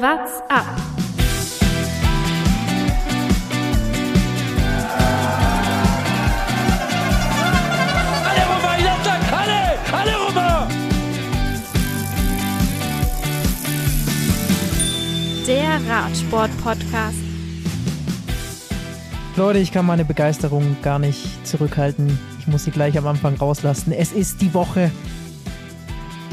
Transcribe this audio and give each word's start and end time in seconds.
What's 0.00 0.40
up? 0.48 0.64
Alle 8.24 8.44
rüber, 8.46 8.74
Jattak, 8.78 9.22
alle! 9.32 9.62
Alle 9.92 10.14
rüber! 10.28 10.68
Der 15.48 15.80
Radsport-Podcast. 15.90 17.18
Leute, 19.34 19.58
ich 19.58 19.72
kann 19.72 19.84
meine 19.84 20.04
Begeisterung 20.04 20.76
gar 20.80 21.00
nicht 21.00 21.44
zurückhalten. 21.44 22.16
Ich 22.38 22.46
muss 22.46 22.62
sie 22.62 22.70
gleich 22.70 22.96
am 22.96 23.08
Anfang 23.08 23.34
rauslassen. 23.34 23.90
Es 23.90 24.12
ist 24.12 24.42
die 24.42 24.54
Woche, 24.54 24.92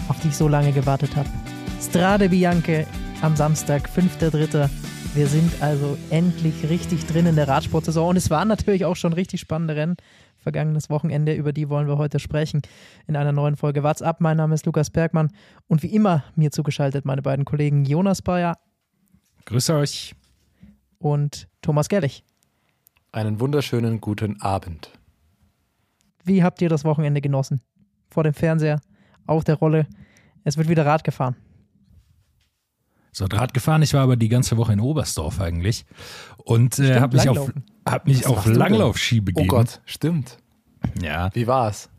auf 0.07 0.19
die 0.19 0.27
ich 0.27 0.37
so 0.37 0.47
lange 0.47 0.71
gewartet 0.71 1.15
habe. 1.15 1.29
Strade 1.81 2.29
Bianche 2.29 2.85
am 3.21 3.35
Samstag, 3.35 3.89
5.3. 3.89 4.69
Wir 5.15 5.27
sind 5.27 5.61
also 5.61 5.97
endlich 6.09 6.69
richtig 6.69 7.05
drin 7.05 7.25
in 7.25 7.35
der 7.35 7.47
Radsportsaison 7.47 8.09
und 8.09 8.17
es 8.17 8.29
waren 8.29 8.47
natürlich 8.47 8.85
auch 8.85 8.95
schon 8.95 9.13
richtig 9.13 9.39
spannende 9.39 9.75
Rennen. 9.75 9.95
Vergangenes 10.37 10.89
Wochenende, 10.89 11.33
über 11.33 11.53
die 11.53 11.69
wollen 11.69 11.87
wir 11.87 11.97
heute 11.97 12.19
sprechen 12.19 12.61
in 13.07 13.15
einer 13.15 13.31
neuen 13.31 13.55
Folge 13.55 13.81
What's 13.81 14.01
up? 14.01 14.21
Mein 14.21 14.37
Name 14.37 14.53
ist 14.53 14.65
Lukas 14.65 14.89
Bergmann 14.91 15.31
und 15.67 15.81
wie 15.81 15.87
immer 15.87 16.23
mir 16.35 16.51
zugeschaltet 16.51 17.05
meine 17.05 17.21
beiden 17.21 17.45
Kollegen 17.45 17.85
Jonas 17.85 18.21
Bayer 18.21 18.57
Grüße 19.45 19.73
euch. 19.75 20.15
und 20.99 21.47
Thomas 21.61 21.89
Gerlich. 21.89 22.23
Einen 23.11 23.39
wunderschönen 23.39 24.01
guten 24.01 24.41
Abend. 24.41 24.91
Wie 26.23 26.43
habt 26.43 26.61
ihr 26.61 26.69
das 26.69 26.83
Wochenende 26.83 27.21
genossen? 27.21 27.61
Vor 28.09 28.23
dem 28.23 28.33
Fernseher, 28.33 28.81
auf 29.25 29.43
der 29.43 29.55
Rolle. 29.55 29.87
Es 30.43 30.57
wird 30.57 30.69
wieder 30.69 30.85
Rad 30.85 31.03
gefahren. 31.03 31.35
So, 33.15 33.25
Rad 33.31 33.53
gefahren. 33.53 33.81
Ich 33.81 33.93
war 33.93 34.01
aber 34.01 34.17
die 34.17 34.27
ganze 34.27 34.57
Woche 34.57 34.73
in 34.73 34.81
Oberstdorf 34.81 35.39
eigentlich 35.39 35.85
und 36.37 36.79
äh, 36.79 36.99
habe 36.99 37.15
mich 37.15 37.29
auf, 37.29 37.49
hab 37.87 38.07
mich 38.07 38.19
Was 38.19 38.25
auf? 38.25 38.45
Langlaufski 38.45 39.19
Oh 39.21 39.23
begeben. 39.23 39.47
Gott, 39.47 39.79
stimmt. 39.85 40.37
Ja, 41.01 41.29
Wie 41.33 41.47
war's? 41.47 41.89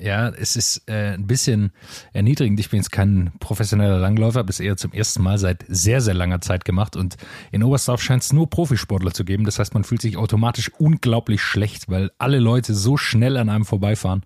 ja, 0.00 0.28
es 0.28 0.54
ist 0.54 0.88
äh, 0.88 1.14
ein 1.14 1.26
bisschen 1.26 1.72
erniedrigend. 2.12 2.60
Ich 2.60 2.70
bin 2.70 2.78
jetzt 2.78 2.92
kein 2.92 3.32
professioneller 3.40 3.98
Langläufer, 3.98 4.38
habe 4.38 4.50
es 4.50 4.60
eher 4.60 4.76
zum 4.76 4.92
ersten 4.92 5.22
Mal 5.24 5.38
seit 5.38 5.64
sehr, 5.68 6.00
sehr 6.00 6.14
langer 6.14 6.40
Zeit 6.40 6.64
gemacht 6.64 6.94
und 6.94 7.16
in 7.50 7.64
Oberstdorf 7.64 8.00
scheint 8.00 8.22
es 8.22 8.32
nur 8.32 8.48
Profisportler 8.48 9.12
zu 9.12 9.24
geben. 9.24 9.44
Das 9.44 9.58
heißt, 9.58 9.74
man 9.74 9.82
fühlt 9.82 10.02
sich 10.02 10.16
automatisch 10.16 10.70
unglaublich 10.78 11.42
schlecht, 11.42 11.90
weil 11.90 12.12
alle 12.18 12.38
Leute 12.38 12.74
so 12.74 12.96
schnell 12.96 13.36
an 13.36 13.48
einem 13.48 13.64
vorbeifahren, 13.64 14.22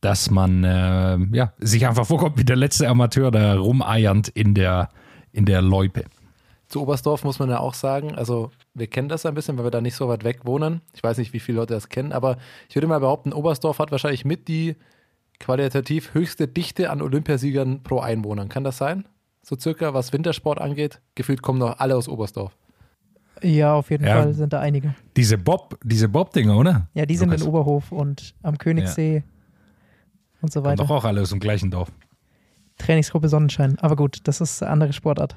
dass 0.00 0.30
man 0.30 0.62
äh, 0.62 1.18
ja, 1.36 1.52
sich 1.58 1.86
einfach 1.86 2.06
vorkommt 2.06 2.38
wie 2.38 2.44
der 2.44 2.56
letzte 2.56 2.88
Amateur 2.88 3.32
da 3.32 3.56
rumeiernd 3.56 4.28
in 4.28 4.54
der, 4.54 4.88
in 5.36 5.44
der 5.44 5.62
Loipe. 5.62 6.04
Zu 6.68 6.82
Oberstdorf 6.82 7.22
muss 7.22 7.38
man 7.38 7.48
ja 7.48 7.60
auch 7.60 7.74
sagen, 7.74 8.16
also 8.16 8.50
wir 8.74 8.88
kennen 8.88 9.08
das 9.08 9.24
ein 9.24 9.34
bisschen, 9.34 9.56
weil 9.56 9.64
wir 9.66 9.70
da 9.70 9.80
nicht 9.80 9.94
so 9.94 10.08
weit 10.08 10.24
weg 10.24 10.40
wohnen. 10.44 10.80
Ich 10.94 11.02
weiß 11.02 11.18
nicht, 11.18 11.32
wie 11.32 11.38
viele 11.38 11.58
Leute 11.58 11.74
das 11.74 11.88
kennen, 11.88 12.12
aber 12.12 12.38
ich 12.68 12.74
würde 12.74 12.88
mal 12.88 12.98
behaupten, 12.98 13.32
Oberstdorf 13.32 13.78
hat 13.78 13.92
wahrscheinlich 13.92 14.24
mit 14.24 14.48
die 14.48 14.74
qualitativ 15.38 16.14
höchste 16.14 16.48
Dichte 16.48 16.90
an 16.90 17.02
Olympiasiegern 17.02 17.82
pro 17.84 18.00
Einwohner. 18.00 18.46
Kann 18.46 18.64
das 18.64 18.78
sein? 18.78 19.06
So 19.42 19.56
circa, 19.56 19.94
was 19.94 20.12
Wintersport 20.12 20.60
angeht. 20.60 21.00
Gefühlt 21.14 21.40
kommen 21.42 21.60
noch 21.60 21.78
alle 21.78 21.94
aus 21.94 22.08
Oberstdorf. 22.08 22.56
Ja, 23.42 23.74
auf 23.74 23.90
jeden 23.90 24.04
Ja. 24.06 24.22
Fall 24.22 24.32
sind 24.32 24.52
da 24.52 24.60
einige. 24.60 24.94
Diese 25.16 25.38
Bob, 25.38 25.78
diese 25.84 26.08
Bob-Dinger, 26.08 26.56
oder? 26.56 26.88
Ja, 26.94 27.06
die 27.06 27.16
sind 27.16 27.28
Lukas. 27.28 27.42
in 27.42 27.48
Oberhof 27.48 27.92
und 27.92 28.34
am 28.42 28.58
Königssee 28.58 29.22
und 30.40 30.52
so 30.52 30.64
weiter. 30.64 30.82
doch 30.82 30.90
auch 30.90 31.04
alle 31.04 31.20
aus 31.20 31.30
dem 31.30 31.38
gleichen 31.38 31.70
Dorf. 31.70 31.92
Trainingsgruppe 32.78 33.28
Sonnenschein. 33.28 33.78
Aber 33.80 33.96
gut, 33.96 34.18
das 34.24 34.40
ist 34.40 34.62
eine 34.62 34.72
andere 34.72 34.92
Sportart. 34.92 35.36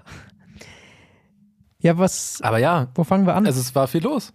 Ja, 1.82 1.98
was, 1.98 2.40
Aber 2.42 2.58
ja, 2.58 2.90
wo 2.96 3.04
fangen 3.04 3.26
wir 3.26 3.36
an? 3.36 3.46
also 3.46 3.60
es 3.60 3.74
war 3.74 3.88
viel 3.88 4.04
los. 4.04 4.34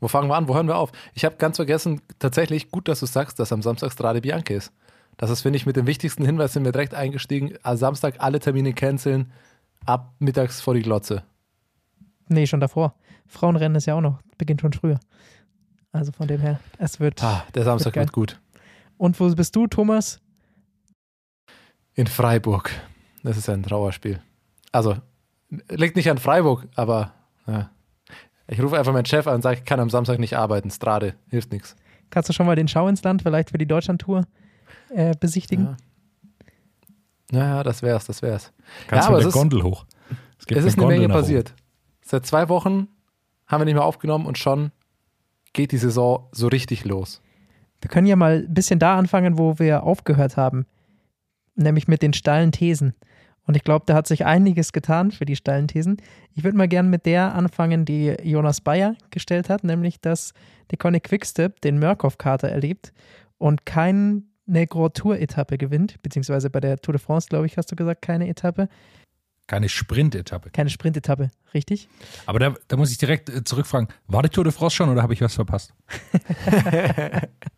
Wo 0.00 0.08
fangen 0.08 0.28
wir 0.30 0.36
an? 0.36 0.48
Wo 0.48 0.54
hören 0.54 0.68
wir 0.68 0.76
auf? 0.76 0.92
Ich 1.12 1.24
habe 1.24 1.36
ganz 1.36 1.56
vergessen, 1.56 2.00
tatsächlich 2.18 2.70
gut, 2.70 2.88
dass 2.88 3.00
du 3.00 3.06
sagst, 3.06 3.38
dass 3.38 3.52
am 3.52 3.62
Samstag 3.62 3.92
Strade 3.92 4.20
Bianche 4.20 4.54
ist. 4.54 4.72
Das 5.16 5.28
ist, 5.30 5.42
finde 5.42 5.56
ich, 5.56 5.66
mit 5.66 5.76
dem 5.76 5.86
wichtigsten 5.86 6.24
Hinweis 6.24 6.52
sind 6.52 6.64
wir 6.64 6.72
direkt 6.72 6.94
eingestiegen. 6.94 7.54
Am 7.62 7.76
Samstag 7.76 8.14
alle 8.20 8.38
Termine 8.38 8.72
canceln, 8.72 9.32
ab 9.84 10.14
mittags 10.20 10.60
vor 10.60 10.74
die 10.74 10.82
Glotze. 10.82 11.24
nee, 12.28 12.46
schon 12.46 12.60
davor. 12.60 12.94
Frauenrennen 13.26 13.76
ist 13.76 13.86
ja 13.86 13.94
auch 13.94 14.00
noch, 14.00 14.20
beginnt 14.38 14.60
schon 14.60 14.72
früher. 14.72 15.00
Also 15.92 16.12
von 16.12 16.28
dem 16.28 16.40
her, 16.40 16.60
es 16.78 17.00
wird. 17.00 17.22
Ah, 17.22 17.44
der 17.54 17.64
Samstag 17.64 17.94
geil. 17.94 18.04
wird 18.04 18.12
gut. 18.12 18.40
Und 18.96 19.18
wo 19.18 19.28
bist 19.34 19.56
du, 19.56 19.66
Thomas? 19.66 20.20
In 21.98 22.06
Freiburg. 22.06 22.70
Das 23.24 23.36
ist 23.36 23.48
ein 23.48 23.64
Trauerspiel. 23.64 24.20
Also, 24.70 24.96
liegt 25.68 25.96
nicht 25.96 26.08
an 26.08 26.18
Freiburg, 26.18 26.68
aber 26.76 27.12
ja. 27.48 27.70
ich 28.46 28.62
rufe 28.62 28.78
einfach 28.78 28.92
meinen 28.92 29.04
Chef 29.04 29.26
an 29.26 29.34
und 29.34 29.42
sage, 29.42 29.58
ich 29.58 29.64
kann 29.64 29.80
am 29.80 29.90
Samstag 29.90 30.20
nicht 30.20 30.36
arbeiten. 30.36 30.70
Strade, 30.70 31.14
hilft 31.28 31.50
nichts. 31.50 31.74
Kannst 32.10 32.28
du 32.28 32.32
schon 32.32 32.46
mal 32.46 32.54
den 32.54 32.68
Schau 32.68 32.86
ins 32.86 33.02
Land 33.02 33.22
vielleicht 33.22 33.50
für 33.50 33.58
die 33.58 33.66
Deutschlandtour 33.66 34.26
äh, 34.90 35.12
besichtigen? 35.18 35.64
Ja. 35.64 35.76
Naja, 37.32 37.62
das 37.64 37.82
wär's, 37.82 38.06
das 38.06 38.22
wär's. 38.22 38.52
Kannst 38.86 39.08
Ja, 39.08 39.08
aber 39.08 39.18
mit 39.18 39.26
es 39.26 39.32
der 39.34 39.40
ist- 39.42 39.50
Gondel 39.50 39.62
hoch. 39.64 39.84
gibt 40.46 40.52
Es 40.60 40.64
ist 40.64 40.74
eine 40.74 40.82
Gondel 40.86 41.00
Menge 41.00 41.12
passiert. 41.12 41.52
Seit 42.02 42.26
zwei 42.26 42.48
Wochen 42.48 42.86
haben 43.48 43.60
wir 43.60 43.64
nicht 43.64 43.74
mehr 43.74 43.84
aufgenommen 43.84 44.24
und 44.24 44.38
schon 44.38 44.70
geht 45.52 45.72
die 45.72 45.78
Saison 45.78 46.28
so 46.30 46.46
richtig 46.46 46.84
los. 46.84 47.20
Wir 47.80 47.90
können 47.90 48.06
ja 48.06 48.14
mal 48.14 48.44
ein 48.46 48.54
bisschen 48.54 48.78
da 48.78 48.96
anfangen, 48.96 49.36
wo 49.36 49.58
wir 49.58 49.82
aufgehört 49.82 50.36
haben. 50.36 50.64
Nämlich 51.58 51.88
mit 51.88 52.02
den 52.02 52.12
steilen 52.12 52.52
Thesen. 52.52 52.94
Und 53.46 53.56
ich 53.56 53.64
glaube, 53.64 53.84
da 53.86 53.94
hat 53.94 54.06
sich 54.06 54.26
einiges 54.26 54.72
getan 54.72 55.10
für 55.10 55.24
die 55.24 55.34
steilen 55.36 55.68
Thesen. 55.68 55.96
Ich 56.34 56.44
würde 56.44 56.56
mal 56.56 56.68
gern 56.68 56.90
mit 56.90 57.06
der 57.06 57.34
anfangen, 57.34 57.84
die 57.86 58.14
Jonas 58.22 58.60
Bayer 58.60 58.94
gestellt 59.10 59.48
hat, 59.48 59.64
nämlich 59.64 60.00
dass 60.00 60.34
der 60.70 60.76
Conny 60.78 61.00
Quickstep 61.00 61.60
den 61.62 61.78
Murkoff-Kater 61.78 62.48
erlebt 62.48 62.92
und 63.38 63.64
keine 63.64 64.22
Grand 64.68 64.94
Tour-Etappe 64.96 65.56
gewinnt, 65.56 66.00
beziehungsweise 66.02 66.50
bei 66.50 66.60
der 66.60 66.76
Tour 66.78 66.92
de 66.92 67.00
France, 67.00 67.28
glaube 67.28 67.46
ich, 67.46 67.56
hast 67.56 67.72
du 67.72 67.76
gesagt, 67.76 68.02
keine 68.02 68.28
Etappe, 68.28 68.68
Keine 69.46 69.70
Sprint-Etappe. 69.70 70.50
keine 70.50 70.68
Sprint-Etappe, 70.68 71.30
richtig? 71.54 71.88
Aber 72.26 72.38
da, 72.38 72.54
da 72.68 72.76
muss 72.76 72.90
ich 72.90 72.98
direkt 72.98 73.30
äh, 73.30 73.44
zurückfragen. 73.44 73.88
War 74.06 74.22
die 74.22 74.28
Tour 74.28 74.44
de 74.44 74.52
France 74.52 74.76
schon 74.76 74.90
oder 74.90 75.02
habe 75.02 75.14
ich 75.14 75.22
was 75.22 75.34
verpasst? 75.34 75.72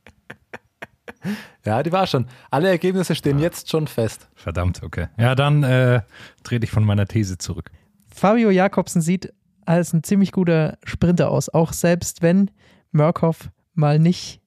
Ja, 1.66 1.82
die 1.82 1.92
war 1.92 2.06
schon. 2.06 2.26
Alle 2.50 2.70
Ergebnisse 2.70 3.14
stehen 3.14 3.38
jetzt 3.38 3.68
schon 3.68 3.86
fest. 3.86 4.28
Verdammt, 4.34 4.82
okay. 4.82 5.08
Ja, 5.18 5.34
dann 5.34 5.62
äh, 5.62 6.00
trete 6.42 6.64
ich 6.64 6.70
von 6.70 6.84
meiner 6.84 7.06
These 7.06 7.36
zurück. 7.36 7.70
Fabio 8.08 8.48
Jakobsen 8.50 9.02
sieht 9.02 9.32
als 9.66 9.92
ein 9.92 10.02
ziemlich 10.02 10.32
guter 10.32 10.78
Sprinter 10.84 11.30
aus, 11.30 11.50
auch 11.50 11.74
selbst 11.74 12.22
wenn 12.22 12.50
Murkoff 12.92 13.50
mal 13.74 13.98
nicht 13.98 14.40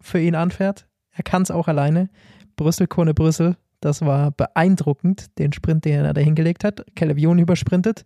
für 0.00 0.20
ihn 0.20 0.36
anfährt. 0.36 0.86
Er 1.10 1.24
kann 1.24 1.42
es 1.42 1.50
auch 1.50 1.66
alleine. 1.66 2.08
Brüssel, 2.54 2.86
Kone, 2.86 3.14
Brüssel, 3.14 3.56
das 3.80 4.02
war 4.02 4.30
beeindruckend, 4.32 5.38
den 5.38 5.52
Sprint, 5.52 5.84
den 5.84 6.04
er 6.04 6.14
da 6.14 6.20
hingelegt 6.20 6.64
hat. 6.64 6.84
Ewan 7.00 7.38
übersprintet 7.38 8.04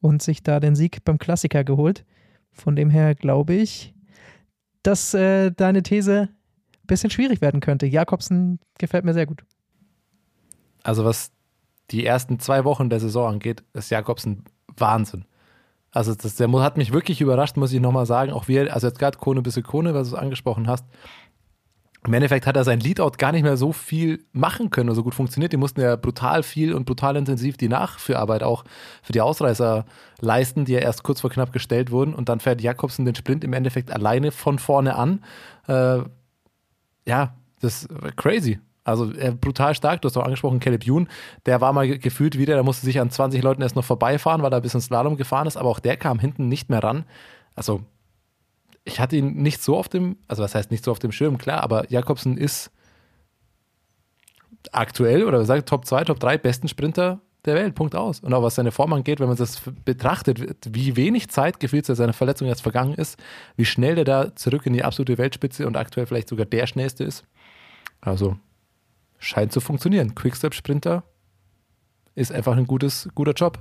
und 0.00 0.22
sich 0.22 0.42
da 0.42 0.60
den 0.60 0.74
Sieg 0.74 1.04
beim 1.04 1.18
Klassiker 1.18 1.64
geholt. 1.64 2.04
Von 2.52 2.76
dem 2.76 2.90
her 2.90 3.14
glaube 3.14 3.54
ich, 3.54 3.94
dass 4.82 5.14
äh, 5.14 5.50
deine 5.50 5.82
These 5.82 6.28
bisschen 6.92 7.10
schwierig 7.10 7.40
werden 7.40 7.60
könnte. 7.60 7.86
Jakobsen 7.86 8.60
gefällt 8.78 9.04
mir 9.04 9.14
sehr 9.14 9.26
gut. 9.26 9.44
Also 10.82 11.04
was 11.04 11.32
die 11.90 12.04
ersten 12.04 12.38
zwei 12.38 12.64
Wochen 12.64 12.90
der 12.90 13.00
Saison 13.00 13.34
angeht, 13.34 13.62
ist 13.72 13.90
Jakobsen 13.90 14.44
Wahnsinn. 14.76 15.24
Also 15.90 16.14
das, 16.14 16.36
der 16.36 16.50
hat 16.62 16.76
mich 16.76 16.92
wirklich 16.92 17.20
überrascht, 17.20 17.56
muss 17.56 17.72
ich 17.72 17.80
nochmal 17.80 18.06
sagen. 18.06 18.32
Auch 18.32 18.48
wir, 18.48 18.72
also 18.72 18.86
jetzt 18.86 18.98
gerade 18.98 19.18
Kone 19.18 19.42
bis 19.42 19.60
Kone, 19.62 19.94
was 19.94 20.10
du 20.10 20.16
angesprochen 20.16 20.68
hast. 20.68 20.86
Im 22.04 22.14
Endeffekt 22.14 22.46
hat 22.46 22.56
er 22.56 22.64
sein 22.64 22.80
Leadout 22.80 23.12
gar 23.18 23.30
nicht 23.30 23.44
mehr 23.44 23.56
so 23.56 23.72
viel 23.72 24.24
machen 24.32 24.70
können 24.70 24.88
oder 24.88 24.96
so 24.96 25.04
gut 25.04 25.14
funktioniert. 25.14 25.52
Die 25.52 25.58
mussten 25.58 25.80
ja 25.80 25.94
brutal 25.96 26.42
viel 26.42 26.74
und 26.74 26.84
brutal 26.84 27.16
intensiv 27.16 27.56
die 27.56 27.68
Nachführarbeit 27.68 28.42
auch 28.42 28.64
für 29.02 29.12
die 29.12 29.20
Ausreißer 29.20 29.84
leisten, 30.20 30.64
die 30.64 30.72
ja 30.72 30.80
erst 30.80 31.04
kurz 31.04 31.20
vor 31.20 31.30
knapp 31.30 31.52
gestellt 31.52 31.90
wurden. 31.90 32.14
Und 32.14 32.28
dann 32.28 32.40
fährt 32.40 32.60
Jakobsen 32.60 33.04
den 33.04 33.14
Sprint 33.14 33.44
im 33.44 33.52
Endeffekt 33.52 33.92
alleine 33.92 34.32
von 34.32 34.58
vorne 34.58 34.96
an. 34.96 35.22
Äh, 35.68 36.00
ja, 37.06 37.34
das 37.60 37.84
ist 37.84 38.16
crazy. 38.16 38.58
Also 38.84 39.12
äh, 39.12 39.30
brutal 39.30 39.74
stark, 39.76 40.02
du 40.02 40.08
hast 40.08 40.16
auch 40.16 40.24
angesprochen, 40.24 40.58
Caleb 40.58 40.84
Youn, 40.84 41.08
der 41.46 41.60
war 41.60 41.72
mal 41.72 41.86
ge- 41.86 41.98
gefühlt 41.98 42.36
wieder, 42.36 42.54
der 42.54 42.64
musste 42.64 42.84
sich 42.84 42.98
an 42.98 43.10
20 43.10 43.40
Leuten 43.42 43.62
erst 43.62 43.76
noch 43.76 43.84
vorbeifahren, 43.84 44.42
weil 44.42 44.52
er 44.52 44.56
ein 44.56 44.62
bisschen 44.62 44.80
Slalom 44.80 45.16
gefahren 45.16 45.46
ist, 45.46 45.56
aber 45.56 45.68
auch 45.68 45.78
der 45.78 45.96
kam 45.96 46.18
hinten 46.18 46.48
nicht 46.48 46.68
mehr 46.68 46.82
ran. 46.82 47.04
Also 47.54 47.82
ich 48.84 48.98
hatte 48.98 49.14
ihn 49.16 49.34
nicht 49.34 49.62
so 49.62 49.76
auf 49.76 49.88
dem, 49.88 50.16
also 50.26 50.42
was 50.42 50.56
heißt 50.56 50.72
nicht 50.72 50.84
so 50.84 50.90
auf 50.90 50.98
dem 50.98 51.12
Schirm, 51.12 51.38
klar, 51.38 51.62
aber 51.62 51.88
Jakobsen 51.92 52.36
ist 52.36 52.72
aktuell 54.72 55.24
oder 55.24 55.44
sagt 55.44 55.68
Top 55.68 55.86
2, 55.86 56.04
Top 56.04 56.20
3 56.20 56.38
besten 56.38 56.66
Sprinter 56.68 57.20
der 57.44 57.54
Welt, 57.54 57.74
Punkt 57.74 57.94
aus. 57.94 58.20
Und 58.20 58.32
auch 58.34 58.42
was 58.42 58.54
seine 58.54 58.72
Form 58.72 58.92
angeht, 58.92 59.20
wenn 59.20 59.28
man 59.28 59.36
das 59.36 59.62
betrachtet, 59.84 60.40
wie 60.68 60.96
wenig 60.96 61.28
Zeit 61.28 61.60
gefühlt 61.60 61.86
seit 61.86 61.96
seiner 61.96 62.12
Verletzung 62.12 62.48
jetzt 62.48 62.62
vergangen 62.62 62.94
ist, 62.94 63.18
wie 63.56 63.64
schnell 63.64 63.96
der 63.96 64.04
da 64.04 64.36
zurück 64.36 64.66
in 64.66 64.72
die 64.72 64.84
absolute 64.84 65.18
Weltspitze 65.18 65.66
und 65.66 65.76
aktuell 65.76 66.06
vielleicht 66.06 66.28
sogar 66.28 66.46
der 66.46 66.66
schnellste 66.66 67.04
ist. 67.04 67.24
Also 68.00 68.36
scheint 69.18 69.52
zu 69.52 69.60
funktionieren. 69.60 70.14
Quickstep-Sprinter 70.14 71.04
ist 72.14 72.32
einfach 72.32 72.56
ein 72.56 72.66
gutes, 72.66 73.08
guter 73.14 73.32
Job. 73.32 73.58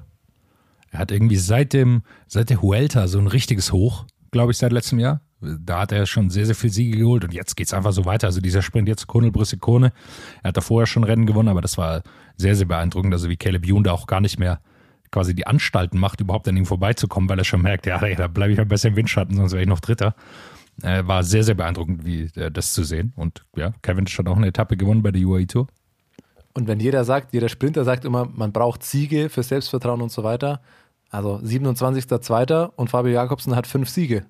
Er 0.92 1.00
hat 1.00 1.12
irgendwie 1.12 1.38
seit 1.38 1.74
dem, 1.74 2.04
seit 2.28 2.50
der 2.50 2.62
Huelta 2.62 3.08
so 3.08 3.18
ein 3.18 3.28
richtiges 3.28 3.72
Hoch, 3.72 4.06
glaube 4.32 4.52
ich, 4.52 4.58
seit 4.58 4.72
letztem 4.74 5.00
Jahr. 5.00 5.22
Da 5.42 5.82
hat 5.82 5.92
er 5.92 6.06
schon 6.06 6.30
sehr, 6.30 6.46
sehr 6.46 6.56
viel 6.56 6.70
Siege 6.70 6.98
geholt 6.98 7.24
und 7.24 7.34
jetzt 7.34 7.56
geht's 7.56 7.74
einfach 7.74 7.92
so 7.92 8.06
weiter. 8.06 8.28
Also 8.28 8.42
dieser 8.42 8.62
Sprint 8.62 8.88
jetzt 8.88 9.08
Kone, 9.08 9.32
Brüssel, 9.32 9.60
Kone. 9.60 9.92
Er 10.44 10.50
hat 10.50 10.58
da 10.58 10.62
vorher 10.62 10.86
schon 10.86 11.04
Rennen 11.04 11.26
gewonnen, 11.26 11.50
aber 11.50 11.62
das 11.62 11.78
war 11.78 12.04
sehr, 12.38 12.56
sehr 12.56 12.68
beeindruckend. 12.68 13.14
Also 13.14 13.30
wie 13.30 13.38
Caleb 13.38 13.66
Youn 13.68 13.84
da 13.84 13.92
auch 13.92 14.08
gar 14.08 14.22
nicht 14.22 14.40
mehr 14.40 14.60
quasi 15.12 15.36
die 15.36 15.46
Anstalten 15.46 16.00
macht, 16.00 16.22
überhaupt 16.22 16.48
an 16.48 16.56
ihm 16.56 16.66
vorbeizukommen, 16.66 17.30
weil 17.30 17.38
er 17.38 17.44
schon 17.44 17.62
merkt, 17.62 17.86
ja, 17.86 18.00
da 18.16 18.28
bleibe 18.28 18.54
ich 18.54 18.58
mal 18.58 18.66
besser 18.66 18.90
im 18.90 18.96
Windschatten, 18.96 19.36
sonst 19.36 19.52
wäre 19.52 19.62
ich 19.62 19.68
noch 19.68 19.82
Dritter. 19.82 20.16
Äh, 20.82 21.06
war 21.06 21.24
sehr, 21.24 21.44
sehr 21.44 21.56
beeindruckend, 21.56 22.06
wie 22.06 22.30
äh, 22.36 22.50
das 22.50 22.74
zu 22.74 22.84
sehen. 22.84 23.14
Und 23.16 23.44
ja, 23.56 23.74
Kevin 23.82 24.06
hat 24.06 24.28
auch 24.28 24.38
eine 24.38 24.48
Etappe 24.48 24.78
gewonnen 24.78 25.04
bei 25.04 25.12
der 25.12 25.22
UAE 25.22 25.48
Tour. 25.48 25.68
Und 26.54 26.68
wenn 26.68 26.80
jeder 26.80 27.04
sagt, 27.04 27.34
jeder 27.34 27.50
Sprinter 27.50 27.84
sagt 27.84 28.06
immer, 28.06 28.26
man 28.26 28.52
braucht 28.52 28.84
Siege 28.84 29.30
für 29.30 29.44
Selbstvertrauen 29.44 30.02
und 30.02 30.12
so 30.12 30.24
weiter. 30.24 30.62
Also 31.10 31.36
27.02. 31.38 32.72
und 32.76 32.90
Fabio 32.90 33.12
Jakobsen 33.12 33.56
hat 33.56 33.68
fünf 33.68 33.90
Siege. 33.90 34.26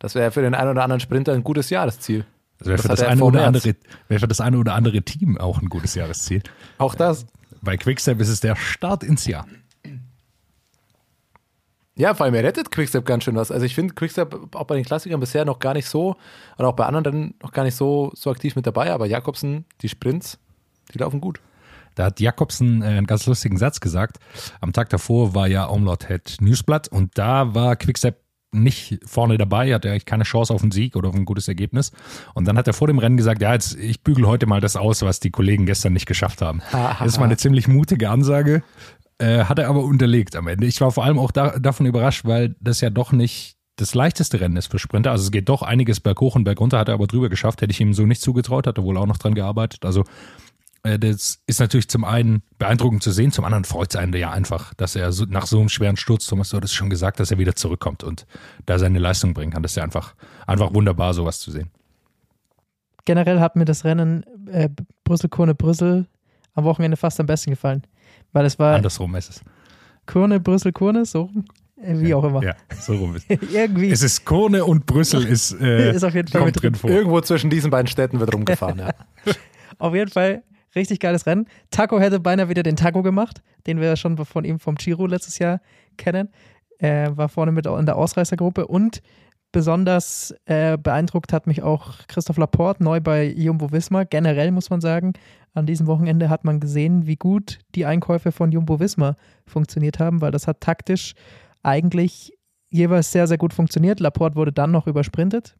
Das 0.00 0.16
wäre 0.16 0.32
für 0.32 0.42
den 0.42 0.54
einen 0.54 0.70
oder 0.70 0.82
anderen 0.82 1.00
Sprinter 1.00 1.32
ein 1.32 1.44
gutes 1.44 1.70
Jahresziel. 1.70 2.24
Das 2.58 2.66
wäre 2.66 2.78
für, 2.78 2.88
das 2.88 3.02
eine 3.02 3.22
oder 3.22 3.46
andere, 3.46 3.74
für 4.08 4.28
das 4.28 4.40
eine 4.40 4.58
oder 4.58 4.74
andere 4.74 5.02
Team 5.02 5.38
auch 5.38 5.62
ein 5.62 5.68
gutes 5.68 5.94
Jahresziel. 5.94 6.42
Auch 6.78 6.94
das. 6.94 7.26
Bei 7.62 7.76
Quickstep 7.76 8.18
ist 8.20 8.28
es 8.28 8.40
der 8.40 8.56
Start 8.56 9.04
ins 9.04 9.26
Jahr. 9.26 9.46
Ja, 11.96 12.14
vor 12.14 12.24
allem 12.24 12.34
er 12.34 12.44
rettet 12.44 12.70
Quickstep 12.70 13.04
ganz 13.04 13.24
schön 13.24 13.36
was. 13.36 13.50
Also 13.50 13.66
ich 13.66 13.74
finde 13.74 13.94
Quickstep 13.94 14.54
auch 14.54 14.64
bei 14.64 14.74
den 14.74 14.84
Klassikern 14.84 15.20
bisher 15.20 15.44
noch 15.44 15.58
gar 15.58 15.74
nicht 15.74 15.86
so, 15.86 16.16
oder 16.58 16.68
auch 16.68 16.76
bei 16.76 16.86
anderen 16.86 17.34
noch 17.42 17.52
gar 17.52 17.64
nicht 17.64 17.76
so, 17.76 18.10
so 18.14 18.30
aktiv 18.30 18.56
mit 18.56 18.66
dabei, 18.66 18.90
aber 18.92 19.06
Jakobsen, 19.06 19.66
die 19.82 19.88
Sprints, 19.90 20.38
die 20.94 20.98
laufen 20.98 21.20
gut. 21.20 21.40
Da 21.96 22.06
hat 22.06 22.20
Jakobsen 22.20 22.80
äh, 22.80 22.86
einen 22.86 23.06
ganz 23.06 23.26
lustigen 23.26 23.58
Satz 23.58 23.80
gesagt. 23.80 24.18
Am 24.62 24.72
Tag 24.72 24.88
davor 24.88 25.34
war 25.34 25.46
ja 25.48 25.68
Omlot 25.68 26.08
Head 26.08 26.36
Newsblatt 26.40 26.88
und 26.88 27.18
da 27.18 27.54
war 27.54 27.76
Quickstep 27.76 28.16
nicht 28.52 28.98
vorne 29.04 29.38
dabei, 29.38 29.72
hatte 29.74 29.90
eigentlich 29.90 30.06
keine 30.06 30.24
Chance 30.24 30.52
auf 30.52 30.62
einen 30.62 30.72
Sieg 30.72 30.96
oder 30.96 31.08
auf 31.08 31.14
ein 31.14 31.24
gutes 31.24 31.48
Ergebnis. 31.48 31.92
Und 32.34 32.48
dann 32.48 32.58
hat 32.58 32.66
er 32.66 32.72
vor 32.72 32.88
dem 32.88 32.98
Rennen 32.98 33.16
gesagt, 33.16 33.40
ja, 33.42 33.52
jetzt, 33.52 33.76
ich 33.76 34.02
bügel 34.02 34.26
heute 34.26 34.46
mal 34.46 34.60
das 34.60 34.76
aus, 34.76 35.02
was 35.02 35.20
die 35.20 35.30
Kollegen 35.30 35.66
gestern 35.66 35.92
nicht 35.92 36.06
geschafft 36.06 36.42
haben. 36.42 36.60
das 36.72 37.12
ist 37.12 37.18
mal 37.18 37.26
eine 37.26 37.36
ziemlich 37.36 37.68
mutige 37.68 38.10
Ansage, 38.10 38.62
äh, 39.18 39.44
hat 39.44 39.58
er 39.58 39.68
aber 39.68 39.84
unterlegt 39.84 40.34
am 40.34 40.48
Ende. 40.48 40.66
Ich 40.66 40.80
war 40.80 40.90
vor 40.90 41.04
allem 41.04 41.18
auch 41.18 41.30
da, 41.30 41.58
davon 41.58 41.86
überrascht, 41.86 42.24
weil 42.24 42.56
das 42.60 42.80
ja 42.80 42.90
doch 42.90 43.12
nicht 43.12 43.56
das 43.76 43.94
leichteste 43.94 44.40
Rennen 44.40 44.56
ist 44.56 44.70
für 44.70 44.78
Sprinter. 44.78 45.10
Also 45.10 45.24
es 45.24 45.30
geht 45.30 45.48
doch 45.48 45.62
einiges 45.62 46.00
berghoch 46.00 46.34
und 46.34 46.44
bergunter, 46.44 46.78
hat 46.78 46.88
er 46.88 46.94
aber 46.94 47.06
drüber 47.06 47.28
geschafft. 47.28 47.62
Hätte 47.62 47.70
ich 47.70 47.80
ihm 47.80 47.94
so 47.94 48.04
nicht 48.04 48.20
zugetraut, 48.20 48.66
hat 48.66 48.78
er 48.78 48.84
wohl 48.84 48.96
auch 48.96 49.06
noch 49.06 49.16
dran 49.16 49.34
gearbeitet. 49.34 49.84
Also 49.84 50.04
das 50.82 51.40
ist 51.46 51.60
natürlich 51.60 51.88
zum 51.88 52.04
einen 52.04 52.42
beeindruckend 52.58 53.02
zu 53.02 53.10
sehen, 53.10 53.32
zum 53.32 53.44
anderen 53.44 53.64
freut 53.64 53.94
es 53.94 54.00
einen 54.00 54.14
ja 54.14 54.30
einfach, 54.30 54.72
dass 54.74 54.96
er 54.96 55.12
so, 55.12 55.26
nach 55.26 55.46
so 55.46 55.58
einem 55.58 55.68
schweren 55.68 55.96
Sturz, 55.96 56.26
Thomas, 56.26 56.50
du 56.50 56.56
hattest 56.56 56.74
schon 56.74 56.88
gesagt, 56.88 57.20
dass 57.20 57.30
er 57.30 57.38
wieder 57.38 57.54
zurückkommt 57.54 58.02
und 58.02 58.26
da 58.66 58.78
seine 58.78 58.98
Leistung 58.98 59.34
bringen 59.34 59.52
kann. 59.52 59.62
Das 59.62 59.72
ist 59.72 59.76
ja 59.76 59.84
einfach, 59.84 60.14
einfach 60.46 60.72
wunderbar, 60.72 61.12
sowas 61.12 61.40
zu 61.40 61.50
sehen. 61.50 61.70
Generell 63.04 63.40
hat 63.40 63.56
mir 63.56 63.64
das 63.64 63.84
Rennen 63.84 64.24
äh, 64.50 64.68
Brüssel-Kurne-Brüssel 65.04 66.06
am 66.54 66.64
Wochenende 66.64 66.96
fast 66.96 67.20
am 67.20 67.26
besten 67.26 67.50
gefallen. 67.50 67.82
Weil 68.32 68.46
es 68.46 68.58
war. 68.58 68.76
Andersrum 68.76 69.14
ist 69.16 69.30
es. 69.30 69.40
Kurne, 70.06 70.40
Brüssel, 70.40 70.72
Kurne, 70.72 71.04
so 71.04 71.30
äh, 71.82 71.98
Wie 71.98 72.14
auch 72.14 72.24
immer. 72.24 72.42
Ja, 72.42 72.54
so 72.78 72.94
rum 72.94 73.16
ist 73.16 73.26
Irgendwie. 73.52 73.90
Es 73.90 74.02
ist 74.02 74.24
Kurne 74.24 74.64
und 74.64 74.86
Brüssel 74.86 75.24
ist, 75.26 75.52
äh, 75.60 75.94
ist 75.94 76.04
auf 76.04 76.14
jeden 76.14 76.28
Fall 76.28 76.42
kommt 76.42 76.62
drin 76.62 76.74
vor. 76.74 76.90
Irgendwo 76.90 77.20
zwischen 77.20 77.50
diesen 77.50 77.70
beiden 77.70 77.86
Städten 77.86 78.20
wird 78.20 78.32
rumgefahren, 78.34 78.78
ja. 78.78 78.90
auf 79.78 79.94
jeden 79.94 80.10
Fall 80.10 80.42
richtig 80.74 81.00
geiles 81.00 81.26
Rennen. 81.26 81.46
Taco 81.70 82.00
hätte 82.00 82.20
beinahe 82.20 82.48
wieder 82.48 82.62
den 82.62 82.76
Taco 82.76 83.02
gemacht, 83.02 83.42
den 83.66 83.80
wir 83.80 83.96
schon 83.96 84.16
von 84.24 84.44
ihm 84.44 84.58
vom 84.58 84.76
Giro 84.76 85.06
letztes 85.06 85.38
Jahr 85.38 85.60
kennen. 85.96 86.28
Er 86.78 87.16
war 87.16 87.28
vorne 87.28 87.52
mit 87.52 87.66
in 87.66 87.86
der 87.86 87.96
Ausreißergruppe 87.96 88.66
und 88.66 89.02
besonders 89.52 90.34
äh, 90.46 90.78
beeindruckt 90.78 91.32
hat 91.32 91.46
mich 91.46 91.62
auch 91.62 92.06
Christoph 92.08 92.38
Laporte, 92.38 92.82
neu 92.82 93.00
bei 93.00 93.26
Jumbo 93.26 93.72
Wismar. 93.72 94.04
Generell 94.04 94.52
muss 94.52 94.70
man 94.70 94.80
sagen, 94.80 95.12
an 95.54 95.66
diesem 95.66 95.86
Wochenende 95.86 96.28
hat 96.28 96.44
man 96.44 96.60
gesehen, 96.60 97.06
wie 97.06 97.16
gut 97.16 97.58
die 97.74 97.84
Einkäufe 97.84 98.32
von 98.32 98.52
Jumbo 98.52 98.78
Wismar 98.78 99.16
funktioniert 99.46 99.98
haben, 99.98 100.20
weil 100.20 100.30
das 100.30 100.46
hat 100.46 100.60
taktisch 100.60 101.14
eigentlich 101.62 102.38
jeweils 102.70 103.10
sehr, 103.10 103.26
sehr 103.26 103.38
gut 103.38 103.52
funktioniert. 103.52 104.00
Laporte 104.00 104.36
wurde 104.36 104.52
dann 104.52 104.70
noch 104.70 104.86
übersprintet. 104.86 105.56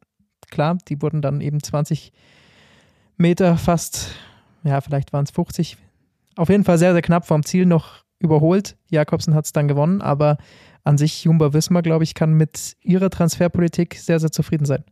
Klar, 0.50 0.78
die 0.88 1.02
wurden 1.02 1.22
dann 1.22 1.40
eben 1.40 1.62
20 1.62 2.12
Meter 3.16 3.56
fast, 3.56 4.12
ja, 4.64 4.80
vielleicht 4.80 5.12
waren 5.12 5.24
es 5.24 5.30
50, 5.30 5.76
auf 6.36 6.48
jeden 6.48 6.64
Fall 6.64 6.78
sehr, 6.78 6.92
sehr 6.92 7.02
knapp 7.02 7.26
vom 7.26 7.44
Ziel 7.44 7.66
noch 7.66 8.04
überholt. 8.18 8.76
Jakobsen 8.88 9.34
hat 9.34 9.46
es 9.46 9.52
dann 9.52 9.68
gewonnen, 9.68 10.00
aber 10.00 10.38
an 10.84 10.98
sich 10.98 11.24
Jumbo 11.24 11.52
Wismar, 11.52 11.82
glaube 11.82 12.04
ich, 12.04 12.14
kann 12.14 12.34
mit 12.34 12.76
ihrer 12.82 13.10
Transferpolitik 13.10 13.94
sehr, 13.94 14.20
sehr 14.20 14.30
zufrieden 14.30 14.64
sein. 14.64 14.84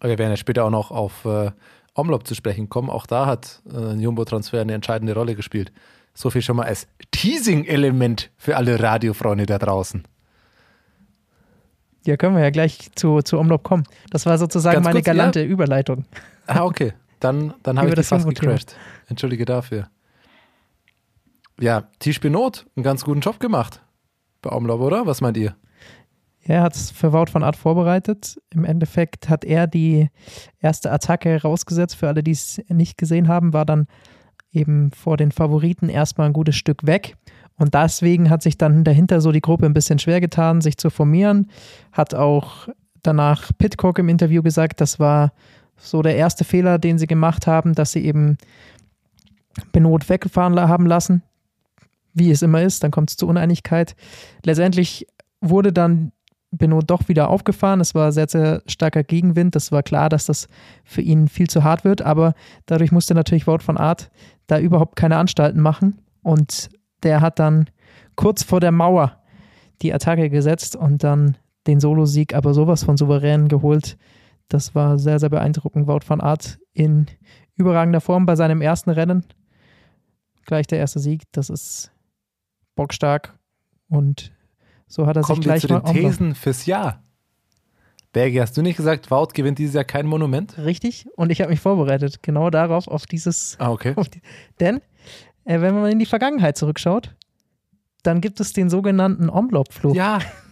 Wir 0.00 0.18
werden 0.18 0.30
ja 0.30 0.36
später 0.36 0.64
auch 0.64 0.70
noch 0.70 0.90
auf 0.90 1.24
äh, 1.24 1.50
Omlop 1.94 2.26
zu 2.26 2.34
sprechen 2.34 2.68
kommen. 2.68 2.90
Auch 2.90 3.06
da 3.06 3.26
hat 3.26 3.62
äh, 3.72 3.92
ein 3.92 4.00
Jumbo-Transfer 4.00 4.60
eine 4.60 4.74
entscheidende 4.74 5.14
Rolle 5.14 5.34
gespielt. 5.34 5.72
So 6.14 6.30
viel 6.30 6.42
schon 6.42 6.56
mal 6.56 6.66
als 6.66 6.86
Teasing-Element 7.10 8.30
für 8.36 8.56
alle 8.56 8.80
Radiofreunde 8.80 9.46
da 9.46 9.58
draußen. 9.58 10.04
Ja, 12.06 12.16
können 12.16 12.36
wir 12.36 12.42
ja 12.42 12.50
gleich 12.50 12.90
zu, 12.94 13.20
zu 13.22 13.38
Omlop 13.38 13.64
kommen. 13.64 13.84
Das 14.10 14.26
war 14.26 14.38
sozusagen 14.38 14.76
Ganz 14.76 14.84
meine 14.84 15.00
kurz, 15.00 15.06
ja. 15.08 15.12
galante 15.12 15.42
Überleitung. 15.42 16.04
Ah, 16.46 16.64
okay. 16.64 16.92
Dann, 17.26 17.54
dann 17.64 17.76
habe 17.78 17.88
ich 17.88 17.94
die 17.94 17.96
das 17.96 18.08
fast 18.08 18.28
gecrashed. 18.28 18.76
Entschuldige 19.08 19.44
dafür. 19.44 19.88
Ja, 21.58 21.88
Tisch 21.98 22.20
Benot, 22.20 22.66
einen 22.76 22.84
ganz 22.84 23.02
guten 23.02 23.20
Job 23.20 23.40
gemacht 23.40 23.82
bei 24.42 24.52
Omlop, 24.52 24.80
oder? 24.80 25.06
Was 25.06 25.20
meint 25.20 25.36
ihr? 25.36 25.56
Er 26.42 26.62
hat 26.62 26.76
es 26.76 26.92
für 26.92 27.12
Wout 27.12 27.32
van 27.32 27.42
Art 27.42 27.56
vorbereitet. 27.56 28.36
Im 28.50 28.64
Endeffekt 28.64 29.28
hat 29.28 29.44
er 29.44 29.66
die 29.66 30.08
erste 30.60 30.92
Attacke 30.92 31.42
rausgesetzt. 31.42 31.96
Für 31.96 32.06
alle, 32.06 32.22
die 32.22 32.30
es 32.30 32.60
nicht 32.68 32.96
gesehen 32.96 33.26
haben, 33.26 33.52
war 33.52 33.64
dann 33.64 33.88
eben 34.52 34.92
vor 34.92 35.16
den 35.16 35.32
Favoriten 35.32 35.88
erstmal 35.88 36.28
ein 36.28 36.32
gutes 36.32 36.54
Stück 36.54 36.86
weg. 36.86 37.16
Und 37.56 37.74
deswegen 37.74 38.30
hat 38.30 38.42
sich 38.42 38.56
dann 38.56 38.84
dahinter 38.84 39.20
so 39.20 39.32
die 39.32 39.40
Gruppe 39.40 39.66
ein 39.66 39.74
bisschen 39.74 39.98
schwer 39.98 40.20
getan, 40.20 40.60
sich 40.60 40.76
zu 40.76 40.90
formieren. 40.90 41.50
Hat 41.90 42.14
auch 42.14 42.68
danach 43.02 43.50
Pitcock 43.58 43.98
im 43.98 44.08
Interview 44.08 44.44
gesagt, 44.44 44.80
das 44.80 45.00
war 45.00 45.32
so 45.76 46.02
der 46.02 46.16
erste 46.16 46.44
Fehler, 46.44 46.78
den 46.78 46.98
sie 46.98 47.06
gemacht 47.06 47.46
haben, 47.46 47.74
dass 47.74 47.92
sie 47.92 48.04
eben 48.04 48.38
Benot 49.72 50.08
weggefahren 50.08 50.58
haben 50.58 50.86
lassen. 50.86 51.22
Wie 52.12 52.30
es 52.30 52.42
immer 52.42 52.62
ist, 52.62 52.82
dann 52.82 52.90
kommt 52.90 53.10
es 53.10 53.16
zu 53.16 53.26
Uneinigkeit. 53.26 53.94
Letztendlich 54.44 55.06
wurde 55.40 55.72
dann 55.72 56.12
Benot 56.50 56.84
doch 56.88 57.08
wieder 57.08 57.28
aufgefahren. 57.28 57.80
Es 57.80 57.94
war 57.94 58.12
sehr, 58.12 58.28
sehr 58.28 58.62
starker 58.66 59.02
Gegenwind. 59.02 59.54
Das 59.54 59.72
war 59.72 59.82
klar, 59.82 60.08
dass 60.08 60.26
das 60.26 60.48
für 60.84 61.02
ihn 61.02 61.28
viel 61.28 61.48
zu 61.48 61.64
hart 61.64 61.84
wird, 61.84 62.02
aber 62.02 62.34
dadurch 62.66 62.92
musste 62.92 63.14
natürlich 63.14 63.46
Wout 63.46 63.58
von 63.58 63.76
Art 63.76 64.10
da 64.46 64.58
überhaupt 64.58 64.96
keine 64.96 65.16
Anstalten 65.16 65.60
machen. 65.60 65.98
Und 66.22 66.70
der 67.02 67.20
hat 67.20 67.38
dann 67.38 67.66
kurz 68.14 68.42
vor 68.42 68.60
der 68.60 68.72
Mauer 68.72 69.20
die 69.82 69.92
Attacke 69.92 70.30
gesetzt 70.30 70.76
und 70.76 71.04
dann 71.04 71.36
den 71.66 71.80
Solosieg 71.80 72.34
aber 72.34 72.54
sowas 72.54 72.84
von 72.84 72.96
souverän 72.96 73.48
geholt. 73.48 73.98
Das 74.48 74.74
war 74.74 74.98
sehr, 74.98 75.18
sehr 75.18 75.28
beeindruckend. 75.28 75.86
Wout 75.86 76.00
van 76.06 76.20
Art 76.20 76.58
in 76.72 77.06
überragender 77.56 78.00
Form 78.00 78.26
bei 78.26 78.36
seinem 78.36 78.60
ersten 78.60 78.90
Rennen. 78.90 79.24
Gleich 80.44 80.66
der 80.66 80.78
erste 80.78 81.00
Sieg. 81.00 81.22
Das 81.32 81.50
ist 81.50 81.90
bockstark. 82.76 83.36
Und 83.88 84.32
so 84.86 85.06
hat 85.06 85.16
er 85.16 85.22
Kommen 85.22 85.42
sich 85.42 85.46
wir 85.46 85.52
gleich 85.52 85.62
zu 85.62 85.68
den 85.68 85.84
Thesen 85.84 86.34
fürs 86.34 86.66
Jahr. 86.66 87.02
Bergi, 88.12 88.38
hast 88.38 88.56
du 88.56 88.62
nicht 88.62 88.76
gesagt, 88.76 89.10
Wout 89.10 89.28
gewinnt 89.34 89.58
dieses 89.58 89.74
Jahr 89.74 89.84
kein 89.84 90.06
Monument? 90.06 90.56
Richtig. 90.56 91.06
Und 91.16 91.30
ich 91.30 91.40
habe 91.40 91.50
mich 91.50 91.60
vorbereitet, 91.60 92.22
genau 92.22 92.48
darauf, 92.50 92.88
auf 92.88 93.04
dieses. 93.06 93.56
Ah, 93.58 93.70
okay. 93.70 93.94
Die, 94.14 94.22
denn, 94.60 94.80
äh, 95.44 95.60
wenn 95.60 95.74
man 95.74 95.90
in 95.90 95.98
die 95.98 96.06
Vergangenheit 96.06 96.56
zurückschaut, 96.56 97.14
dann 98.02 98.20
gibt 98.20 98.40
es 98.40 98.52
den 98.52 98.70
sogenannten 98.70 99.28
Omlop-Fluch. 99.28 99.94
Ja, 99.94 100.20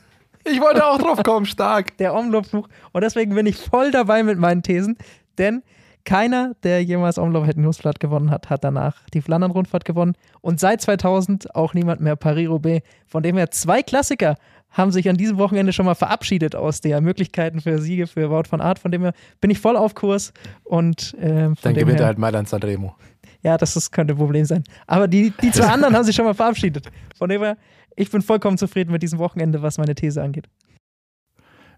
ich 0.45 0.61
wollte 0.61 0.87
auch 0.87 0.99
drauf 0.99 1.23
kommen, 1.23 1.47
stark. 1.47 1.97
Der 1.99 2.15
Omlop-Fluch. 2.15 2.69
Und 2.93 3.03
deswegen 3.03 3.35
bin 3.35 3.47
ich 3.47 3.57
voll 3.57 3.91
dabei 3.91 4.23
mit 4.23 4.39
meinen 4.39 4.63
Thesen, 4.63 4.97
denn 5.39 5.63
keiner, 6.05 6.55
der 6.63 6.85
jemals 6.85 7.19
Omlop 7.19 7.47
het 7.47 7.57
Newsblatt 7.57 7.99
gewonnen 7.99 8.31
hat, 8.31 8.51
hat 8.51 8.63
danach 8.63 8.97
die 9.15 9.23
Flandern-Rundfahrt 9.23 9.87
gewonnen. 9.87 10.15
Und 10.43 10.61
seit 10.61 10.83
2000 10.83 11.55
auch 11.55 11.73
niemand 11.73 12.03
mehr 12.03 12.15
Paris-Roubaix. 12.15 12.87
Von 13.07 13.23
dem 13.23 13.37
her 13.39 13.51
zwei 13.51 13.83
Klassiker 13.83 14.37
haben 14.71 14.93
sich 14.93 15.09
an 15.09 15.17
diesem 15.17 15.39
Wochenende 15.39 15.73
schon 15.73 15.87
mal 15.87 15.95
verabschiedet 15.95 16.55
aus 16.55 16.81
der 16.83 17.01
Möglichkeiten 17.01 17.61
für 17.61 17.79
Siege 17.79 18.07
für 18.07 18.31
Wout 18.31 18.49
von 18.49 18.61
Art. 18.61 18.79
Von 18.79 18.91
dem 18.91 19.03
her 19.03 19.15
bin 19.41 19.51
ich 19.51 19.59
voll 19.61 19.77
auf 19.77 19.95
Kurs 19.95 20.33
und 20.65 21.15
von 21.19 21.57
Dann 21.63 21.75
gewinnt 21.75 22.01
er 22.01 22.07
halt 22.07 22.19
Mailand 22.19 22.49
Sanremo. 22.49 22.95
Ja, 23.43 23.57
das, 23.59 23.75
das 23.75 23.91
könnte 23.91 24.15
ein 24.15 24.17
Problem 24.19 24.45
sein. 24.45 24.65
Aber 24.87 25.07
die, 25.07 25.33
die 25.43 25.51
zwei 25.53 25.67
anderen 25.67 25.95
haben 25.95 26.05
sich 26.05 26.17
schon 26.17 26.25
mal 26.25 26.35
verabschiedet. 26.35 26.91
Von 27.17 27.29
dem 27.29 27.43
her, 27.43 27.57
ich 27.97 28.11
bin 28.11 28.23
vollkommen 28.23 28.59
zufrieden 28.59 28.93
mit 28.93 29.03
diesem 29.03 29.19
Wochenende, 29.19 29.63
was 29.63 29.79
meine 29.79 29.95
These 29.95 30.23
angeht. 30.23 30.49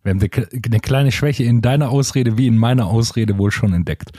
Wir 0.02 0.12
haben 0.12 0.20
eine 0.64 0.80
kleine 0.80 1.10
Schwäche 1.10 1.42
in 1.42 1.62
deiner 1.62 1.90
Ausrede 1.90 2.38
wie 2.38 2.46
in 2.46 2.56
meiner 2.56 2.86
Ausrede 2.86 3.38
wohl 3.38 3.50
schon 3.50 3.72
entdeckt. 3.72 4.12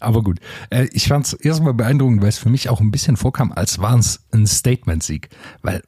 Aber 0.00 0.22
gut, 0.22 0.38
äh, 0.70 0.88
ich 0.92 1.08
fand 1.08 1.26
es 1.26 1.32
erstmal 1.34 1.74
beeindruckend, 1.74 2.22
weil 2.22 2.30
es 2.30 2.38
für 2.38 2.48
mich 2.48 2.70
auch 2.70 2.80
ein 2.80 2.90
bisschen 2.90 3.16
vorkam, 3.16 3.52
als 3.52 3.78
war 3.78 3.98
es 3.98 4.26
ein 4.32 4.46
Statement-Sieg. 4.46 5.28
Weil 5.62 5.82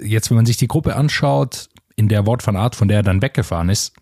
jetzt, 0.00 0.30
wenn 0.30 0.36
man 0.36 0.46
sich 0.46 0.58
die 0.58 0.68
Gruppe 0.68 0.94
anschaut, 0.94 1.68
in 1.96 2.08
der 2.08 2.26
Wort 2.26 2.42
von 2.42 2.56
Art, 2.56 2.76
von 2.76 2.88
der 2.88 2.98
er 2.98 3.02
dann 3.02 3.22
weggefahren 3.22 3.68
ist, 3.68 3.94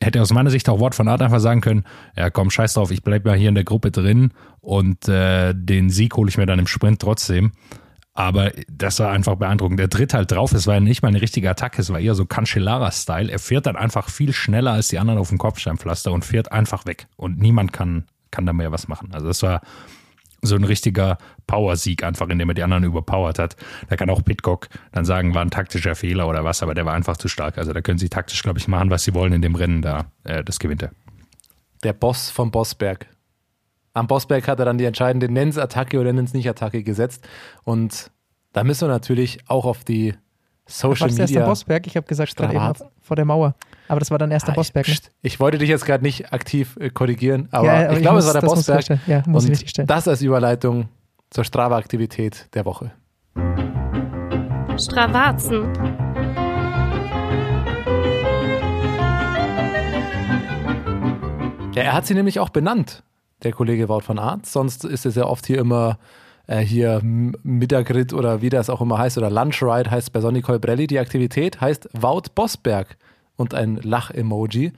hätte 0.00 0.20
aus 0.20 0.32
meiner 0.32 0.50
Sicht 0.50 0.68
auch 0.68 0.78
Wort 0.78 0.94
von 0.94 1.08
Art 1.08 1.22
einfach 1.22 1.40
sagen 1.40 1.60
können, 1.60 1.84
ja 2.16 2.30
komm, 2.30 2.50
scheiß 2.50 2.74
drauf, 2.74 2.90
ich 2.90 3.02
bleib 3.02 3.24
mal 3.24 3.36
hier 3.36 3.48
in 3.48 3.54
der 3.54 3.64
Gruppe 3.64 3.90
drin 3.90 4.32
und 4.60 5.08
äh, 5.08 5.54
den 5.54 5.90
Sieg 5.90 6.16
hole 6.16 6.28
ich 6.28 6.38
mir 6.38 6.46
dann 6.46 6.58
im 6.58 6.66
Sprint 6.66 7.00
trotzdem. 7.00 7.52
Aber 8.16 8.50
das 8.66 8.98
war 8.98 9.10
einfach 9.10 9.36
beeindruckend. 9.36 9.78
Der 9.78 9.90
tritt 9.90 10.14
halt 10.14 10.32
drauf. 10.32 10.52
Es 10.52 10.66
war 10.66 10.80
nicht 10.80 11.02
mal 11.02 11.08
eine 11.08 11.20
richtige 11.20 11.50
Attacke, 11.50 11.82
es 11.82 11.90
war 11.90 12.00
eher 12.00 12.14
so 12.14 12.24
Cancellara-Style. 12.24 13.30
Er 13.30 13.38
fährt 13.38 13.66
dann 13.66 13.76
einfach 13.76 14.08
viel 14.08 14.32
schneller 14.32 14.72
als 14.72 14.88
die 14.88 14.98
anderen 14.98 15.20
auf 15.20 15.28
dem 15.28 15.36
Kopfsteinpflaster 15.36 16.10
und 16.10 16.24
fährt 16.24 16.50
einfach 16.50 16.86
weg. 16.86 17.08
Und 17.16 17.38
niemand 17.38 17.74
kann, 17.74 18.06
kann 18.30 18.46
da 18.46 18.54
mehr 18.54 18.72
was 18.72 18.88
machen. 18.88 19.10
Also 19.12 19.26
das 19.26 19.42
war 19.42 19.60
so 20.40 20.56
ein 20.56 20.64
richtiger 20.64 21.18
Power-Sieg 21.46 22.04
einfach, 22.04 22.28
indem 22.30 22.48
er 22.48 22.54
die 22.54 22.62
anderen 22.62 22.84
überpowert 22.84 23.38
hat. 23.38 23.56
Da 23.90 23.96
kann 23.96 24.08
auch 24.08 24.24
Pitcock 24.24 24.68
dann 24.92 25.04
sagen, 25.04 25.34
war 25.34 25.42
ein 25.42 25.50
taktischer 25.50 25.94
Fehler 25.94 26.26
oder 26.26 26.42
was, 26.42 26.62
aber 26.62 26.74
der 26.74 26.86
war 26.86 26.94
einfach 26.94 27.18
zu 27.18 27.28
stark. 27.28 27.58
Also 27.58 27.74
da 27.74 27.82
können 27.82 27.98
sie 27.98 28.08
taktisch, 28.08 28.42
glaube 28.42 28.58
ich, 28.58 28.66
machen, 28.66 28.88
was 28.88 29.04
sie 29.04 29.12
wollen 29.12 29.34
in 29.34 29.42
dem 29.42 29.56
Rennen 29.56 29.82
da. 29.82 30.06
Äh, 30.24 30.42
das 30.42 30.58
gewinnt 30.58 30.82
er. 30.82 30.90
Der 31.82 31.92
Boss 31.92 32.30
vom 32.30 32.50
Bossberg. 32.50 33.08
Am 33.96 34.06
Bossberg 34.08 34.46
hat 34.46 34.58
er 34.58 34.66
dann 34.66 34.76
die 34.76 34.84
entscheidende 34.84 35.26
Nennens-Attacke 35.32 35.98
oder 35.98 36.12
Nennens-Nicht-Attacke 36.12 36.82
gesetzt. 36.82 37.26
Und 37.64 38.10
da 38.52 38.62
müssen 38.62 38.86
wir 38.88 38.92
natürlich 38.92 39.38
auch 39.48 39.64
auf 39.64 39.84
die 39.84 40.12
Social 40.66 41.08
Was 41.08 41.12
Media. 41.16 41.22
erst 41.24 41.36
am 41.38 41.44
Bossberg? 41.46 41.86
Ich 41.86 41.96
habe 41.96 42.06
gesagt, 42.06 42.36
gerade 42.36 42.54
eben 42.54 42.90
vor 43.00 43.16
der 43.16 43.24
Mauer. 43.24 43.54
Aber 43.88 43.98
das 43.98 44.10
war 44.10 44.18
dann 44.18 44.30
erst 44.30 44.48
am 44.48 44.52
Ah, 44.52 44.56
Bossberg. 44.56 44.86
Ich, 44.86 45.02
Ne? 45.02 45.08
ich 45.22 45.40
wollte 45.40 45.56
dich 45.56 45.70
jetzt 45.70 45.86
gerade 45.86 46.04
nicht 46.04 46.30
aktiv 46.30 46.76
äh, 46.78 46.90
korrigieren, 46.90 47.48
aber 47.52 47.66
Ja, 47.68 47.72
aber 47.84 47.90
ich 47.92 47.96
ich 47.96 48.02
glaube, 48.02 48.18
es 48.18 48.26
war 48.26 48.34
der 48.34 48.42
das 48.42 48.64
stellen. 48.84 49.00
Ja, 49.06 49.22
muss 49.26 49.48
ich 49.48 49.78
Und 49.78 49.88
das 49.88 50.06
als 50.06 50.20
Überleitung 50.20 50.90
zur 51.30 51.44
Strava-Aktivität 51.44 52.48
der 52.52 52.66
Woche. 52.66 52.92
Stravazen. 54.76 55.72
Ja, 61.74 61.82
er 61.82 61.92
hat 61.92 62.06
sie 62.06 62.14
nämlich 62.14 62.40
auch 62.40 62.48
benannt, 62.48 63.02
der 63.46 63.52
Kollege 63.52 63.88
Wout 63.88 64.02
van 64.06 64.18
Aert. 64.18 64.46
Sonst 64.46 64.84
ist 64.84 65.06
es 65.06 65.14
ja 65.14 65.24
oft 65.24 65.46
hier 65.46 65.58
immer 65.58 65.98
äh, 66.46 66.58
hier 66.60 66.96
M- 67.02 67.34
Mittagritt 67.42 68.12
oder 68.12 68.42
wie 68.42 68.50
das 68.50 68.68
auch 68.70 68.80
immer 68.80 68.98
heißt 68.98 69.16
oder 69.18 69.30
Lunchride 69.30 69.90
heißt 69.90 70.12
bei 70.12 70.20
Sonny 70.20 70.42
Colbrelli. 70.42 70.86
Die 70.86 70.98
Aktivität 70.98 71.60
heißt 71.60 71.88
Wout 71.92 72.22
Bosberg 72.34 72.96
und 73.36 73.54
ein 73.54 73.76
Lach-Emoji. 73.76 74.72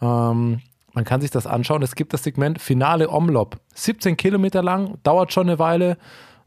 Ähm, 0.00 0.60
man 0.94 1.04
kann 1.04 1.20
sich 1.20 1.30
das 1.30 1.46
anschauen. 1.46 1.82
Es 1.82 1.94
gibt 1.94 2.12
das 2.12 2.22
Segment 2.22 2.60
Finale 2.60 3.08
Omlop. 3.08 3.58
17 3.74 4.16
Kilometer 4.16 4.62
lang, 4.62 4.98
dauert 5.02 5.32
schon 5.32 5.48
eine 5.48 5.58
Weile. 5.58 5.92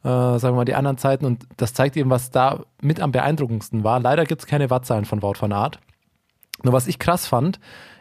Äh, 0.03 0.07
sagen 0.07 0.53
wir 0.53 0.57
mal 0.57 0.65
die 0.65 0.75
anderen 0.75 0.97
Zeiten 0.99 1.25
und 1.25 1.45
das 1.57 1.73
zeigt 1.73 1.97
eben, 1.97 2.09
was 2.11 2.29
da 2.29 2.61
mit 2.79 2.99
am 2.99 3.11
beeindruckendsten 3.11 3.83
war. 3.83 3.99
Leider 3.99 4.25
gibt 4.25 4.41
es 4.41 4.47
keine 4.47 4.69
Wattzahlen 4.69 5.05
von 5.05 5.21
Wout 5.23 5.35
van 5.39 5.51
Aert. 5.51 5.79
Nur 6.63 6.73
was 6.73 6.87
ich 6.87 6.99
krass 6.99 7.25
fand, 7.27 7.59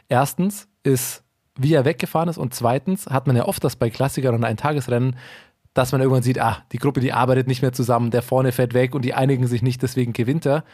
erstens 0.08 0.68
ist, 0.82 1.23
wie 1.56 1.74
er 1.74 1.84
weggefahren 1.84 2.28
ist 2.28 2.38
und 2.38 2.54
zweitens 2.54 3.06
hat 3.06 3.26
man 3.26 3.36
ja 3.36 3.46
oft 3.46 3.62
das 3.62 3.76
bei 3.76 3.90
Klassikern 3.90 4.34
und 4.34 4.44
Eintagesrennen, 4.44 5.16
dass 5.72 5.92
man 5.92 6.00
irgendwann 6.00 6.22
sieht, 6.22 6.40
ah, 6.40 6.62
die 6.72 6.78
Gruppe, 6.78 7.00
die 7.00 7.12
arbeitet 7.12 7.48
nicht 7.48 7.62
mehr 7.62 7.72
zusammen, 7.72 8.10
der 8.10 8.22
vorne 8.22 8.52
fährt 8.52 8.74
weg 8.74 8.94
und 8.94 9.04
die 9.04 9.14
einigen 9.14 9.46
sich 9.46 9.62
nicht, 9.62 9.82
deswegen 9.82 10.12
gewinnt 10.12 10.46
er. 10.46 10.64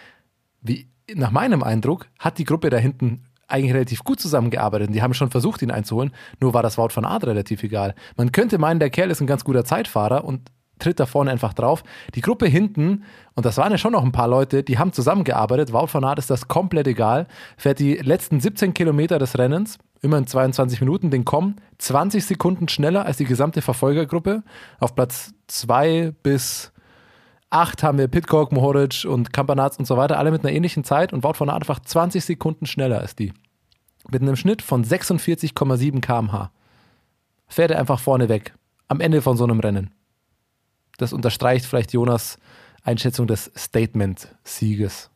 Wie, 0.60 0.88
nach 1.14 1.30
meinem 1.30 1.62
Eindruck 1.62 2.06
hat 2.18 2.38
die 2.38 2.44
Gruppe 2.44 2.70
da 2.70 2.76
hinten 2.76 3.24
eigentlich 3.48 3.74
relativ 3.74 4.04
gut 4.04 4.20
zusammengearbeitet 4.20 4.88
und 4.88 4.94
die 4.94 5.02
haben 5.02 5.14
schon 5.14 5.30
versucht, 5.30 5.62
ihn 5.62 5.70
einzuholen, 5.70 6.12
nur 6.40 6.54
war 6.54 6.62
das 6.62 6.78
Wout 6.78 6.90
van 6.94 7.04
Aert 7.04 7.26
relativ 7.26 7.62
egal. 7.62 7.94
Man 8.16 8.30
könnte 8.30 8.58
meinen, 8.58 8.78
der 8.78 8.90
Kerl 8.90 9.10
ist 9.10 9.20
ein 9.20 9.26
ganz 9.26 9.44
guter 9.44 9.64
Zeitfahrer 9.64 10.24
und 10.24 10.50
tritt 10.78 11.00
da 11.00 11.06
vorne 11.06 11.30
einfach 11.30 11.52
drauf. 11.52 11.82
Die 12.14 12.22
Gruppe 12.22 12.46
hinten, 12.46 13.04
und 13.34 13.44
das 13.44 13.58
waren 13.58 13.72
ja 13.72 13.78
schon 13.78 13.92
noch 13.92 14.04
ein 14.04 14.12
paar 14.12 14.28
Leute, 14.28 14.62
die 14.62 14.78
haben 14.78 14.92
zusammengearbeitet. 14.92 15.72
Wout 15.72 15.88
van 15.92 16.04
Aert 16.04 16.18
ist 16.18 16.30
das 16.30 16.48
komplett 16.48 16.86
egal. 16.86 17.26
Fährt 17.56 17.78
die 17.78 17.94
letzten 17.96 18.40
17 18.40 18.72
Kilometer 18.72 19.18
des 19.18 19.36
Rennens, 19.36 19.78
immer 20.02 20.18
in 20.18 20.26
22 20.26 20.80
Minuten, 20.80 21.10
den 21.10 21.24
kommen 21.24 21.56
20 21.78 22.24
Sekunden 22.24 22.68
schneller 22.68 23.04
als 23.04 23.18
die 23.18 23.24
gesamte 23.24 23.62
Verfolgergruppe. 23.62 24.42
Auf 24.78 24.94
Platz 24.94 25.32
2 25.48 26.14
bis 26.22 26.72
8 27.50 27.82
haben 27.82 27.98
wir 27.98 28.08
Pitcock, 28.08 28.52
Mohoric 28.52 29.04
und 29.04 29.32
Campanaz 29.32 29.76
und 29.76 29.86
so 29.86 29.96
weiter, 29.96 30.18
alle 30.18 30.30
mit 30.30 30.44
einer 30.44 30.54
ähnlichen 30.54 30.84
Zeit 30.84 31.12
und 31.12 31.24
Wout 31.24 31.44
Aert 31.44 31.50
einfach 31.50 31.80
20 31.80 32.24
Sekunden 32.24 32.66
schneller 32.66 33.00
als 33.00 33.16
die. 33.16 33.32
Mit 34.08 34.22
einem 34.22 34.36
Schnitt 34.36 34.62
von 34.62 34.84
46,7 34.84 36.00
km/h. 36.00 36.50
Fährt 37.48 37.72
er 37.72 37.80
einfach 37.80 38.00
vorne 38.00 38.28
weg. 38.28 38.54
Am 38.88 39.00
Ende 39.00 39.20
von 39.22 39.36
so 39.36 39.44
einem 39.44 39.60
Rennen. 39.60 39.90
Das 40.96 41.12
unterstreicht 41.12 41.66
vielleicht 41.66 41.92
Jonas 41.92 42.38
Einschätzung 42.82 43.26
des 43.26 43.50
Statement-Sieges. 43.56 45.10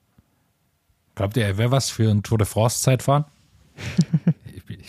Glaubt 1.14 1.36
ihr, 1.36 1.46
er 1.46 1.58
wäre 1.58 1.70
was 1.70 1.90
für 1.90 2.10
ein 2.10 2.22
Tour 2.22 2.38
de 2.38 2.46
France-Zeitfahren? 2.46 3.24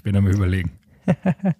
ich, 0.05 0.11
bin- 0.11 0.15
ich 0.15 0.21
bin 0.21 0.31
am 0.31 0.35
überlegen. 0.35 0.71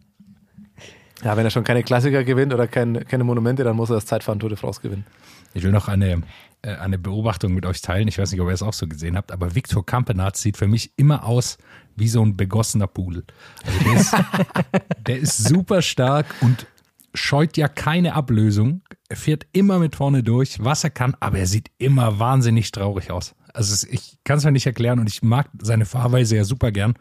Ja, 1.24 1.36
wenn 1.38 1.46
er 1.46 1.50
schon 1.50 1.64
keine 1.64 1.82
Klassiker 1.82 2.24
gewinnt 2.24 2.54
oder 2.54 2.68
kein, 2.68 3.08
keine 3.08 3.24
Monumente, 3.24 3.64
dann 3.64 3.75
muss 3.78 3.90
er 3.90 3.96
das 3.96 4.06
Zeitfahren 4.06 4.38
Tour 4.38 4.50
de 4.50 4.58
France 4.58 4.82
gewinnen. 4.82 5.06
Ich 5.54 5.64
will 5.64 5.72
noch 5.72 5.88
eine, 5.88 6.22
äh, 6.62 6.75
eine 6.75 7.00
Beobachtung 7.00 7.54
mit 7.54 7.66
euch 7.66 7.82
teilen. 7.82 8.08
Ich 8.10 8.18
weiß 8.20 8.32
nicht, 8.32 8.42
ob 8.42 8.48
ihr 8.50 8.54
es 8.54 8.62
auch 8.62 8.74
so 8.74 8.86
gesehen 8.86 9.16
habt, 9.16 9.32
aber 9.32 9.56
Viktor 9.56 9.84
Kampenarz 9.84 10.42
sieht 10.42 10.58
für 10.58 10.68
mich 10.68 10.92
immer 10.98 11.24
aus 11.24 11.58
wie 11.96 12.10
so 12.10 12.22
ein 12.24 12.36
begossener 12.36 12.86
Pudel. 12.88 13.24
Also 13.66 13.80
der, 13.80 13.94
ist, 14.00 14.16
der 15.08 15.18
ist 15.20 15.38
super 15.46 15.82
stark 15.82 16.28
und 16.42 16.68
scheut 17.16 17.56
ja 17.58 17.70
keine 17.70 18.14
Ablösung. 18.14 18.82
Er 19.08 19.16
fährt 19.16 19.48
immer 19.54 19.80
mit 19.80 19.96
vorne 19.96 20.22
durch, 20.22 20.64
was 20.64 20.84
er 20.84 20.90
kann, 20.92 21.16
aber 21.22 21.40
er 21.40 21.48
sieht 21.48 21.72
immer 21.78 22.20
wahnsinnig 22.20 22.72
traurig 22.72 23.10
aus. 23.10 23.34
Also 23.54 23.88
ich 23.90 24.18
kann 24.25 24.38
es 24.38 24.44
mir 24.44 24.52
nicht 24.52 24.66
erklären 24.68 25.00
und 25.00 25.08
ich 25.10 25.24
mag 25.24 25.50
seine 25.60 25.86
Fahrweise 25.86 26.36
ja 26.36 26.44
super 26.44 26.72
gern, 26.74 26.96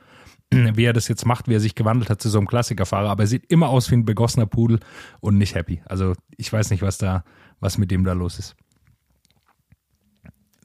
wie 0.77 0.85
er 0.85 0.93
das 0.93 1.09
jetzt 1.09 1.27
macht, 1.27 1.49
wie 1.49 1.55
er 1.55 1.61
sich 1.61 1.75
gewandelt 1.75 2.11
hat 2.11 2.21
zu 2.21 2.29
so 2.29 2.39
einem 2.39 2.47
Klassikerfahrer, 2.47 3.11
aber 3.11 3.25
er 3.25 3.27
sieht 3.27 3.51
immer 3.51 3.69
aus 3.69 3.91
wie 3.91 3.97
ein 3.97 4.05
begossener 4.05 4.47
Pudel 4.47 4.81
und 5.21 5.39
nicht 5.39 5.55
happy. 5.55 5.83
Also 5.87 6.15
ich 6.37 6.53
weiß 6.53 6.71
nicht, 6.71 6.83
was 6.83 6.99
da, 6.99 7.25
was 7.61 7.79
mit 7.79 7.91
dem 7.91 8.05
da 8.05 8.13
los 8.13 8.39
ist. 8.39 8.57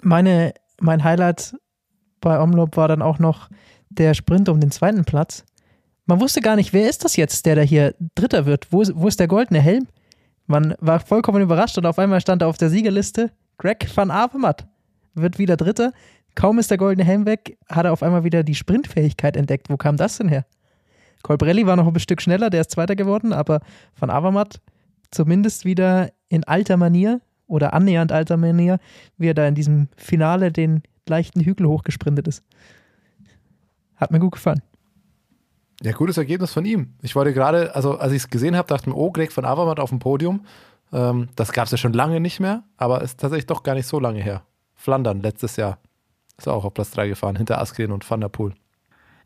Meine, 0.01 0.53
mein 0.79 1.03
Highlight 1.03 1.55
bei 2.21 2.41
Omlop 2.41 2.77
war 2.77 2.87
dann 2.87 3.01
auch 3.01 3.19
noch 3.19 3.49
der 3.89 4.13
Sprint 4.13 4.49
um 4.49 4.59
den 4.59 4.71
zweiten 4.71 5.05
Platz. 5.05 5.45
Man 6.05 6.19
wusste 6.19 6.41
gar 6.41 6.55
nicht, 6.55 6.73
wer 6.73 6.89
ist 6.89 7.05
das 7.05 7.15
jetzt, 7.15 7.45
der 7.45 7.55
da 7.55 7.61
hier 7.61 7.95
Dritter 8.15 8.45
wird? 8.45 8.67
Wo 8.71 8.81
ist, 8.81 8.93
wo 8.95 9.07
ist 9.07 9.19
der 9.19 9.27
goldene 9.27 9.61
Helm? 9.61 9.87
Man 10.47 10.73
war 10.79 10.99
vollkommen 10.99 11.41
überrascht 11.41 11.77
und 11.77 11.85
auf 11.85 11.99
einmal 11.99 12.21
stand 12.21 12.41
da 12.41 12.47
auf 12.47 12.57
der 12.57 12.69
Siegerliste 12.69 13.31
Greg 13.59 13.85
van 13.95 14.09
Avermaet 14.09 14.65
wird 15.13 15.37
wieder 15.37 15.57
Dritter. 15.57 15.93
Kaum 16.39 16.57
ist 16.57 16.71
der 16.71 16.77
goldene 16.77 17.05
Helm 17.05 17.25
weg, 17.25 17.57
hat 17.67 17.83
er 17.83 17.91
auf 17.91 18.01
einmal 18.01 18.23
wieder 18.23 18.43
die 18.43 18.55
Sprintfähigkeit 18.55 19.35
entdeckt. 19.35 19.69
Wo 19.69 19.75
kam 19.75 19.97
das 19.97 20.19
denn 20.19 20.29
her? 20.29 20.45
Colbrelli 21.21 21.67
war 21.67 21.75
noch 21.75 21.85
ein 21.85 21.99
Stück 21.99 22.21
schneller, 22.21 22.49
der 22.49 22.61
ist 22.61 22.71
Zweiter 22.71 22.95
geworden, 22.95 23.33
aber 23.33 23.59
van 23.99 24.09
Avermaet 24.09 24.61
zumindest 25.11 25.65
wieder 25.65 26.13
in 26.29 26.45
alter 26.45 26.77
Manier 26.77 27.19
oder 27.47 27.73
annähernd 27.73 28.13
alter 28.13 28.37
Manier, 28.37 28.79
wie 29.17 29.27
er 29.27 29.33
da 29.33 29.45
in 29.49 29.53
diesem 29.53 29.89
Finale 29.97 30.49
den 30.49 30.81
leichten 31.09 31.41
Hügel 31.41 31.67
hochgesprintet 31.67 32.25
ist. 32.29 32.41
Hat 33.97 34.11
mir 34.11 34.19
gut 34.19 34.31
gefallen. 34.31 34.61
Ja, 35.81 35.91
gutes 35.91 36.17
Ergebnis 36.17 36.53
von 36.53 36.63
ihm. 36.63 36.93
Ich 37.01 37.17
wollte 37.17 37.33
gerade, 37.33 37.75
also 37.75 37.97
als 37.97 38.13
ich 38.13 38.23
es 38.23 38.29
gesehen 38.29 38.55
habe, 38.55 38.69
dachte 38.69 38.89
mir, 38.89 38.95
oh, 38.95 39.11
Greg 39.11 39.33
von 39.33 39.43
Avermaet 39.43 39.81
auf 39.81 39.89
dem 39.89 39.99
Podium. 39.99 40.45
Ähm, 40.93 41.27
das 41.35 41.51
gab 41.51 41.65
es 41.65 41.71
ja 41.71 41.77
schon 41.77 41.91
lange 41.91 42.21
nicht 42.21 42.39
mehr, 42.39 42.63
aber 42.77 43.01
ist 43.01 43.19
tatsächlich 43.19 43.47
doch 43.47 43.61
gar 43.61 43.75
nicht 43.75 43.87
so 43.87 43.99
lange 43.99 44.23
her. 44.23 44.43
Flandern 44.73 45.19
letztes 45.19 45.57
Jahr. 45.57 45.79
Ist 46.39 46.47
auch 46.47 46.65
auf 46.65 46.73
Platz 46.73 46.91
3 46.91 47.09
gefahren, 47.09 47.35
hinter 47.35 47.59
Askren 47.59 47.91
und 47.91 48.09
Van 48.09 48.21
der 48.21 48.29
Poel. 48.29 48.53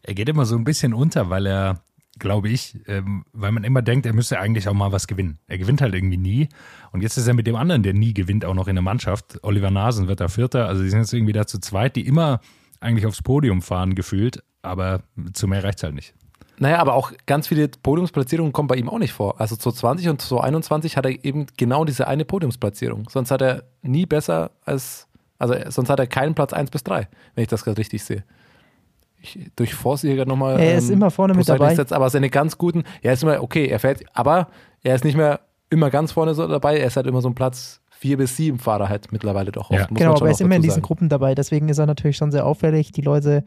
Er 0.02 0.14
geht 0.14 0.28
immer 0.28 0.46
so 0.46 0.56
ein 0.56 0.64
bisschen 0.64 0.94
unter, 0.94 1.30
weil 1.30 1.46
er, 1.46 1.82
glaube 2.20 2.50
ich, 2.50 2.78
ähm, 2.88 3.24
weil 3.32 3.52
man 3.52 3.64
immer 3.64 3.82
denkt, 3.82 4.06
er 4.06 4.14
müsste 4.14 4.40
eigentlich 4.40 4.68
auch 4.68 4.74
mal 4.74 4.92
was 4.92 5.08
gewinnen. 5.08 5.40
Er 5.48 5.58
gewinnt 5.58 5.82
halt 5.82 5.94
irgendwie 5.94 6.18
nie. 6.18 6.50
Und 6.92 7.02
jetzt 7.02 7.18
ist 7.18 7.28
er 7.28 7.34
mit 7.34 7.48
dem 7.48 7.56
anderen, 7.56 7.84
der 7.84 7.94
nie 7.94 8.14
gewinnt, 8.14 8.44
auch 8.44 8.54
noch 8.54 8.68
in 8.68 8.76
der 8.76 8.84
Mannschaft. 8.84 9.40
Oliver 9.44 9.72
Nasen 9.72 10.08
wird 10.08 10.20
da 10.20 10.28
Vierter. 10.28 10.68
Also 10.68 10.84
die 10.84 10.90
sind 10.90 11.00
jetzt 11.00 11.14
irgendwie 11.14 11.34
da 11.34 11.48
zu 11.48 11.60
zweit, 11.60 11.96
die 11.96 12.06
immer 12.06 12.42
eigentlich 12.82 13.06
aufs 13.06 13.22
Podium 13.22 13.62
fahren, 13.62 13.96
gefühlt. 13.96 14.44
Aber 14.62 15.04
zu 15.34 15.48
mehr 15.48 15.64
reicht's 15.64 15.84
halt 15.84 15.96
nicht. 15.96 16.14
Naja, 16.60 16.80
aber 16.80 16.94
auch 16.94 17.12
ganz 17.26 17.48
viele 17.48 17.68
Podiumsplatzierungen 17.68 18.54
kommen 18.54 18.68
bei 18.68 18.76
ihm 18.76 18.90
auch 18.90 19.00
nicht 19.00 19.14
vor. 19.14 19.40
Also 19.42 19.56
2020 19.56 20.10
und 20.10 20.22
2021 20.22 20.98
hat 20.98 21.06
er 21.06 21.26
eben 21.26 21.48
genau 21.58 21.84
diese 21.84 22.08
eine 22.08 22.26
Podiumsplatzierung. 22.26 23.10
Sonst 23.10 23.32
hat 23.32 23.42
er 23.42 23.64
nie 23.82 24.06
besser 24.06 24.52
als, 24.64 25.08
also 25.44 25.70
sonst 25.70 25.90
hat 25.90 26.00
er 26.00 26.08
keinen 26.08 26.36
Platz 26.36 26.54
1 26.54 26.72
bis 26.72 26.84
3, 26.84 27.08
wenn 27.36 27.42
ich 27.42 27.48
das 27.48 27.64
gerade 27.64 27.78
richtig 27.78 28.04
sehe. 28.04 28.24
Ich 29.22 29.40
durchforste 29.56 30.08
hier 30.08 30.18
gerade 30.18 30.30
nochmal. 30.30 30.60
Er 30.60 30.78
ist 30.78 30.90
immer 30.90 31.10
vorne 31.10 31.34
mit 31.34 31.48
dabei. 31.48 31.74
Jetzt, 31.74 31.94
aber 31.94 32.10
seine 32.10 32.30
ganz 32.30 32.58
guten, 32.58 32.84
er 33.02 33.14
ist 33.14 33.24
immer, 33.24 33.42
okay, 33.42 33.68
er 33.68 33.80
fährt, 33.80 34.04
aber 34.14 34.50
er 34.82 34.96
ist 34.96 35.06
nicht 35.06 35.16
mehr 35.16 35.40
immer 35.70 35.90
ganz 35.90 36.12
vorne 36.12 36.34
so 36.34 36.48
dabei, 36.48 36.78
er 36.78 36.88
ist 36.88 36.98
halt 36.98 37.08
immer 37.08 37.22
so 37.22 37.30
ein 37.30 37.36
Platz 37.36 37.82
vier 37.90 38.18
bis 38.18 38.36
sieben 38.36 38.60
Fahrer 38.60 38.90
halt 38.90 39.14
mittlerweile 39.14 39.54
doch 39.54 39.70
oft. 39.70 39.80
Ja. 39.80 39.88
muss 39.90 39.98
Genau, 39.98 40.12
man 40.12 40.18
schon 40.18 40.24
aber 40.24 40.28
er 40.28 40.32
auch 40.32 40.36
ist 40.36 40.42
immer 40.42 40.56
in 40.56 40.62
diesen 40.62 40.76
sagen. 40.76 40.86
Gruppen 40.86 41.10
dabei, 41.10 41.36
deswegen 41.36 41.70
ist 41.70 41.78
er 41.78 41.86
natürlich 41.86 42.18
schon 42.18 42.32
sehr 42.32 42.46
auffällig. 42.46 42.92
Die 42.92 43.02
Leute 43.02 43.46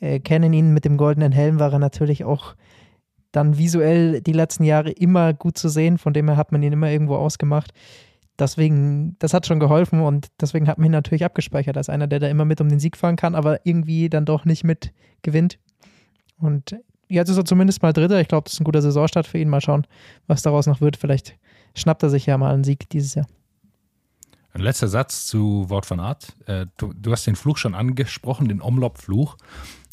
äh, 0.00 0.18
kennen 0.18 0.54
ihn 0.54 0.72
mit 0.72 0.86
dem 0.86 0.96
goldenen 0.96 1.30
Helm, 1.30 1.58
war 1.58 1.72
er 1.72 1.78
natürlich 1.78 2.24
auch 2.24 2.54
dann 3.32 3.58
visuell 3.58 4.22
die 4.22 4.32
letzten 4.32 4.64
Jahre 4.64 4.90
immer 4.90 5.34
gut 5.34 5.58
zu 5.58 5.68
sehen, 5.68 5.98
von 5.98 6.14
dem 6.14 6.28
her 6.28 6.38
hat 6.38 6.52
man 6.52 6.62
ihn 6.62 6.72
immer 6.72 6.90
irgendwo 6.90 7.16
ausgemacht. 7.16 7.72
Deswegen, 8.38 9.16
das 9.18 9.34
hat 9.34 9.46
schon 9.46 9.58
geholfen 9.58 10.00
und 10.00 10.28
deswegen 10.40 10.68
hat 10.68 10.78
man 10.78 10.86
ihn 10.86 10.92
natürlich 10.92 11.24
abgespeichert 11.24 11.76
als 11.76 11.88
einer, 11.88 12.06
der 12.06 12.20
da 12.20 12.28
immer 12.28 12.44
mit 12.44 12.60
um 12.60 12.68
den 12.68 12.78
Sieg 12.78 12.96
fahren 12.96 13.16
kann, 13.16 13.34
aber 13.34 13.66
irgendwie 13.66 14.08
dann 14.08 14.24
doch 14.24 14.44
nicht 14.44 14.62
mit 14.62 14.92
gewinnt. 15.22 15.58
Und 16.38 16.76
jetzt 17.08 17.30
ist 17.30 17.36
er 17.36 17.44
zumindest 17.44 17.82
mal 17.82 17.92
Dritter. 17.92 18.20
Ich 18.20 18.28
glaube, 18.28 18.44
das 18.44 18.52
ist 18.54 18.60
ein 18.60 18.64
guter 18.64 18.82
Saisonstart 18.82 19.26
für 19.26 19.38
ihn. 19.38 19.48
Mal 19.48 19.60
schauen, 19.60 19.86
was 20.26 20.42
daraus 20.42 20.66
noch 20.66 20.80
wird. 20.80 20.96
Vielleicht 20.96 21.36
schnappt 21.74 22.02
er 22.02 22.10
sich 22.10 22.26
ja 22.26 22.38
mal 22.38 22.54
einen 22.54 22.64
Sieg 22.64 22.88
dieses 22.90 23.14
Jahr. 23.14 23.26
Ein 24.52 24.62
letzter 24.62 24.88
Satz 24.88 25.26
zu 25.26 25.68
Wort 25.68 25.86
von 25.86 26.00
Art. 26.00 26.34
Äh, 26.46 26.66
du, 26.76 27.12
hast 27.12 27.26
den 27.26 27.36
Fluch 27.36 27.58
schon 27.58 27.74
angesprochen, 27.74 28.48
den 28.48 28.62
Omlop-Fluch. 28.62 29.36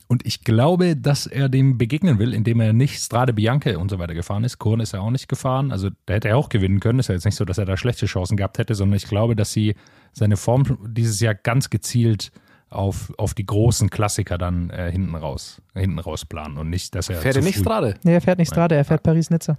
Und 0.08 0.26
ich 0.26 0.44
glaube, 0.44 0.96
dass 0.96 1.26
er 1.26 1.50
dem 1.50 1.78
begegnen 1.80 2.20
will, 2.20 2.34
indem 2.34 2.60
er 2.60 2.74
nicht 2.74 3.00
Strade 3.02 3.34
Bianche 3.34 3.80
und 3.80 3.90
so 3.90 3.98
weiter 3.98 4.14
gefahren 4.14 4.44
ist. 4.44 4.60
Korn 4.60 4.80
ist 4.80 4.94
er 4.94 5.02
auch 5.02 5.10
nicht 5.10 5.28
gefahren. 5.28 5.72
Also 5.72 5.90
da 6.06 6.14
hätte 6.14 6.28
er 6.30 6.38
auch 6.38 6.50
gewinnen 6.50 6.80
können. 6.80 7.00
Ist 7.00 7.08
ja 7.08 7.16
jetzt 7.16 7.26
nicht 7.26 7.36
so, 7.36 7.44
dass 7.46 7.58
er 7.58 7.66
da 7.66 7.76
schlechte 7.76 8.06
Chancen 8.06 8.38
gehabt 8.38 8.60
hätte, 8.60 8.76
sondern 8.76 8.98
ich 8.98 9.08
glaube, 9.08 9.36
dass 9.36 9.52
sie 9.52 9.76
seine 10.14 10.38
Form 10.38 10.78
dieses 10.88 11.20
Jahr 11.22 11.34
ganz 11.34 11.72
gezielt 11.72 12.32
auf, 12.70 13.14
auf 13.18 13.34
die 13.34 13.46
großen 13.46 13.90
Klassiker 13.90 14.38
dann 14.38 14.70
äh, 14.70 14.92
hinten 14.92 15.16
raus, 15.16 15.62
hinten 15.74 15.98
raus 16.00 16.26
planen 16.26 16.58
und 16.58 16.70
nicht, 16.70 16.94
dass 16.94 17.10
er 17.10 17.18
Fährt 17.22 17.38
er 17.38 17.42
nicht 17.42 17.58
Strade? 17.60 17.96
Nee, 18.04 18.14
er 18.14 18.22
fährt 18.22 18.38
nicht 18.38 18.50
Strade, 18.50 18.76
er 18.76 18.86
fährt 18.86 19.02
Paris-Nizza. 19.02 19.58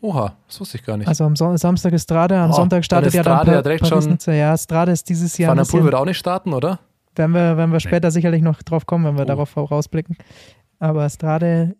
Oha, 0.00 0.36
das 0.48 0.60
wusste 0.60 0.78
ich 0.78 0.84
gar 0.84 0.96
nicht. 0.96 1.06
Also 1.06 1.24
am 1.24 1.36
Son 1.36 1.56
Samstag 1.56 1.92
ist 1.92 2.02
Strade, 2.02 2.36
am 2.36 2.50
Oh, 2.50 2.54
Sonntag 2.54 2.84
startet 2.84 3.14
dann 3.14 3.18
ja 3.18 3.22
dann 3.22 3.32
Strade 3.36 3.50
pa 3.50 3.56
ja 3.56 3.62
direkt 3.62 3.80
schon- 3.86 3.90
Paris-Nizza. 3.90 4.32
Ja, 4.32 4.58
Strade 4.58 4.92
ist 4.92 5.08
dieses 5.08 5.38
Jahr 5.38 5.50
Van 5.50 5.58
der 5.58 5.64
Poel 5.64 5.84
wird 5.84 5.94
auch 5.94 6.04
nicht 6.04 6.18
starten, 6.18 6.52
oder? 6.52 6.80
Werden 7.16 7.32
wir, 7.32 7.56
werden 7.56 7.72
wir 7.72 7.80
später 7.80 8.10
sicherlich 8.10 8.42
noch 8.42 8.62
drauf 8.62 8.86
kommen, 8.86 9.04
wenn 9.04 9.16
wir 9.16 9.22
Oh. 9.22 9.26
darauf 9.26 9.50
vorausblicken. 9.50 10.16
Aber 10.78 11.08
Strade, 11.08 11.76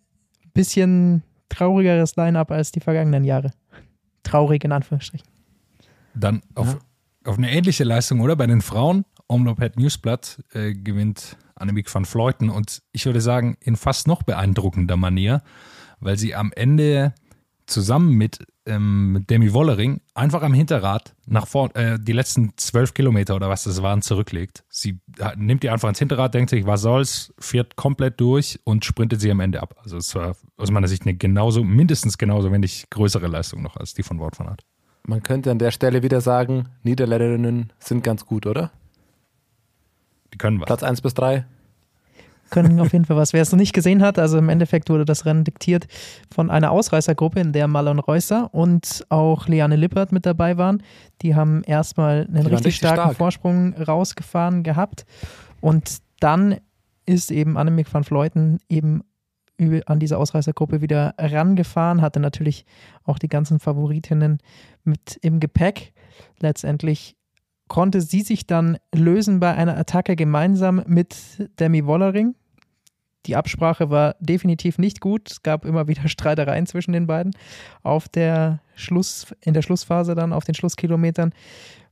bisschen 0.55 1.23
traurigeres 1.49 2.17
Line-Up 2.17 2.51
als 2.51 2.73
die 2.73 2.81
vergangenen 2.81 3.25
Jahre. 3.25 3.53
Traurig 4.23 4.65
in 4.65 4.73
Anführungsstrichen. 4.73 5.27
Dann 6.15 6.43
auf, 6.55 6.79
auf 7.25 7.39
eine 7.39 7.51
ähnliche 7.51 7.85
Leistung, 7.85 8.21
oder? 8.21 8.37
Bei 8.37 8.47
den 8.47 8.61
Frauen, 8.61 9.05
Omloped 9.29 9.79
Newsblatt 9.79 10.43
äh, 10.53 10.73
gewinnt 10.75 11.37
Annemiek 11.57 11.93
van 11.93 12.05
Vleuten 12.05 12.51
und 12.51 12.83
ich 12.93 13.07
würde 13.07 13.21
sagen, 13.21 13.57
in 13.61 13.77
fast 13.77 14.07
noch 14.07 14.23
beeindruckender 14.23 14.97
Manier, 14.97 15.43
weil 16.01 16.19
sie 16.19 16.35
am 16.35 16.53
Ende 16.55 17.15
zusammen 17.67 18.13
mit 18.15 18.39
ähm, 18.67 19.25
Demi 19.29 19.53
Wollering 19.53 20.01
einfach 20.15 20.43
am 20.43 20.55
Hinterrad 20.55 21.15
nach 21.27 21.47
vorn, 21.49 21.71
äh, 21.75 21.99
die 22.01 22.13
letzten 22.13 22.53
zwölf 22.57 22.95
Kilometer 22.95 23.35
oder 23.35 23.49
was 23.49 23.65
das 23.65 23.83
waren, 23.83 24.03
zurücklegt. 24.03 24.65
Sie 24.69 25.01
hat- 25.21 25.37
nimmt 25.39 25.63
die 25.65 25.71
einfach 25.71 25.89
ins 25.89 25.99
Hinterrad, 25.99 26.33
denkt 26.35 26.51
sich, 26.51 26.65
was 26.65 26.83
soll's, 26.83 27.35
fährt 27.39 27.75
komplett 27.77 28.21
durch 28.21 28.61
und 28.65 28.85
sprintet 28.85 29.21
sie 29.21 29.31
am 29.31 29.41
Ende 29.41 29.61
ab. 29.63 29.75
Also 29.83 29.97
es 29.97 30.15
war 30.15 30.37
aus 30.57 30.71
meiner 30.71 30.87
Sicht 30.89 31.03
eine 31.03 31.15
genauso, 31.15 31.65
mindestens 31.65 32.19
genauso, 32.19 32.53
wenn 32.53 32.61
nicht 32.61 32.91
größere 32.91 33.27
Leistung 33.27 33.63
noch 33.63 33.77
als 33.77 33.95
die 33.95 34.03
von 34.05 34.19
Wort 34.21 34.37
von 34.37 34.49
Art. 34.49 34.63
Man 35.05 35.23
könnte 35.25 35.51
an 35.51 35.59
der 35.59 35.73
Stelle 35.73 36.05
wieder 36.05 36.21
sagen, 36.21 36.69
Niederländerinnen 36.85 37.73
sind 37.81 38.05
ganz 38.05 38.25
gut, 38.27 38.47
oder? 38.47 38.71
Die 40.33 40.39
können 40.39 40.61
was. 40.61 40.67
Platz 40.67 40.83
1 40.85 41.01
bis 41.01 41.15
3. 41.15 41.45
können 42.53 42.79
auf 42.79 42.93
jeden 42.93 43.05
Fall 43.05 43.17
was. 43.17 43.33
Wer 43.33 43.43
es 43.43 43.51
noch 43.51 43.59
nicht 43.59 43.73
gesehen 43.73 44.03
hat, 44.03 44.19
also 44.19 44.39
im 44.39 44.49
Endeffekt 44.49 44.89
wurde 44.91 45.05
das 45.05 45.27
Rennen 45.27 45.43
diktiert 45.43 45.89
von 46.33 46.51
einer 46.51 46.71
Ausreißergruppe, 46.71 47.41
in 47.41 47.53
der 47.53 47.67
Marlon 47.67 47.99
Reusser 47.99 48.55
und 48.55 49.05
auch 49.09 49.49
Liane 49.49 49.75
Lippert 49.75 50.13
mit 50.13 50.27
dabei 50.27 50.57
waren. 50.57 50.83
Die 51.23 51.35
haben 51.35 51.65
erstmal 51.65 52.27
einen 52.29 52.37
richtig, 52.37 52.53
richtig 52.53 52.77
starken 52.77 53.01
stark. 53.01 53.17
Vorsprung 53.17 53.75
rausgefahren 53.75 54.63
gehabt. 54.63 55.05
Und 55.61 55.99
dann 56.21 56.59
ist 57.07 57.33
eben 57.33 57.57
Annemiek 57.57 57.93
van 57.93 58.05
Vleuten 58.05 58.61
eben 58.69 59.03
an 59.87 59.99
diese 59.99 60.19
Ausreißergruppe 60.19 60.81
wieder 60.81 61.15
rangefahren, 61.19 62.01
hatte 62.01 62.21
natürlich 62.21 62.65
auch 63.05 63.19
die 63.19 63.29
ganzen 63.29 63.61
Favoritinnen 63.61 64.39
mit 64.85 65.19
im 65.23 65.41
Gepäck. 65.41 65.93
Letztendlich 66.41 67.17
konnte 67.69 68.01
sie 68.01 68.23
sich 68.23 68.47
dann 68.47 68.77
lösen 68.95 69.41
bei 69.41 69.55
einer 69.55 69.77
Attacke 69.79 70.17
gemeinsam 70.17 70.83
mit 70.87 71.17
Demi 71.59 71.87
Wollering. 71.87 72.35
Die 73.27 73.37
Absprache 73.37 73.91
war 73.91 74.17
definitiv 74.21 74.79
nicht 74.79 75.01
gut. 75.01 75.31
Es 75.31 75.43
gab 75.43 75.65
immer 75.65 75.89
wieder 75.89 76.07
Streitereien 76.09 76.67
zwischen 76.67 76.93
den 76.93 77.07
beiden 77.07 77.33
auf 77.83 78.09
der 78.09 78.61
Schluss, 78.75 79.35
in 79.41 79.55
der 79.55 79.63
Schlussphase 79.63 80.15
dann 80.15 80.33
auf 80.33 80.45
den 80.45 80.55
Schlusskilometern. 80.55 81.33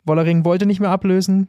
Wollering 0.05 0.45
wollte 0.45 0.67
nicht 0.67 0.81
mehr 0.81 0.91
ablösen. 0.91 1.49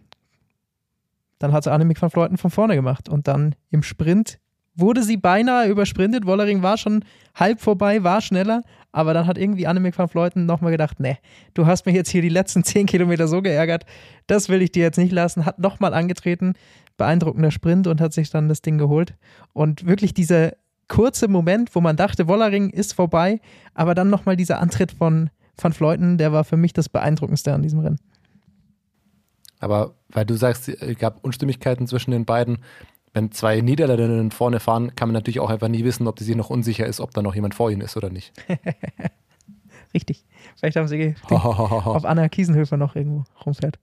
Dann 1.39 1.53
hat 1.53 1.63
sie 1.63 1.71
Annemiek 1.71 2.01
van 2.01 2.11
Vleuten 2.11 2.37
von 2.37 2.51
vorne 2.51 2.75
gemacht 2.75 3.09
und 3.09 3.27
dann 3.27 3.55
im 3.71 3.81
Sprint 3.81 4.39
wurde 4.75 5.03
sie 5.03 5.17
beinahe 5.17 5.67
übersprintet. 5.67 6.25
Wollering 6.25 6.61
war 6.61 6.77
schon 6.77 7.03
halb 7.35 7.59
vorbei, 7.59 8.03
war 8.03 8.21
schneller, 8.21 8.63
aber 8.91 9.13
dann 9.13 9.27
hat 9.27 9.37
irgendwie 9.37 9.67
Annemiek 9.67 9.97
van 9.97 10.07
Vleuten 10.07 10.45
nochmal 10.45 10.71
gedacht, 10.71 10.99
nee, 10.99 11.17
du 11.53 11.65
hast 11.65 11.85
mich 11.85 11.95
jetzt 11.95 12.09
hier 12.09 12.21
die 12.21 12.29
letzten 12.29 12.63
zehn 12.63 12.85
Kilometer 12.85 13.27
so 13.27 13.41
geärgert, 13.41 13.85
das 14.27 14.49
will 14.49 14.61
ich 14.61 14.71
dir 14.71 14.83
jetzt 14.83 14.97
nicht 14.97 15.11
lassen. 15.11 15.45
Hat 15.45 15.59
nochmal 15.59 15.93
angetreten, 15.93 16.53
beeindruckender 17.01 17.49
Sprint 17.49 17.87
und 17.87 17.99
hat 17.99 18.13
sich 18.13 18.29
dann 18.29 18.47
das 18.47 18.61
Ding 18.61 18.77
geholt. 18.77 19.15
Und 19.53 19.87
wirklich 19.87 20.13
dieser 20.13 20.53
kurze 20.87 21.27
Moment, 21.27 21.73
wo 21.73 21.81
man 21.81 21.95
dachte, 21.95 22.27
Wollering 22.27 22.69
ist 22.69 22.93
vorbei, 22.93 23.41
aber 23.73 23.95
dann 23.95 24.11
nochmal 24.11 24.37
dieser 24.37 24.59
Antritt 24.59 24.91
von 24.91 25.31
Van 25.59 25.73
Vleuten, 25.73 26.19
der 26.19 26.31
war 26.31 26.43
für 26.43 26.57
mich 26.57 26.73
das 26.73 26.89
Beeindruckendste 26.89 27.53
an 27.53 27.63
diesem 27.63 27.79
Rennen. 27.79 27.99
Aber 29.59 29.95
weil 30.09 30.25
du 30.25 30.35
sagst, 30.35 30.69
es 30.69 30.97
gab 30.99 31.23
Unstimmigkeiten 31.23 31.87
zwischen 31.87 32.11
den 32.11 32.25
beiden. 32.25 32.59
Wenn 33.13 33.31
zwei 33.31 33.61
Niederländerinnen 33.61 34.29
vorne 34.29 34.59
fahren, 34.59 34.93
kann 34.95 35.09
man 35.09 35.13
natürlich 35.13 35.39
auch 35.39 35.49
einfach 35.49 35.69
nie 35.69 35.83
wissen, 35.83 36.07
ob 36.07 36.17
die 36.17 36.23
sich 36.23 36.35
noch 36.35 36.51
unsicher 36.51 36.85
ist, 36.85 36.99
ob 36.99 37.11
da 37.11 37.23
noch 37.23 37.33
jemand 37.33 37.55
vor 37.55 37.71
ihnen 37.71 37.81
ist 37.81 37.97
oder 37.97 38.11
nicht. 38.11 38.31
Richtig. 39.93 40.23
Vielleicht 40.55 40.77
haben 40.77 40.87
sie 40.87 41.15
auf 41.29 42.05
Anna 42.05 42.29
Kiesenhöfer 42.29 42.77
noch 42.77 42.95
irgendwo 42.95 43.23
rumfährt. 43.43 43.79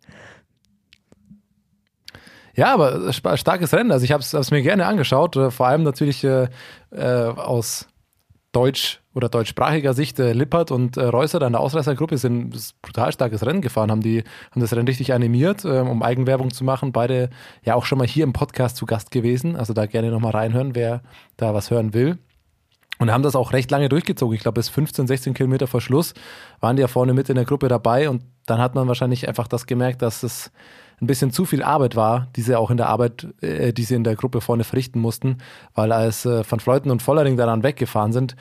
Ja, 2.59 2.75
aber 2.75 3.13
starkes 3.13 3.73
Rennen. 3.73 3.93
Also 3.93 4.03
ich 4.03 4.11
habe 4.11 4.21
es 4.21 4.51
mir 4.51 4.63
gerne 4.63 4.87
angeschaut. 4.87 5.37
äh, 5.37 5.53
Vor 5.53 5.69
allem 5.69 5.85
natürlich 5.85 6.25
äh, 6.25 6.49
äh, 6.91 6.99
aus 7.05 7.87
deutsch- 8.51 9.01
oder 9.15 9.29
deutschsprachiger 9.29 9.95
Sicht 9.95 10.19
äh, 10.19 10.33
Lippert 10.33 10.73
und 10.73 10.97
äh, 10.97 11.05
Reusser 11.05 11.41
in 11.43 11.53
der 11.53 11.61
Ausreißergruppe 11.61 12.19
sind 12.19 12.57
brutal 12.83 13.13
starkes 13.13 13.47
Rennen 13.47 13.61
gefahren, 13.61 13.93
haben 13.93 14.01
die 14.01 14.25
haben 14.51 14.61
das 14.61 14.73
Rennen 14.73 14.89
richtig 14.89 15.13
animiert, 15.13 15.65
äh, 15.65 15.83
um 15.83 16.03
Eigenwerbung 16.03 16.51
zu 16.51 16.65
machen. 16.65 16.91
Beide 16.91 17.31
ja 17.63 17.77
auch 17.77 17.85
schon 17.85 17.99
mal 17.99 18.09
hier 18.09 18.25
im 18.25 18.33
Podcast 18.33 18.77
zu 18.77 18.87
Gast 18.87 19.13
gewesen. 19.13 19.55
Also 19.55 19.73
da 19.73 19.87
gerne 19.87 20.11
nochmal 20.11 20.33
reinhören, 20.33 20.75
wer 20.75 21.03
da 21.37 21.55
was 21.55 21.71
hören 21.71 21.95
will. 21.95 22.19
Und 22.99 23.13
haben 23.13 23.23
das 23.23 23.37
auch 23.37 23.53
recht 23.53 23.71
lange 23.71 23.89
durchgezogen. 23.89 24.35
Ich 24.35 24.43
glaube, 24.43 24.59
bis 24.59 24.69
15, 24.69 25.07
16 25.07 25.35
Kilometer 25.35 25.69
vor 25.69 25.81
Schluss 25.81 26.15
waren 26.59 26.75
die 26.75 26.81
ja 26.83 26.89
vorne 26.89 27.15
mit 27.15 27.29
in 27.29 27.37
der 27.37 27.45
Gruppe 27.45 27.69
dabei. 27.69 28.11
Und 28.11 28.25
dann 28.51 28.61
hat 28.61 28.75
man 28.75 28.89
wahrscheinlich 28.89 29.29
einfach 29.29 29.49
das 29.49 29.67
gemerkt, 29.67 30.03
dass 30.03 30.23
es 30.23 30.51
ein 31.01 31.07
bisschen 31.07 31.31
zu 31.31 31.45
viel 31.45 31.63
Arbeit 31.63 31.97
war, 31.97 32.29
die 32.35 32.43
sie 32.43 32.57
auch 32.57 32.71
in 32.71 32.77
der 32.77 32.89
Arbeit, 32.89 33.27
äh, 33.41 33.73
die 33.73 33.85
sie 33.85 33.95
in 33.95 34.05
der 34.05 34.17
Gruppe 34.17 34.41
vorne 34.41 34.65
verrichten 34.65 35.01
mussten. 35.01 35.39
Weil 35.75 35.93
als 35.93 36.25
äh, 36.25 36.43
Van 36.49 36.61
Fleuten 36.61 36.91
und 36.91 37.03
Vollering 37.03 37.37
dann 37.37 37.63
weggefahren 37.63 38.13
sind, 38.13 38.35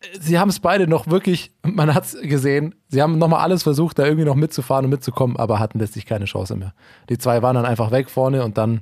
äh, 0.00 0.18
sie 0.18 0.38
haben 0.38 0.48
es 0.48 0.58
beide 0.58 0.88
noch 0.88 1.06
wirklich, 1.06 1.52
man 1.62 1.94
hat 1.94 2.04
es 2.04 2.20
gesehen, 2.20 2.74
sie 2.88 3.02
haben 3.02 3.18
nochmal 3.18 3.40
alles 3.40 3.62
versucht, 3.62 3.98
da 3.98 4.04
irgendwie 4.04 4.24
noch 4.24 4.34
mitzufahren 4.34 4.86
und 4.86 4.90
mitzukommen, 4.90 5.36
aber 5.36 5.60
hatten 5.60 5.78
letztlich 5.78 6.06
keine 6.06 6.24
Chance 6.24 6.56
mehr. 6.56 6.74
Die 7.08 7.18
zwei 7.18 7.42
waren 7.42 7.54
dann 7.54 7.66
einfach 7.66 7.92
weg 7.92 8.10
vorne 8.10 8.44
und 8.44 8.58
dann, 8.58 8.80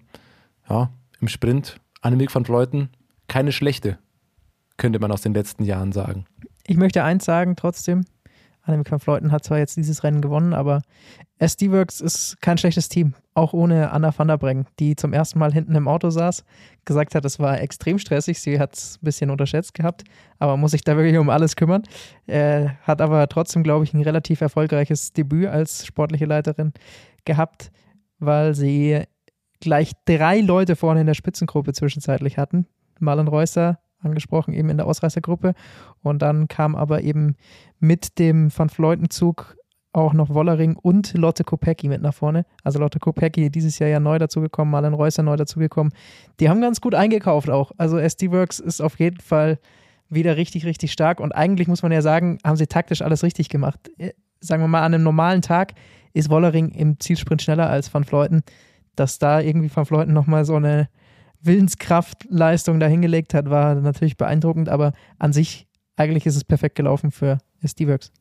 ja, 0.71 0.91
im 1.21 1.29
Sprint, 1.29 1.81
Annemiek 2.01 2.35
van 2.35 2.45
Fleuten, 2.45 2.91
keine 3.27 3.53
schlechte 3.53 3.99
könnte 4.79 4.99
man 4.99 5.13
aus 5.13 5.21
den 5.21 5.35
letzten 5.35 5.65
Jahren 5.65 5.93
sagen. 5.93 6.25
Ich 6.67 6.77
möchte 6.77 7.05
eins 7.05 7.27
sagen 7.27 7.57
trotzdem. 7.57 8.05
Annemiek 8.69 8.91
van 8.91 9.01
Vleuten 9.01 9.33
hat 9.33 9.45
zwar 9.45 9.59
jetzt 9.59 9.77
dieses 9.77 10.05
Rennen 10.05 10.21
gewonnen, 10.21 10.53
aber 10.53 10.83
SD-Works 11.39 12.01
ist 12.01 12.41
kein 12.41 12.59
schlechtes 12.59 12.89
Team. 12.89 13.15
Auch 13.35 13.53
ohne 13.53 13.91
Anna 13.91 14.13
van 14.17 14.29
der 14.29 14.39
Breggen, 14.39 14.67
die 14.79 14.97
zum 14.97 15.13
ersten 15.13 15.39
Mal 15.39 15.53
hinten 15.53 15.75
im 15.75 15.89
Auto 15.89 16.11
saß, 16.11 16.45
gesagt 16.85 17.15
hat, 17.15 17.25
es 17.25 17.39
war 17.39 17.61
extrem 17.61 17.99
stressig. 17.99 18.41
Sie 18.41 18.59
hat 18.59 18.75
es 18.75 18.97
ein 18.97 19.05
bisschen 19.05 19.31
unterschätzt 19.31 19.75
gehabt, 19.75 20.05
aber 20.39 20.57
muss 20.57 20.73
sich 20.73 20.83
da 20.83 20.97
wirklich 20.97 21.17
um 21.17 21.31
alles 21.31 21.57
kümmern. 21.57 21.83
Äh, 22.27 22.69
hat 22.83 23.01
aber 23.01 23.29
trotzdem, 23.29 23.63
glaube 23.63 23.85
ich, 23.85 23.95
ein 23.95 24.03
relativ 24.03 24.41
erfolgreiches 24.41 25.13
Debüt 25.13 25.47
als 25.47 25.87
sportliche 25.87 26.27
Leiterin 26.27 26.73
gehabt, 27.25 27.71
weil 28.19 28.55
sie 28.55 29.03
gleich 29.61 29.93
drei 30.05 30.41
Leute 30.41 30.77
vorne 30.77 31.01
in 31.01 31.07
der 31.07 31.15
Spitzengruppe 31.15 31.73
zwischenzeitlich 31.73 32.39
hatten. 32.39 32.67
Marlon 33.01 33.29
Reusser, 33.29 33.79
angesprochen, 34.01 34.55
eben 34.55 34.71
in 34.71 34.77
der 34.77 34.87
Ausreißergruppe. 34.87 35.55
Und 36.03 36.23
dann 36.23 36.49
kam 36.49 36.75
aber 36.75 37.03
eben 37.03 37.37
mit 37.81 38.19
dem 38.19 38.57
Van 38.57 38.69
Fleuten-Zug 38.69 39.57
auch 39.93 40.13
noch 40.13 40.31
Wollering 40.31 40.77
und 40.77 41.15
Lotte 41.15 41.45
Kopecki 41.45 41.89
mit 41.89 42.03
nach 42.03 42.15
vorne. 42.15 42.45
Also 42.63 42.79
Lotte 42.79 42.99
Kopecki 42.99 43.51
dieses 43.51 43.79
Jahr 43.79 43.89
ja 43.89 44.01
neu 44.01 44.19
dazugekommen, 44.19 44.71
Marlon 44.71 44.95
Reusser 44.95 45.23
neu 45.23 45.37
dazugekommen. 45.37 45.93
Die 46.41 46.49
haben 46.49 46.61
ganz 46.61 46.81
gut 46.81 46.95
eingekauft 46.95 47.51
auch. 47.51 47.73
Also 47.79 47.99
SD 47.99 48.31
Works 48.31 48.59
ist 48.59 48.81
auf 48.81 48.99
jeden 48.99 49.21
Fall 49.21 49.59
wieder 50.09 50.37
richtig, 50.37 50.65
richtig 50.65 50.93
stark. 50.93 51.21
Und 51.21 51.33
eigentlich 51.33 51.69
muss 51.69 51.83
man 51.83 51.93
ja 51.93 52.03
sagen, 52.03 52.39
haben 52.45 52.57
sie 52.57 52.67
taktisch 52.67 53.03
alles 53.03 53.23
richtig 53.23 53.49
gemacht. 53.49 53.91
sagen 54.41 54.63
wir 54.63 54.69
mal, 54.69 54.83
an 54.83 54.95
einem 54.95 55.05
normalen 55.05 55.43
Tag 55.43 55.75
ist 56.13 56.31
Wollering 56.31 56.71
im 56.71 57.01
Zielsprint 57.01 57.43
schneller 57.43 57.69
als 57.69 57.93
Van 57.93 58.05
Fleuten. 58.05 58.43
Dass 58.95 59.19
da 59.19 59.41
irgendwie 59.41 59.75
Van 59.75 59.87
Fleuten 59.87 60.13
nochmal 60.13 60.45
so 60.45 60.57
eine 60.57 60.89
Willenskraftleistung 61.43 62.81
dahingelegt 62.81 63.35
hat, 63.35 63.51
war 63.51 63.75
natürlich 63.75 64.17
beeindruckend, 64.17 64.69
aber 64.69 64.93
an 65.19 65.33
sich 65.33 65.67
eigentlich 65.97 66.27
ist 66.27 66.37
es 66.37 66.45
perfekt 66.45 66.77
gelaufen 66.77 67.11
für 67.11 67.39
SD-Works. 67.63 68.13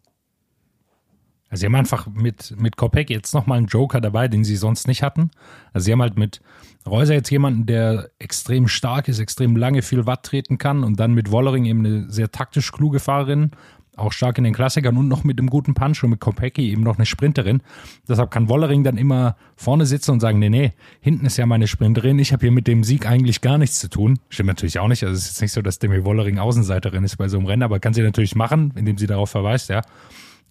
Also 1.49 1.61
sie 1.61 1.65
haben 1.67 1.75
einfach 1.75 2.07
mit, 2.07 2.55
mit 2.59 2.75
Kopek 2.75 3.09
jetzt 3.09 3.33
nochmal 3.33 3.59
einen 3.59 3.67
Joker 3.67 4.01
dabei, 4.01 4.27
den 4.27 4.43
sie 4.43 4.57
sonst 4.57 4.87
nicht 4.87 5.01
hatten. 5.01 5.31
Also 5.71 5.85
sie 5.85 5.91
haben 5.93 6.01
halt 6.01 6.17
mit 6.17 6.41
Reuser 6.85 7.13
jetzt 7.13 7.29
jemanden, 7.29 7.65
der 7.65 8.09
extrem 8.19 8.67
stark 8.67 9.07
ist, 9.07 9.19
extrem 9.19 9.55
lange 9.55 9.81
viel 9.81 10.05
Watt 10.05 10.23
treten 10.23 10.57
kann 10.57 10.83
und 10.83 10.99
dann 10.99 11.13
mit 11.13 11.31
Wollering 11.31 11.65
eben 11.65 11.85
eine 11.85 12.11
sehr 12.11 12.31
taktisch 12.31 12.71
kluge 12.71 12.99
Fahrerin, 12.99 13.51
auch 13.97 14.11
stark 14.11 14.37
in 14.37 14.43
den 14.43 14.53
Klassikern 14.53 14.95
und 14.97 15.07
noch 15.07 15.23
mit 15.23 15.39
einem 15.39 15.49
guten 15.49 15.73
Punch 15.73 16.03
und 16.03 16.11
mit 16.11 16.19
Kopecki 16.19 16.71
eben 16.71 16.83
noch 16.83 16.97
eine 16.97 17.05
Sprinterin. 17.05 17.61
Deshalb 18.07 18.31
kann 18.31 18.49
Wollering 18.49 18.83
dann 18.83 18.97
immer 18.97 19.35
vorne 19.55 19.85
sitzen 19.85 20.11
und 20.11 20.19
sagen, 20.19 20.39
nee, 20.39 20.49
nee, 20.49 20.73
hinten 21.01 21.25
ist 21.25 21.37
ja 21.37 21.45
meine 21.45 21.67
Sprinterin, 21.67 22.19
ich 22.19 22.31
habe 22.33 22.41
hier 22.41 22.51
mit 22.51 22.67
dem 22.67 22.83
Sieg 22.83 23.07
eigentlich 23.07 23.41
gar 23.41 23.57
nichts 23.57 23.79
zu 23.79 23.89
tun. 23.89 24.19
Stimmt 24.29 24.47
natürlich 24.47 24.79
auch 24.79 24.87
nicht, 24.87 25.03
also 25.03 25.13
es 25.13 25.23
ist 25.23 25.29
jetzt 25.31 25.41
nicht 25.41 25.51
so, 25.51 25.61
dass 25.61 25.79
Demi 25.79 26.03
Wollering 26.03 26.39
Außenseiterin 26.39 27.03
ist 27.03 27.17
bei 27.17 27.27
so 27.27 27.37
einem 27.37 27.47
Rennen, 27.47 27.63
aber 27.63 27.79
kann 27.79 27.93
sie 27.93 28.01
natürlich 28.01 28.35
machen, 28.35 28.73
indem 28.75 28.97
sie 28.97 29.07
darauf 29.07 29.29
verweist, 29.29 29.69
ja. 29.69 29.81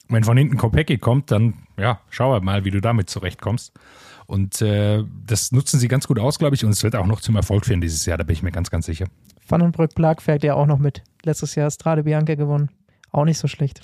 Wenn 0.09 0.23
von 0.23 0.37
hinten 0.37 0.57
Kopecki 0.57 0.99
kommt, 0.99 1.31
dann 1.33 1.55
ja, 1.77 2.01
schau 2.11 2.41
mal, 2.41 2.65
wie 2.65 2.71
du 2.71 2.81
damit 2.81 3.11
zurechtkommst. 3.11 3.73
Und 4.27 4.61
äh, 4.61 5.05
das 5.25 5.53
nutzen 5.53 5.79
sie 5.79 5.89
ganz 5.89 6.07
gut 6.07 6.19
aus, 6.19 6.39
glaube 6.39 6.57
ich, 6.57 6.65
und 6.65 6.71
es 6.71 6.83
wird 6.83 6.97
auch 6.97 7.07
noch 7.07 7.21
zum 7.21 7.37
Erfolg 7.37 7.65
führen 7.65 7.81
dieses 7.81 8.07
Jahr, 8.07 8.19
da 8.19 8.25
bin 8.25 8.35
ich 8.35 8.43
mir 8.43 8.53
ganz, 8.53 8.71
ganz 8.71 8.87
sicher. 8.87 9.07
Vandenbrück-Plag 9.49 10.21
fährt 10.21 10.43
ja 10.43 10.55
auch 10.55 10.67
noch 10.67 10.79
mit. 10.79 11.03
Letztes 11.23 11.55
Jahr 11.55 11.71
Strade 11.71 12.03
Bianca 12.03 12.35
gewonnen. 12.35 12.71
Auch 13.17 13.25
nicht 13.25 13.39
so 13.39 13.49
schlecht. 13.49 13.81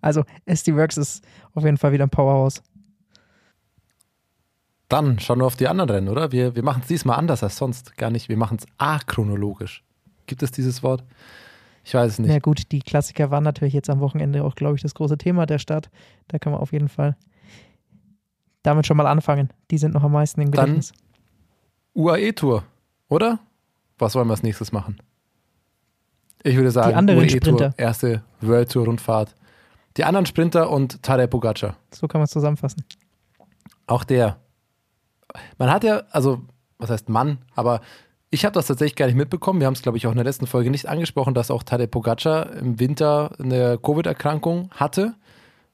Also 0.00 0.24
SD 0.46 0.76
Works 0.76 0.96
ist 0.96 1.24
auf 1.54 1.64
jeden 1.64 1.76
Fall 1.76 1.90
wieder 1.90 2.04
ein 2.06 2.10
Powerhouse. 2.10 2.62
Dann 4.88 5.18
schauen 5.18 5.40
wir 5.40 5.46
auf 5.46 5.56
die 5.56 5.66
anderen 5.66 5.90
Rennen, 5.90 6.08
oder? 6.08 6.30
Wir, 6.30 6.54
wir 6.54 6.62
machen 6.62 6.82
es 6.82 6.86
diesmal 6.88 7.18
anders 7.18 7.42
als 7.42 7.56
sonst. 7.56 7.96
Gar 7.96 8.10
nicht. 8.10 8.28
Wir 8.28 8.36
machen 8.36 8.58
es 8.60 8.66
achronologisch. 8.78 9.82
Gibt 10.26 10.44
es 10.44 10.52
dieses 10.52 10.84
Wort? 10.84 11.02
Ich 11.82 11.94
weiß 11.94 12.12
es 12.12 12.18
nicht. 12.20 12.30
Ja 12.30 12.38
gut, 12.38 12.70
die 12.70 12.78
Klassiker 12.78 13.32
waren 13.32 13.42
natürlich 13.42 13.74
jetzt 13.74 13.90
am 13.90 13.98
Wochenende 13.98 14.44
auch, 14.44 14.54
glaube 14.54 14.76
ich, 14.76 14.82
das 14.82 14.94
große 14.94 15.18
Thema 15.18 15.46
der 15.46 15.58
Stadt. 15.58 15.90
Da 16.28 16.38
kann 16.38 16.52
man 16.52 16.60
auf 16.60 16.72
jeden 16.72 16.88
Fall 16.88 17.16
damit 18.62 18.86
schon 18.86 18.96
mal 18.96 19.08
anfangen. 19.08 19.50
Die 19.72 19.78
sind 19.78 19.94
noch 19.94 20.04
am 20.04 20.12
meisten 20.12 20.40
im 20.42 20.52
Dann 20.52 20.66
Gedächtnis. 20.76 20.92
UAE-Tour, 21.94 22.62
oder? 23.08 23.40
Was 23.98 24.14
wollen 24.14 24.28
wir 24.28 24.32
als 24.32 24.44
nächstes 24.44 24.70
machen? 24.70 24.98
Ich 26.42 26.56
würde 26.56 26.70
sagen, 26.70 26.90
Die 26.90 26.94
anderen 26.94 27.20
UAE-Tour, 27.20 27.38
Sprinter. 27.40 27.74
erste 27.76 28.22
World 28.40 28.70
Tour 28.72 28.86
Rundfahrt. 28.86 29.34
Die 29.96 30.04
anderen 30.04 30.26
Sprinter 30.26 30.70
und 30.70 31.02
Tadej 31.02 31.26
Pogacar. 31.26 31.76
So 31.92 32.08
kann 32.08 32.20
man 32.20 32.24
es 32.24 32.30
zusammenfassen. 32.30 32.84
Auch 33.86 34.04
der. 34.04 34.38
Man 35.58 35.70
hat 35.70 35.84
ja, 35.84 36.02
also, 36.10 36.40
was 36.78 36.90
heißt 36.90 37.08
Mann, 37.08 37.38
aber 37.54 37.80
ich 38.30 38.44
habe 38.44 38.54
das 38.54 38.66
tatsächlich 38.68 38.96
gar 38.96 39.06
nicht 39.06 39.16
mitbekommen. 39.16 39.60
Wir 39.60 39.66
haben 39.66 39.74
es, 39.74 39.82
glaube 39.82 39.98
ich, 39.98 40.06
auch 40.06 40.12
in 40.12 40.16
der 40.16 40.24
letzten 40.24 40.46
Folge 40.46 40.70
nicht 40.70 40.88
angesprochen, 40.88 41.34
dass 41.34 41.50
auch 41.50 41.62
Tadej 41.64 41.88
Pogacar 41.88 42.52
im 42.52 42.78
Winter 42.78 43.32
eine 43.38 43.78
Covid-Erkrankung 43.78 44.70
hatte. 44.72 45.14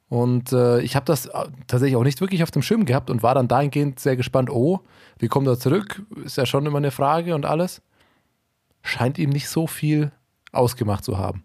Und 0.08 0.52
äh, 0.52 0.80
ich 0.80 0.96
habe 0.96 1.04
das 1.04 1.26
äh, 1.26 1.32
tatsächlich 1.66 1.96
auch 1.96 2.04
nicht 2.04 2.20
wirklich 2.20 2.42
auf 2.42 2.50
dem 2.50 2.62
Schirm 2.62 2.84
gehabt 2.86 3.10
und 3.10 3.22
war 3.22 3.34
dann 3.34 3.48
dahingehend 3.48 4.00
sehr 4.00 4.16
gespannt, 4.16 4.50
oh, 4.50 4.80
wie 5.18 5.28
kommt 5.28 5.46
er 5.48 5.58
zurück? 5.58 6.02
Ist 6.24 6.36
ja 6.36 6.46
schon 6.46 6.64
immer 6.64 6.78
eine 6.78 6.90
Frage 6.92 7.34
und 7.34 7.44
alles. 7.44 7.82
Scheint 8.82 9.18
ihm 9.18 9.30
nicht 9.30 9.48
so 9.48 9.66
viel 9.66 10.12
ausgemacht 10.56 11.04
zu 11.04 11.18
haben. 11.18 11.44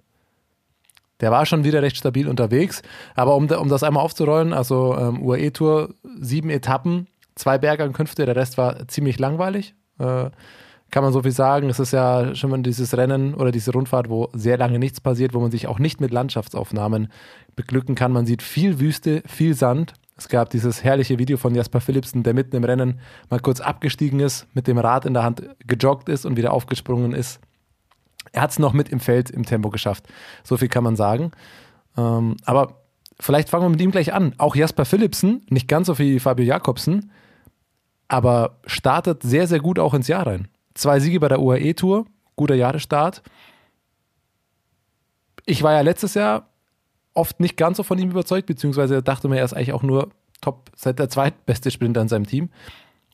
Der 1.20 1.32
war 1.32 1.46
schon 1.46 1.64
wieder 1.64 1.84
recht 1.84 1.98
stabil 1.98 2.28
unterwegs, 2.28 2.82
aber 3.16 3.36
um, 3.36 3.50
um 3.50 3.70
das 3.70 3.84
einmal 3.84 4.04
aufzurollen, 4.04 4.54
also 4.54 4.98
ähm, 4.98 5.22
UAE-Tour, 5.22 5.94
sieben 6.20 6.50
Etappen, 6.50 7.08
zwei 7.36 7.58
Bergankünfte, 7.58 8.26
der 8.26 8.36
Rest 8.36 8.58
war 8.58 8.88
ziemlich 8.88 9.20
langweilig. 9.20 9.76
Äh, 10.00 10.32
kann 10.92 11.04
man 11.04 11.14
so 11.14 11.22
viel 11.22 11.32
sagen. 11.32 11.70
Es 11.70 11.80
ist 11.80 11.94
ja 11.94 12.36
schon 12.36 12.50
mal 12.50 12.62
dieses 12.62 12.96
Rennen 12.96 13.34
oder 13.34 13.52
diese 13.52 13.72
Rundfahrt, 13.72 14.10
wo 14.10 14.30
sehr 14.34 14.58
lange 14.58 14.78
nichts 14.78 15.00
passiert, 15.00 15.34
wo 15.34 15.40
man 15.40 15.50
sich 15.50 15.68
auch 15.68 15.80
nicht 15.80 16.02
mit 16.02 16.12
Landschaftsaufnahmen 16.12 17.08
beglücken 17.56 17.96
kann. 17.96 18.12
Man 18.12 18.26
sieht 18.26 18.42
viel 18.42 18.80
Wüste, 18.80 19.24
viel 19.26 19.54
Sand. 19.54 19.94
Es 20.18 20.28
gab 20.28 20.50
dieses 20.50 20.84
herrliche 20.84 21.18
Video 21.18 21.38
von 21.38 21.56
Jasper 21.56 21.80
Philipsen, 21.80 22.24
der 22.24 22.34
mitten 22.34 22.56
im 22.56 22.64
Rennen 22.64 23.00
mal 23.30 23.40
kurz 23.40 23.62
abgestiegen 23.62 24.20
ist, 24.20 24.48
mit 24.54 24.68
dem 24.68 24.78
Rad 24.78 25.06
in 25.06 25.14
der 25.14 25.24
Hand 25.24 25.44
gejoggt 25.66 26.10
ist 26.10 26.26
und 26.26 26.36
wieder 26.36 26.52
aufgesprungen 26.52 27.14
ist. 27.14 27.40
Er 28.32 28.42
hat 28.42 28.52
es 28.52 28.60
noch 28.60 28.74
mit 28.74 28.90
im 28.90 29.00
Feld 29.00 29.30
im 29.30 29.46
Tempo 29.46 29.70
geschafft. 29.70 30.06
So 30.44 30.58
viel 30.58 30.70
kann 30.70 30.84
man 30.84 30.96
sagen. 30.96 31.32
Ähm, 31.98 32.38
aber 32.46 32.82
vielleicht 33.20 33.50
fangen 33.50 33.66
wir 33.66 33.70
mit 33.70 33.82
ihm 33.82 33.92
gleich 33.92 34.14
an. 34.14 34.34
Auch 34.38 34.56
Jasper 34.56 34.86
Philipsen, 34.86 35.46
nicht 35.50 35.68
ganz 35.68 35.88
so 35.88 35.98
wie 36.00 36.20
Fabio 36.20 36.46
Jakobsen, 36.46 37.12
aber 38.08 38.58
startet 38.66 39.24
sehr, 39.24 39.48
sehr 39.48 39.60
gut 39.60 39.80
auch 39.80 39.94
ins 39.94 40.08
Jahr 40.08 40.28
rein. 40.28 40.48
Zwei 40.74 41.00
Siege 41.00 41.20
bei 41.20 41.28
der 41.28 41.42
UAE-Tour, 41.42 42.06
guter 42.36 42.56
Jahresstart. 42.56 43.22
Ich 45.46 45.64
war 45.64 45.74
ja 45.74 45.82
letztes 45.82 46.14
Jahr 46.14 46.48
oft 47.14 47.40
nicht 47.40 47.58
ganz 47.58 47.78
so 47.78 47.84
von 47.84 48.00
ihm 48.00 48.12
überzeugt, 48.12 48.48
beziehungsweise 48.48 49.04
dachte 49.04 49.28
mir, 49.28 49.40
er 49.40 49.46
ist 49.46 49.54
eigentlich 49.54 49.74
auch 49.74 49.84
nur 49.84 50.10
top, 50.40 50.72
seit 50.76 51.00
der 51.00 51.10
zweitbeste 51.10 51.72
Sprinter 51.72 52.02
in 52.02 52.08
seinem 52.08 52.26
Team. 52.26 52.50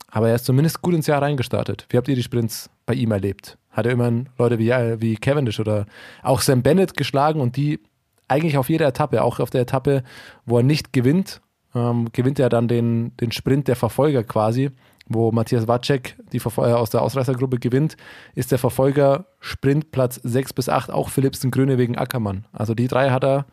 Aber 0.10 0.30
er 0.30 0.36
ist 0.36 0.46
zumindest 0.46 0.82
gut 0.82 0.94
ins 0.94 1.08
Jahr 1.08 1.22
reingestartet. 1.22 1.86
Wie 1.90 1.98
habt 1.98 2.08
ihr 2.08 2.16
die 2.16 2.24
Sprints 2.24 2.70
bei 2.86 2.94
ihm 2.94 3.12
erlebt? 3.12 3.58
Hat 3.78 3.86
er 3.86 3.92
immerhin 3.92 4.28
Leute 4.40 4.58
wie, 4.58 4.72
äh, 4.72 5.00
wie 5.00 5.16
Cavendish 5.16 5.60
oder 5.60 5.86
auch 6.24 6.42
Sam 6.42 6.64
Bennett 6.64 6.98
geschlagen 6.98 7.40
und 7.40 7.56
die 7.56 7.80
eigentlich 8.28 8.58
auf 8.58 8.70
jeder 8.70 8.88
Etappe, 8.88 9.22
auch 9.22 9.40
auf 9.40 9.52
der 9.52 9.62
Etappe, 9.62 10.04
wo 10.48 10.58
er 10.58 10.64
nicht 10.64 10.94
gewinnt, 10.94 11.42
ähm, 11.76 12.10
gewinnt 12.12 12.40
er 12.40 12.50
dann 12.50 12.68
den, 12.68 13.16
den 13.18 13.32
Sprint 13.32 13.68
der 13.68 13.76
Verfolger 13.76 14.24
quasi, 14.24 14.72
wo 15.08 15.32
Matthias 15.32 15.68
Wacek 15.68 16.18
die 16.34 16.40
Verfol- 16.40 16.68
äh, 16.68 16.74
aus 16.74 16.90
der 16.90 17.04
Ausreißergruppe 17.04 17.60
gewinnt, 17.60 17.98
ist 18.34 18.52
der 18.52 18.58
Verfolger 18.58 19.28
Sprintplatz 19.40 20.20
6 20.24 20.54
bis 20.54 20.70
8 20.70 20.90
auch 20.92 21.10
Philipsen 21.10 21.52
Grüne 21.52 21.78
wegen 21.78 22.00
Ackermann. 22.00 22.48
Also 22.52 22.74
die 22.74 22.88
drei 22.88 23.12
hat 23.12 23.24
er 23.24 23.46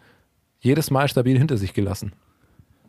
jedes 0.58 0.90
Mal 0.90 1.06
stabil 1.08 1.36
hinter 1.36 1.58
sich 1.58 1.74
gelassen. 1.74 2.12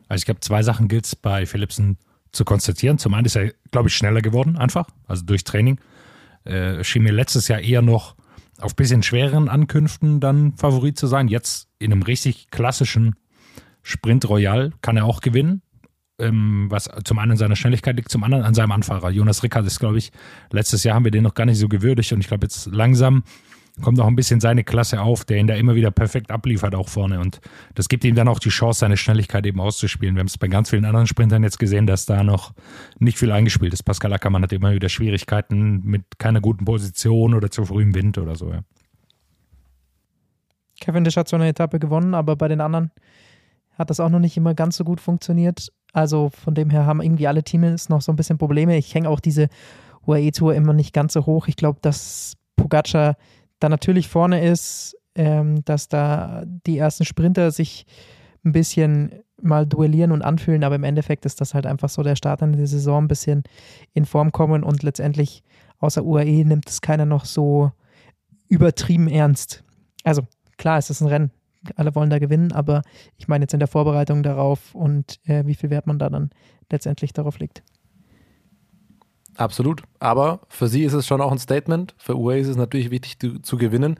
Also 0.08 0.22
ich 0.22 0.26
glaube, 0.26 0.40
zwei 0.40 0.64
Sachen 0.64 0.88
gilt 0.88 1.06
es 1.06 1.18
bei 1.18 1.46
Philipsen 1.46 1.98
zu 2.32 2.46
konstatieren. 2.46 2.98
Zum 2.98 3.14
einen 3.14 3.26
ist 3.26 3.36
er, 3.36 3.52
glaube 3.72 3.90
ich, 3.90 3.96
schneller 3.96 4.22
geworden, 4.22 4.56
einfach, 4.58 4.88
also 5.06 5.26
durch 5.26 5.44
Training. 5.44 5.80
Äh, 6.46 6.84
schien 6.84 7.04
mir 7.04 7.12
letztes 7.12 7.48
Jahr 7.48 7.60
eher 7.60 7.82
noch 7.82 8.16
auf 8.60 8.76
bisschen 8.76 9.04
schwereren 9.04 9.50
Ankünften 9.50 10.20
dann 10.20 10.54
Favorit 10.54 10.98
zu 10.98 11.08
sein. 11.08 11.28
Jetzt 11.28 11.68
in 11.80 11.92
einem 11.92 12.04
richtig 12.04 12.50
klassischen 12.52 13.16
Sprint 13.84 14.28
Royal 14.30 14.72
kann 14.82 14.98
er 14.98 15.06
auch 15.06 15.22
gewinnen. 15.22 15.62
Ähm, 16.18 16.68
was 16.70 16.90
zum 17.04 17.20
einen 17.20 17.32
an 17.32 17.38
seiner 17.38 17.58
Schnelligkeit 17.58 17.98
liegt, 17.98 18.10
zum 18.10 18.24
anderen 18.24 18.46
an 18.46 18.54
seinem 18.54 18.72
Anfahrer. 18.72 19.10
Jonas 19.10 19.44
Rickard 19.44 19.66
ist, 19.66 19.80
glaube 19.80 19.98
ich, 19.98 20.14
letztes 20.50 20.86
Jahr 20.86 20.96
haben 20.96 21.04
wir 21.04 21.12
den 21.12 21.24
noch 21.24 21.34
gar 21.34 21.46
nicht 21.46 21.60
so 21.60 21.68
gewürdigt 21.68 22.14
und 22.14 22.22
ich 22.22 22.28
glaube, 22.28 22.46
jetzt 22.46 22.68
langsam 22.68 23.24
kommt 23.82 24.00
auch 24.00 24.08
ein 24.08 24.16
bisschen 24.16 24.40
seine 24.40 24.64
Klasse 24.64 25.02
auf, 25.02 25.26
der 25.26 25.38
ihn 25.38 25.48
da 25.48 25.56
immer 25.56 25.76
wieder 25.76 25.92
perfekt 25.92 26.32
abliefert, 26.32 26.76
auch 26.76 26.88
vorne. 26.88 27.20
Und 27.20 27.42
das 27.74 27.90
gibt 27.90 28.04
ihm 28.06 28.16
dann 28.16 28.28
auch 28.28 28.40
die 28.40 28.50
Chance, 28.50 28.80
seine 28.80 28.98
Schnelligkeit 28.98 29.46
eben 29.46 29.60
auszuspielen. 29.60 30.16
Wir 30.16 30.22
haben 30.22 30.28
es 30.28 30.38
bei 30.38 30.48
ganz 30.48 30.70
vielen 30.70 30.86
anderen 30.86 31.08
Sprintern 31.08 31.44
jetzt 31.44 31.60
gesehen, 31.60 31.86
dass 31.88 32.06
da 32.06 32.24
noch 32.24 32.54
nicht 33.00 33.18
viel 33.18 33.32
eingespielt 33.32 33.74
ist. 33.74 33.84
Pascal 33.84 34.14
Ackermann 34.14 34.44
hat 34.44 34.54
immer 34.54 34.74
wieder 34.74 34.90
Schwierigkeiten 34.90 35.82
mit 35.84 36.04
keiner 36.18 36.42
guten 36.42 36.66
Position 36.66 37.34
oder 37.34 37.52
zu 37.52 37.66
frühem 37.66 37.94
Wind 37.96 38.18
oder 38.18 38.36
so. 38.36 38.50
Ja. 38.52 38.62
Cavendish 40.80 41.18
hat 41.18 41.28
so 41.28 41.36
eine 41.36 41.48
Etappe 41.48 41.80
gewonnen, 41.80 42.14
aber 42.14 42.36
bei 42.36 42.48
den 42.48 42.62
anderen 42.62 42.92
hat 43.78 43.90
das 43.90 44.00
auch 44.00 44.10
noch 44.10 44.20
nicht 44.20 44.38
immer 44.38 44.54
ganz 44.54 44.78
so 44.78 44.84
gut 44.84 45.02
funktioniert. 45.02 45.72
Also 45.94 46.30
von 46.30 46.54
dem 46.54 46.70
her 46.70 46.86
haben 46.86 47.02
irgendwie 47.02 47.28
alle 47.28 47.44
Teams 47.44 47.90
noch 47.90 48.02
so 48.02 48.12
ein 48.12 48.16
bisschen 48.16 48.38
Probleme. 48.38 48.78
Ich 48.78 48.94
hänge 48.94 49.10
auch 49.10 49.20
diese 49.20 49.48
UAE-Tour 50.06 50.54
immer 50.54 50.74
nicht 50.74 50.94
ganz 50.94 51.14
so 51.14 51.26
hoch. 51.26 51.48
Ich 51.48 51.56
glaube, 51.56 51.80
dass 51.82 52.36
Pogacar 52.56 53.18
da 53.60 53.70
natürlich 53.70 54.08
vorne 54.08 54.46
ist, 54.46 54.98
ähm, 55.16 55.64
dass 55.66 55.88
da 55.88 56.44
die 56.46 56.78
ersten 56.78 57.06
Sprinter 57.06 57.52
sich 57.52 57.86
ein 58.44 58.52
bisschen 58.52 59.12
mal 59.42 59.66
duellieren 59.66 60.12
und 60.12 60.22
anfühlen, 60.22 60.64
aber 60.64 60.76
im 60.76 60.84
Endeffekt 60.84 61.26
ist 61.26 61.42
das 61.42 61.54
halt 61.54 61.66
einfach 61.66 61.90
so 61.90 62.04
der 62.04 62.16
Start 62.16 62.42
in 62.42 62.54
die 62.54 62.66
Saison, 62.68 63.06
ein 63.06 63.08
bisschen 63.08 63.44
in 63.94 64.06
Form 64.06 64.32
kommen 64.32 64.64
und 64.64 64.84
letztendlich 64.84 65.44
außer 65.80 66.06
UAE 66.06 66.46
nimmt 66.46 66.70
es 66.70 66.82
keiner 66.82 67.06
noch 67.06 67.26
so 67.26 67.72
übertrieben 68.48 69.08
ernst. 69.08 69.64
Also 70.04 70.24
klar, 70.58 70.78
es 70.78 70.90
ist 70.90 71.02
ein 71.02 71.08
Rennen, 71.08 71.32
alle 71.76 71.96
wollen 71.96 72.10
da 72.10 72.20
gewinnen, 72.20 72.52
aber 72.52 72.82
ich 73.18 73.28
meine 73.28 73.44
jetzt 73.44 73.54
in 73.54 73.60
der 73.60 73.68
Vorbereitung 73.68 74.24
darauf 74.24 74.74
und 74.74 75.20
äh, 75.26 75.46
wie 75.46 75.56
viel 75.56 75.70
Wert 75.70 75.88
man 75.88 76.00
da 76.00 76.10
dann 76.10 76.30
letztendlich 76.72 77.14
darauf 77.14 77.40
legt. 77.40 77.64
Absolut. 79.36 79.84
Aber 80.00 80.40
für 80.48 80.68
sie 80.68 80.84
ist 80.84 80.94
es 80.94 81.06
schon 81.06 81.22
auch 81.22 81.32
ein 81.32 81.40
Statement. 81.40 81.94
Für 81.98 82.18
UAE 82.18 82.40
ist 82.40 82.48
es 82.48 82.58
natürlich 82.58 82.92
wichtig 82.92 83.20
zu, 83.20 83.40
zu 83.40 83.58
gewinnen. 83.58 84.00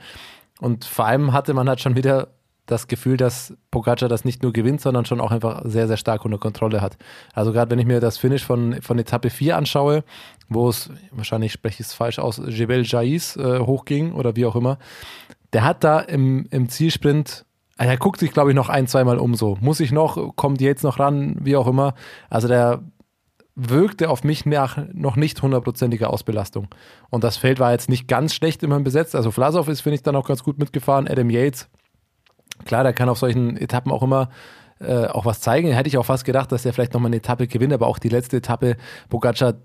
Und 0.60 0.86
vor 0.86 1.06
allem 1.06 1.34
hatte 1.34 1.54
man 1.54 1.68
halt 1.68 1.82
schon 1.82 1.96
wieder 1.96 2.30
das 2.66 2.88
Gefühl, 2.88 3.18
dass 3.18 3.54
Pogacar 3.70 4.10
das 4.10 4.26
nicht 4.26 4.42
nur 4.42 4.52
gewinnt, 4.52 4.82
sondern 4.82 5.06
schon 5.06 5.22
auch 5.22 5.32
einfach 5.32 5.62
sehr, 5.66 5.88
sehr 5.88 5.98
stark 5.98 6.26
unter 6.26 6.38
Kontrolle 6.38 6.82
hat. 6.82 6.98
Also 7.34 7.52
gerade 7.52 7.70
wenn 7.70 7.80
ich 7.80 7.86
mir 7.86 8.00
das 8.00 8.18
Finish 8.18 8.44
von, 8.44 8.82
von 8.82 8.98
Etappe 8.98 9.30
4 9.30 9.56
anschaue, 9.56 10.04
wo 10.50 10.70
es, 10.70 10.90
wahrscheinlich 11.12 11.52
spreche 11.52 11.82
ich 11.82 11.88
es 11.88 11.94
falsch 11.94 12.18
aus, 12.18 12.42
Jebel 12.48 12.84
Jais 12.84 13.36
äh, 13.38 13.60
hochging 13.60 14.14
oder 14.14 14.36
wie 14.36 14.46
auch 14.46 14.56
immer, 14.56 14.80
der 15.54 15.64
hat 15.64 15.84
da 15.84 16.00
im, 16.00 16.48
im 16.50 16.70
Zielsprint 16.70 17.46
Also 17.78 17.92
er 17.92 17.98
guckt 17.98 18.20
sich, 18.20 18.32
glaube 18.32 18.50
ich, 18.50 18.56
noch 18.56 18.70
ein, 18.70 18.88
zweimal 18.88 19.20
um 19.20 19.36
so. 19.36 19.58
Muss 19.62 19.80
ich 19.80 19.92
noch, 19.92 20.36
kommt 20.36 20.60
jetzt 20.60 20.84
noch 20.84 21.00
ran, 21.00 21.38
wie 21.42 21.56
auch 21.56 21.68
immer. 21.68 21.94
Also 22.30 22.48
der 22.48 22.82
wirkte 23.56 24.10
auf 24.10 24.24
mich 24.24 24.46
nach 24.46 24.78
noch 24.94 25.16
nicht 25.16 25.42
hundertprozentiger 25.42 26.10
Ausbelastung. 26.10 26.68
Und 27.10 27.24
das 27.24 27.38
Feld 27.38 27.60
war 27.60 27.72
jetzt 27.72 27.90
nicht 27.90 28.08
ganz 28.08 28.34
schlecht 28.34 28.64
immerhin 28.64 28.84
besetzt. 28.84 29.16
Also 29.16 29.32
Vlasov 29.32 29.70
ist, 29.70 29.82
finde 29.82 29.96
ich, 29.96 30.04
dann 30.04 30.16
auch 30.16 30.28
ganz 30.28 30.44
gut 30.44 30.60
mitgefahren. 30.60 31.08
Adam 31.08 31.30
Yates, 31.30 31.70
klar, 32.66 32.84
der 32.84 32.94
kann 32.94 33.10
auf 33.10 33.18
solchen 33.18 33.56
Etappen 33.56 33.92
auch 33.92 34.04
immer 34.04 34.30
äh, 34.80 35.06
auch 35.08 35.26
was 35.26 35.40
zeigen. 35.40 35.72
Hätte 35.72 35.88
ich 35.88 35.98
auch 35.98 36.06
fast 36.06 36.26
gedacht, 36.26 36.52
dass 36.52 36.66
er 36.66 36.74
vielleicht 36.74 36.94
nochmal 36.94 37.10
eine 37.10 37.18
Etappe 37.18 37.48
gewinnt, 37.48 37.74
aber 37.74 37.88
auch 37.88 37.98
die 37.98 38.10
letzte 38.10 38.38
Etappe, 38.38 38.76
Pogacar 39.10 39.56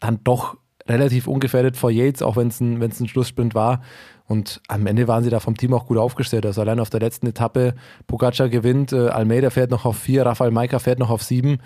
dann 0.00 0.20
doch 0.24 0.56
relativ 0.88 1.28
ungefährdet 1.28 1.76
vor 1.76 1.90
Yates, 1.90 2.22
auch 2.22 2.36
wenn 2.36 2.48
es 2.48 2.60
ein, 2.60 2.82
ein 2.82 3.08
Schlusssprint 3.08 3.54
war. 3.54 3.82
Und 4.26 4.60
am 4.68 4.86
Ende 4.86 5.06
waren 5.06 5.22
sie 5.22 5.30
da 5.30 5.38
vom 5.38 5.56
Team 5.56 5.74
auch 5.74 5.86
gut 5.86 5.96
aufgestellt. 5.96 6.44
Also 6.44 6.60
allein 6.60 6.80
auf 6.80 6.90
der 6.90 7.00
letzten 7.00 7.26
Etappe, 7.28 7.74
Pogacar 8.06 8.48
gewinnt, 8.48 8.92
äh, 8.92 9.08
Almeida 9.08 9.50
fährt 9.50 9.70
noch 9.70 9.84
auf 9.84 9.96
vier, 9.96 10.26
Rafael 10.26 10.50
Maika 10.50 10.78
fährt 10.78 10.98
noch 10.98 11.10
auf 11.10 11.22
sieben. 11.22 11.58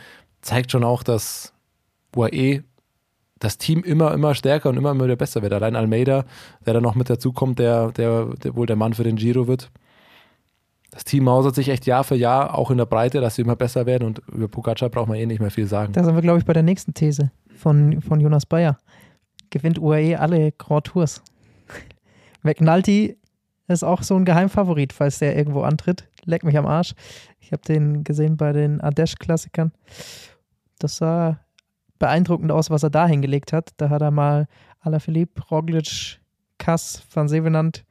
Zeigt 0.43 0.71
schon 0.71 0.85
auch, 0.85 1.03
dass 1.03 1.55
UAE 2.17 2.63
das 3.43 3.59
Team 3.59 3.83
immer, 3.83 4.13
immer 4.13 4.35
stärker 4.35 4.69
und 4.69 4.77
immer, 4.77 4.93
immer 4.93 5.05
wieder 5.05 5.17
besser 5.17 5.43
wird. 5.43 5.53
Allein 5.53 5.75
Almeida, 5.75 6.25
der 6.65 6.75
da 6.75 6.81
noch 6.81 6.95
mit 6.95 7.11
dazukommt, 7.11 7.59
der, 7.59 7.91
der, 7.93 8.27
der 8.27 8.55
wohl 8.55 8.67
der 8.67 8.77
Mann 8.77 8.95
für 8.95 9.03
den 9.03 9.17
Giro 9.17 9.49
wird. 9.49 9.71
Das 10.91 11.05
Team 11.05 11.25
mausert 11.25 11.55
sich 11.55 11.69
echt 11.69 11.87
Jahr 11.87 12.05
für 12.05 12.15
Jahr, 12.15 12.57
auch 12.57 12.71
in 12.71 12.79
der 12.79 12.87
Breite, 12.87 13.21
dass 13.21 13.35
sie 13.35 13.43
immer 13.43 13.57
besser 13.57 13.87
werden 13.87 14.07
und 14.07 14.21
über 14.29 14.47
Pogacar 14.47 14.91
braucht 14.91 15.09
man 15.09 15.17
eh 15.17 15.27
nicht 15.27 15.41
mehr 15.41 15.51
viel 15.51 15.67
sagen. 15.67 15.93
Da 15.93 16.05
sind 16.05 16.15
wir, 16.15 16.23
glaube 16.23 16.39
ich, 16.39 16.45
bei 16.45 16.53
der 16.53 16.63
nächsten 16.63 16.95
These 16.95 17.31
von, 17.57 18.01
von 18.03 18.21
Jonas 18.21 18.47
Bayer. 18.47 18.79
Gewinnt 19.51 19.79
UAE 19.79 20.19
alle 20.19 20.53
Grand 20.53 20.85
Tours. 20.85 21.23
McNulty 22.43 23.17
ist 23.69 23.85
auch 23.85 24.03
so 24.03 24.17
ein 24.17 24.25
Geheimfavorit, 24.25 24.93
falls 24.93 25.19
der 25.19 25.37
irgendwo 25.37 25.63
antritt. 25.63 26.09
Leck 26.25 26.45
mich 26.45 26.57
am 26.59 26.67
Arsch. 26.67 26.95
Ich 27.41 27.53
habe 27.53 27.63
den 27.63 28.05
gesehen 28.05 28.37
bei 28.37 28.53
den 28.53 28.81
Ardèche-Klassikern. 28.81 29.73
Das 30.79 30.99
sah 30.99 31.41
beeindruckend 32.03 32.51
aus, 32.51 32.69
was 32.69 32.83
er 32.83 32.91
da 32.91 33.07
hingelegt 33.07 33.53
hat. 33.53 33.71
Da 33.77 33.89
hat 33.89 34.03
er 34.03 34.11
mal 34.11 34.49
Alaphilippe, 34.81 35.41
Roglic, 35.53 36.21
Kass, 36.59 37.01
Van 37.15 37.29
Sevenant 37.29 37.85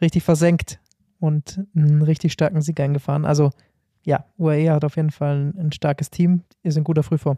richtig 0.00 0.22
versenkt 0.22 0.80
und 1.20 1.60
einen 1.76 2.00
richtig 2.00 2.32
starken 2.32 2.62
Sieg 2.62 2.80
eingefahren. 2.80 3.26
Also 3.26 3.50
ja, 4.02 4.24
UAE 4.38 4.70
hat 4.70 4.82
auf 4.82 4.96
jeden 4.96 5.10
Fall 5.10 5.52
ein, 5.54 5.66
ein 5.66 5.72
starkes 5.72 6.08
Team, 6.08 6.44
ist 6.62 6.78
in 6.78 6.84
guter 6.84 7.02
Frühform. 7.02 7.36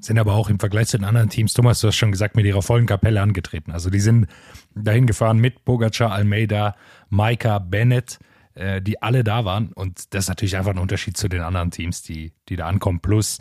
Sind 0.00 0.18
aber 0.18 0.34
auch 0.34 0.50
im 0.50 0.60
Vergleich 0.60 0.88
zu 0.88 0.98
den 0.98 1.06
anderen 1.06 1.30
Teams, 1.30 1.54
Thomas, 1.54 1.80
du 1.80 1.88
hast 1.88 1.96
schon 1.96 2.12
gesagt, 2.12 2.36
mit 2.36 2.44
ihrer 2.44 2.60
vollen 2.60 2.84
Kapelle 2.84 3.22
angetreten. 3.22 3.70
Also 3.70 3.88
die 3.88 4.00
sind 4.00 4.26
dahin 4.74 5.06
gefahren 5.06 5.38
mit 5.38 5.64
Pogacar, 5.64 6.12
Almeida, 6.12 6.76
Maika, 7.08 7.60
Bennett, 7.60 8.18
äh, 8.52 8.82
die 8.82 9.00
alle 9.00 9.24
da 9.24 9.46
waren. 9.46 9.72
Und 9.72 10.12
das 10.12 10.24
ist 10.24 10.28
natürlich 10.28 10.58
einfach 10.58 10.72
ein 10.72 10.78
Unterschied 10.78 11.16
zu 11.16 11.28
den 11.28 11.40
anderen 11.40 11.70
Teams, 11.70 12.02
die, 12.02 12.34
die 12.50 12.56
da 12.56 12.66
ankommen. 12.66 13.00
Plus 13.00 13.38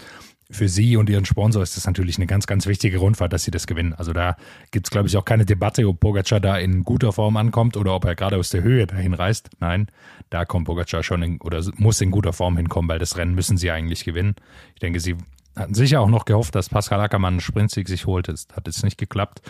für 0.51 0.69
sie 0.69 0.95
und 0.95 1.10
ihren 1.10 1.25
Sponsor 1.25 1.63
ist 1.63 1.75
das 1.75 1.88
natürlich 1.88 2.17
eine 2.17 2.27
ganz, 2.27 2.45
ganz 2.45 2.67
wichtige 2.67 2.99
Rundfahrt, 2.99 3.34
dass 3.34 3.43
sie 3.43 3.51
das 3.51 3.65
gewinnen. 3.65 3.93
Also 3.93 4.13
da 4.13 4.38
gibt 4.71 4.88
es, 4.88 4.91
glaube 4.91 5.08
ich, 5.08 5.17
auch 5.17 5.25
keine 5.25 5.45
Debatte, 5.45 5.88
ob 5.88 5.99
Pogacar 5.99 6.39
da 6.39 6.58
in 6.58 6.84
guter 6.84 7.12
Form 7.12 7.36
ankommt 7.38 7.77
oder 7.77 7.95
ob 7.95 8.05
er 8.05 8.15
gerade 8.15 8.38
aus 8.38 8.49
der 8.49 8.62
Höhe 8.62 8.86
dahin 8.86 9.13
reist. 9.13 9.49
Nein, 9.60 9.88
da 10.29 10.45
kommt 10.45 10.65
Pogacar 10.65 11.03
schon 11.03 11.23
in, 11.23 11.41
oder 11.41 11.63
muss 11.77 11.99
in 12.01 12.12
guter 12.12 12.34
Form 12.34 12.58
hinkommen, 12.58 12.89
weil 12.89 12.99
das 12.99 13.17
Rennen 13.17 13.34
müssen 13.34 13.58
sie 13.58 13.71
eigentlich 13.71 14.05
gewinnen. 14.05 14.36
Ich 14.75 14.79
denke, 14.79 14.99
sie 14.99 15.15
hatten 15.55 15.73
sicher 15.73 16.01
auch 16.01 16.10
noch 16.10 16.25
gehofft, 16.25 16.53
dass 16.53 16.69
Pascal 16.69 16.99
Ackermann 16.99 17.36
einen 17.36 17.41
Sprintsieg 17.41 17.88
sich 17.88 18.05
holt. 18.05 18.27
Das 18.27 18.47
hat 18.55 18.67
jetzt 18.67 18.84
nicht 18.84 18.97
geklappt. 18.97 19.41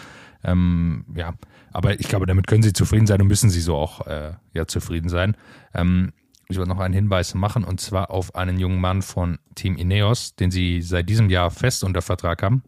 Ähm, 0.43 1.05
ja, 1.15 1.33
aber 1.73 1.99
ich 1.99 2.07
glaube, 2.07 2.25
damit 2.25 2.47
können 2.47 2.63
sie 2.63 2.73
zufrieden 2.73 3.07
sein 3.07 3.21
und 3.21 3.27
müssen 3.27 3.49
sie 3.49 3.61
so 3.61 3.75
auch 3.75 4.05
äh, 4.07 4.33
ja, 4.53 4.67
zufrieden 4.67 5.09
sein. 5.09 5.35
Ähm, 5.73 6.13
ich 6.47 6.57
wollte 6.57 6.69
noch 6.69 6.79
einen 6.79 6.93
Hinweis 6.93 7.33
machen 7.33 7.63
und 7.63 7.79
zwar 7.79 8.11
auf 8.11 8.35
einen 8.35 8.59
jungen 8.59 8.79
Mann 8.79 9.01
von 9.01 9.39
Team 9.55 9.75
Ineos, 9.77 10.35
den 10.35 10.51
sie 10.51 10.81
seit 10.81 11.09
diesem 11.09 11.29
Jahr 11.29 11.51
fest 11.51 11.83
unter 11.83 12.01
Vertrag 12.01 12.43
haben. 12.43 12.63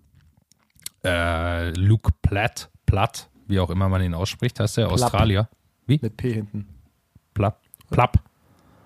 Äh, 1.04 1.70
Luke 1.72 2.12
Platt, 2.22 2.70
Platt, 2.86 3.30
wie 3.48 3.60
auch 3.60 3.70
immer 3.70 3.88
man 3.88 4.02
ihn 4.02 4.14
ausspricht, 4.14 4.60
heißt 4.60 4.80
er, 4.80 4.92
Australier. 4.92 5.48
Wie? 5.86 6.00
Mit 6.02 6.18
P 6.18 6.34
hinten. 6.34 6.68
Plapp. 7.34 7.62
Plapp. 7.92 8.20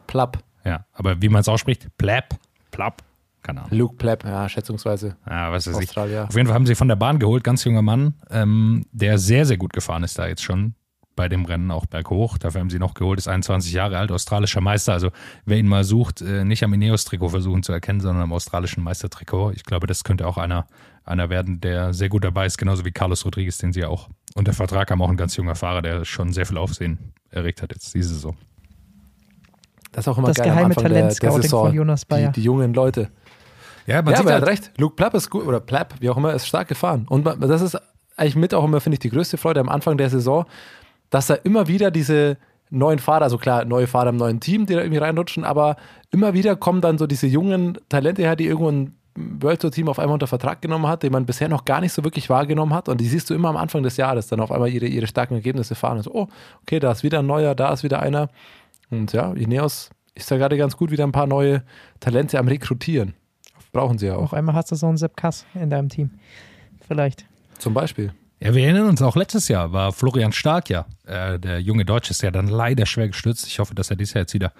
Plapp. 0.08 0.43
Ja, 0.65 0.86
aber 0.93 1.21
wie 1.21 1.30
man 1.30 1.41
es 1.41 1.47
ausspricht, 1.47 1.88
Plapp, 1.97 2.36
Plapp, 2.69 3.01
keine 3.41 3.62
Ahnung. 3.63 3.77
Luke 3.77 3.95
Plapp, 3.95 4.23
ja, 4.25 4.47
schätzungsweise. 4.47 5.15
Ja, 5.27 5.51
was 5.51 5.67
weiß 5.67 5.80
ich. 5.80 5.89
Australier. 5.89 6.25
Auf 6.27 6.36
jeden 6.36 6.47
Fall 6.47 6.54
haben 6.54 6.67
sie 6.67 6.75
von 6.75 6.88
der 6.88 6.97
Bahn 6.97 7.17
geholt, 7.17 7.43
ganz 7.43 7.63
junger 7.63 7.82
Mann, 7.82 8.13
ähm, 8.30 8.86
der 8.91 9.17
sehr, 9.17 9.45
sehr 9.45 9.58
gut 9.58 9.73
gefahren 9.73 10.04
ist 10.04 10.19
da 10.19 10.27
jetzt 10.27 10.43
schon 10.43 10.75
bei 11.15 11.28
dem 11.30 11.45
Rennen 11.45 11.71
auch 11.71 11.86
berghoch. 11.86 12.38
Dafür 12.38 12.62
haben 12.62 12.69
sie 12.69 12.80
noch 12.80 12.93
geholt, 12.93 13.19
ist 13.19 13.28
21 13.28 13.71
Jahre 13.74 13.97
alt, 13.97 14.12
australischer 14.12 14.62
Meister. 14.62 14.93
Also 14.93 15.10
wer 15.45 15.58
ihn 15.58 15.67
mal 15.67 15.84
sucht, 15.84 16.21
äh, 16.21 16.43
nicht 16.45 16.63
am 16.63 16.74
Ineos-Trikot 16.74 17.30
versuchen 17.30 17.63
zu 17.63 17.71
erkennen, 17.74 18.00
sondern 18.00 18.24
am 18.24 18.34
australischen 18.34 18.84
Meistertrikot. 18.84 19.52
Ich 19.52 19.63
glaube, 19.63 19.88
das 19.88 20.04
könnte 20.04 20.26
auch 20.28 20.38
einer, 20.38 20.67
einer 21.04 21.30
werden, 21.30 21.60
der 21.62 21.93
sehr 21.93 22.10
gut 22.10 22.24
dabei 22.24 22.45
ist, 22.45 22.58
genauso 22.58 22.86
wie 22.86 22.91
Carlos 22.91 23.26
Rodriguez, 23.26 23.58
den 23.58 23.74
sie 23.74 23.82
ja 23.82 23.88
auch 23.89 24.10
unter 24.36 24.54
Vertrag 24.54 24.89
haben, 24.91 25.02
auch 25.02 25.10
ein 25.10 25.17
ganz 25.17 25.36
junger 25.36 25.56
Fahrer, 25.56 25.82
der 25.82 26.06
schon 26.06 26.32
sehr 26.34 26.45
viel 26.45 26.58
Aufsehen 26.58 27.13
erregt 27.30 27.62
hat 27.62 27.71
jetzt 27.71 27.93
diese 27.93 28.13
Saison. 28.13 28.38
Das 29.91 30.06
ist 30.06 30.08
auch 30.08 30.17
immer 30.17 30.28
Das 30.30 30.38
geil 30.38 30.47
am 30.50 30.54
geheime 30.56 30.67
Anfang 30.78 30.84
der, 30.93 31.08
der 31.10 31.32
Saison. 31.41 31.67
von 31.67 31.76
Jonas 31.76 32.06
Bayer. 32.06 32.32
Die, 32.32 32.39
die 32.39 32.45
jungen 32.45 32.74
Leute. 32.74 33.10
Ja, 33.88 34.02
man 34.02 34.12
ja, 34.13 34.17
sieht 34.17 34.26
aber 34.26 34.30
er 34.30 34.34
halt, 34.36 34.43
hat 34.43 34.50
recht. 34.50 34.71
Luke 34.78 34.95
Plapp 34.95 35.13
ist 35.15 35.30
gut, 35.30 35.45
oder 35.45 35.60
Plapp, 35.60 35.95
wie 36.00 36.10
auch 36.10 36.17
immer, 36.17 36.34
ist 36.34 36.47
stark 36.47 36.67
gefahren. 36.69 37.06
Und 37.10 37.26
man- 37.26 37.39
das 37.41 37.62
ist 37.62 37.78
eigentlich 38.15 38.36
mit 38.36 38.54
auch 38.54 38.63
immer, 38.63 38.80
finde 38.80 38.95
ich, 38.95 39.00
die 39.00 39.10
größte 39.10 39.38
Freude 39.38 39.60
am 39.60 39.67
Anfang 39.69 39.97
der 39.97 40.10
Saison, 40.10 40.45
dass 41.12 41.30
er 41.30 41.45
immer 41.45 41.67
wieder 41.67 41.91
diese 41.91 42.38
neuen 42.71 42.97
Fahrer, 42.97 43.24
also 43.24 43.38
klar, 43.38 43.65
neue 43.65 43.86
Fahrer 43.86 44.10
im 44.10 44.17
neuen 44.17 44.39
Team, 44.39 44.65
die 44.65 44.74
da 44.74 44.80
irgendwie 44.80 44.97
reinrutschen, 44.97 45.43
aber 45.43 45.76
immer 46.10 46.34
wieder 46.34 46.56
kommen 46.56 46.82
dann 46.82 46.97
so 46.97 47.06
diese 47.06 47.28
jungen 47.28 47.78
Talente 47.89 48.24
her, 48.24 48.36
die 48.36 48.47
irgendwo 48.47 48.71
ein 48.71 48.95
World 49.15 49.62
Tour 49.62 49.71
Team 49.71 49.89
auf 49.89 50.00
einmal 50.00 50.13
unter 50.13 50.28
Vertrag 50.28 50.62
genommen 50.62 50.88
hat, 50.88 51.04
den 51.04 51.12
man 51.12 51.26
bisher 51.26 51.50
noch 51.50 51.65
gar 51.65 51.82
nicht 51.82 51.91
so 51.91 52.04
wirklich 52.06 52.30
wahrgenommen 52.30 52.74
hat. 52.74 52.88
Und 52.88 53.02
die 53.02 53.08
siehst 53.08 53.30
du 53.30 53.34
immer 53.34 53.50
am 53.50 53.58
Anfang 53.58 53.84
des 53.84 53.97
Jahres 53.97 54.28
dann 54.28 54.39
auf 54.39 54.52
einmal 54.52 54.69
ihre, 54.69 54.86
ihre 54.86 55.06
starken 55.06 55.34
Ergebnisse 55.34 55.76
fahren. 55.76 55.97
Und 55.97 56.04
so, 56.04 56.13
oh, 56.13 56.28
okay, 56.62 56.80
da 56.80 56.91
ist 56.93 57.04
wieder 57.04 57.19
ein 57.19 57.26
neuer, 57.26 57.54
da 57.54 57.74
ist 57.74 57.84
wieder 57.84 58.02
einer. 58.02 58.30
Und 58.89 59.12
ja, 59.12 59.34
Ineos 59.34 59.89
ist 60.15 60.32
da 60.32 60.38
gerade 60.38 60.58
ganz 60.58 60.78
gut, 60.78 60.91
wieder 60.91 61.04
ein 61.04 61.12
paar 61.12 61.28
neue 61.28 61.63
Talente 62.00 62.39
am 62.39 62.47
Rekrutieren. 62.47 63.13
Brauchen 63.74 63.97
sie 63.97 64.08
ja 64.08 64.15
auch. 64.15 64.24
Auf 64.24 64.34
einmal 64.34 64.56
hast 64.56 64.71
du 64.71 64.76
so 64.76 64.88
einen 64.88 64.97
Sepp 64.97 65.17
Kass 65.17 65.45
in 65.54 65.69
deinem 65.69 65.89
Team. 65.89 66.12
Vielleicht. 66.88 67.26
Zum 67.58 67.74
Beispiel. 67.74 68.13
Ja, 68.43 68.56
wir 68.56 68.63
erinnern 68.63 68.88
uns 68.88 69.04
auch 69.04 69.15
letztes 69.15 69.49
Jahr 69.49 69.71
war 69.71 69.91
Florian 69.91 70.32
Stark 70.32 70.67
ja, 70.67 70.88
äh, 71.06 71.38
der 71.38 71.62
junge 71.62 71.86
Deutsche 71.86 72.10
ist 72.10 72.23
ja 72.23 72.32
dann 72.32 72.47
leider 72.47 72.88
schwer 72.88 73.08
gestürzt. 73.08 73.45
Ich 73.45 73.60
hoffe, 73.60 73.75
dass 73.75 73.91
er 73.91 73.95
dieses 73.95 74.15
Jahr 74.15 74.23
jetzt 74.23 74.34
wieder 74.34 74.51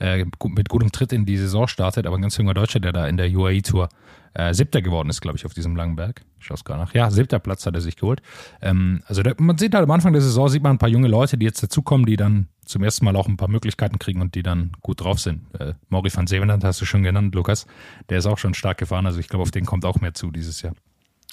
äh, 0.00 0.24
mit 0.44 0.68
gutem 0.68 0.90
Tritt 0.90 1.12
in 1.12 1.24
die 1.24 1.36
Saison 1.36 1.68
startet, 1.68 2.08
aber 2.08 2.16
ein 2.16 2.22
ganz 2.22 2.36
junger 2.36 2.54
Deutscher, 2.54 2.80
der 2.80 2.90
da 2.90 3.06
in 3.06 3.16
der 3.16 3.30
UAE 3.30 3.62
Tour 3.62 3.90
äh, 4.34 4.52
siebter 4.54 4.82
geworden 4.82 5.08
ist, 5.08 5.20
glaube 5.20 5.38
ich, 5.38 5.46
auf 5.46 5.54
diesem 5.54 5.76
langen 5.76 5.94
Berg. 5.94 6.22
Ich 6.40 6.46
schaue 6.46 6.56
es 6.56 6.64
gar 6.64 6.78
nach. 6.78 6.92
Ja, 6.94 7.12
siebter 7.12 7.38
Platz 7.38 7.64
hat 7.64 7.76
er 7.76 7.80
sich 7.80 7.94
geholt. 7.94 8.22
Ähm, 8.60 9.04
also 9.06 9.22
da, 9.22 9.32
man 9.38 9.56
sieht 9.56 9.72
halt 9.72 9.84
am 9.84 9.90
Anfang 9.92 10.12
der 10.12 10.22
Saison, 10.22 10.48
sieht 10.48 10.64
man 10.64 10.72
ein 10.72 10.78
paar 10.78 10.88
junge 10.88 11.06
Leute, 11.08 11.38
die 11.38 11.46
jetzt 11.46 11.62
dazukommen, 11.62 12.06
die 12.06 12.16
dann 12.16 12.48
zum 12.64 12.82
ersten 12.82 13.04
Mal 13.04 13.14
auch 13.14 13.28
ein 13.28 13.36
paar 13.36 13.48
Möglichkeiten 13.48 14.00
kriegen 14.00 14.20
und 14.20 14.34
die 14.34 14.42
dann 14.42 14.72
gut 14.80 15.00
drauf 15.00 15.20
sind. 15.20 15.42
Äh, 15.60 15.74
Maury 15.90 16.10
van 16.12 16.26
Zevenand 16.26 16.64
hast 16.64 16.80
du 16.80 16.86
schon 16.86 17.04
genannt, 17.04 17.36
Lukas. 17.36 17.66
Der 18.08 18.18
ist 18.18 18.26
auch 18.26 18.38
schon 18.38 18.54
stark 18.54 18.78
gefahren, 18.78 19.06
also 19.06 19.20
ich 19.20 19.28
glaube, 19.28 19.44
auf 19.44 19.52
den 19.52 19.64
kommt 19.64 19.84
auch 19.84 20.00
mehr 20.00 20.14
zu 20.14 20.32
dieses 20.32 20.60
Jahr. 20.60 20.74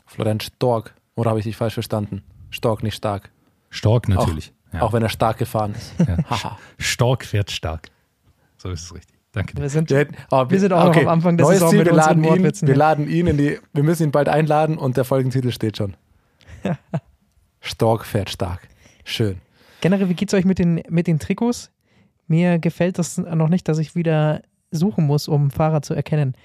Florian 0.06 0.40
Stork. 0.40 0.94
Oder 1.16 1.30
habe 1.30 1.40
ich 1.40 1.46
dich 1.46 1.56
falsch 1.56 1.74
verstanden? 1.74 2.24
Stork, 2.50 2.84
nicht 2.84 2.96
stark. 2.96 3.32
Stork 3.70 4.08
natürlich. 4.08 4.54
ja. 4.74 4.82
Auch 4.82 4.94
wenn 4.94 5.02
er 5.02 5.10
stark 5.10 5.38
gefahren 5.38 5.74
ist. 5.74 5.94
Ja. 6.00 6.18
Haha. 6.30 6.58
Stork 6.78 7.26
fährt 7.26 7.52
stark. 7.52 7.90
So 8.58 8.70
ist 8.70 8.84
es 8.84 8.94
richtig. 8.94 9.16
Danke 9.32 9.54
dir. 9.56 9.62
Wir 9.64 9.70
sind, 9.70 9.90
Wir, 9.90 10.08
aber 10.30 10.50
Wir 10.50 10.60
sind 10.60 10.72
auch 10.72 10.86
noch 10.86 10.96
am 10.96 11.08
Anfang 11.10 11.38
der 11.38 11.46
Neues 11.46 11.60
Saison 11.60 11.72
Ziel, 11.72 11.80
mit 11.80 11.88
wir 11.88 11.94
unseren 11.94 12.08
laden, 12.10 12.24
ihn, 12.24 12.30
Wortwitzen, 12.30 12.68
wir 12.68 12.76
laden 12.76 13.10
ihn 13.10 13.28
in 13.28 13.38
die, 13.38 13.60
wir 13.74 13.84
müssen 13.84 14.04
ihn 14.04 14.12
bald 14.12 14.30
einladen 14.30 14.78
und 14.78 14.96
der 14.96 15.04
Folgentitel 15.04 15.52
steht 15.52 15.78
schon. 15.78 15.96
Stork 17.60 18.06
fährt 18.06 18.30
stark. 18.30 18.68
Schön. 19.04 19.42
Generell, 19.82 20.10
wie 20.10 20.14
geht's 20.14 20.34
euch 20.34 20.46
mit 20.46 20.58
den, 20.60 20.82
mit 20.90 21.08
den 21.08 21.20
Trikots? 21.20 21.72
Mir 22.28 22.60
gefällt 22.60 22.98
das 22.98 23.18
noch 23.18 23.50
nicht, 23.50 23.68
dass 23.68 23.78
ich 23.78 23.96
wieder 23.96 24.42
suchen 24.72 25.06
muss, 25.06 25.28
um 25.28 25.52
Fahrer 25.52 25.82
zu 25.82 25.94
erkennen. 25.94 26.36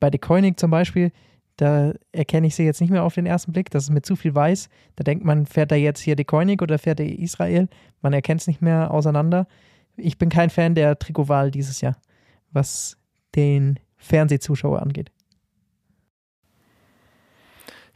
Bei 0.00 0.08
De 0.10 0.18
Koenig 0.18 0.58
zum 0.58 0.70
Beispiel, 0.70 1.12
da 1.56 1.94
erkenne 2.12 2.46
ich 2.46 2.54
sie 2.54 2.64
jetzt 2.64 2.80
nicht 2.80 2.90
mehr 2.90 3.02
auf 3.02 3.14
den 3.14 3.26
ersten 3.26 3.52
Blick. 3.52 3.70
Das 3.70 3.84
ist 3.84 3.90
mit 3.90 4.04
zu 4.04 4.14
viel 4.14 4.34
weiß. 4.34 4.68
Da 4.96 5.04
denkt 5.04 5.24
man, 5.24 5.46
fährt 5.46 5.72
er 5.72 5.78
jetzt 5.78 6.00
hier 6.00 6.14
De 6.14 6.24
Koenig 6.24 6.60
oder 6.60 6.78
fährt 6.78 7.00
er 7.00 7.06
Israel? 7.06 7.68
Man 8.02 8.12
erkennt 8.12 8.42
es 8.42 8.46
nicht 8.46 8.60
mehr 8.60 8.90
auseinander. 8.90 9.46
Ich 9.96 10.18
bin 10.18 10.28
kein 10.28 10.50
Fan 10.50 10.74
der 10.74 10.98
Trikotwahl 10.98 11.50
dieses 11.50 11.80
Jahr, 11.80 11.96
was 12.52 12.98
den 13.34 13.80
Fernsehzuschauer 13.96 14.82
angeht. 14.82 15.10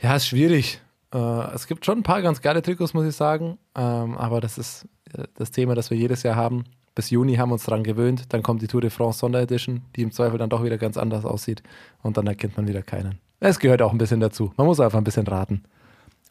Ja, 0.00 0.16
ist 0.16 0.26
schwierig. 0.26 0.80
Äh, 1.12 1.54
es 1.54 1.66
gibt 1.66 1.84
schon 1.84 1.98
ein 1.98 2.02
paar 2.02 2.22
ganz 2.22 2.40
geile 2.40 2.62
Trikots, 2.62 2.94
muss 2.94 3.06
ich 3.06 3.14
sagen. 3.14 3.58
Ähm, 3.76 4.16
aber 4.16 4.40
das 4.40 4.56
ist 4.56 4.88
äh, 5.12 5.24
das 5.34 5.50
Thema, 5.50 5.74
das 5.74 5.90
wir 5.90 5.98
jedes 5.98 6.22
Jahr 6.22 6.36
haben. 6.36 6.64
Bis 6.94 7.10
Juni 7.10 7.36
haben 7.36 7.50
wir 7.50 7.54
uns 7.54 7.64
daran 7.64 7.84
gewöhnt. 7.84 8.32
Dann 8.32 8.42
kommt 8.42 8.62
die 8.62 8.66
Tour 8.66 8.80
de 8.80 8.90
France 8.90 9.18
Sonderedition, 9.18 9.82
die 9.96 10.02
im 10.02 10.12
Zweifel 10.12 10.38
dann 10.38 10.48
doch 10.48 10.64
wieder 10.64 10.78
ganz 10.78 10.96
anders 10.96 11.26
aussieht. 11.26 11.62
Und 12.02 12.16
dann 12.16 12.26
erkennt 12.26 12.56
man 12.56 12.66
wieder 12.66 12.82
keinen. 12.82 13.18
Es 13.40 13.58
gehört 13.58 13.82
auch 13.82 13.92
ein 13.92 13.98
bisschen 13.98 14.20
dazu. 14.20 14.52
Man 14.56 14.66
muss 14.66 14.80
einfach 14.80 14.98
ein 14.98 15.04
bisschen 15.04 15.26
raten. 15.26 15.64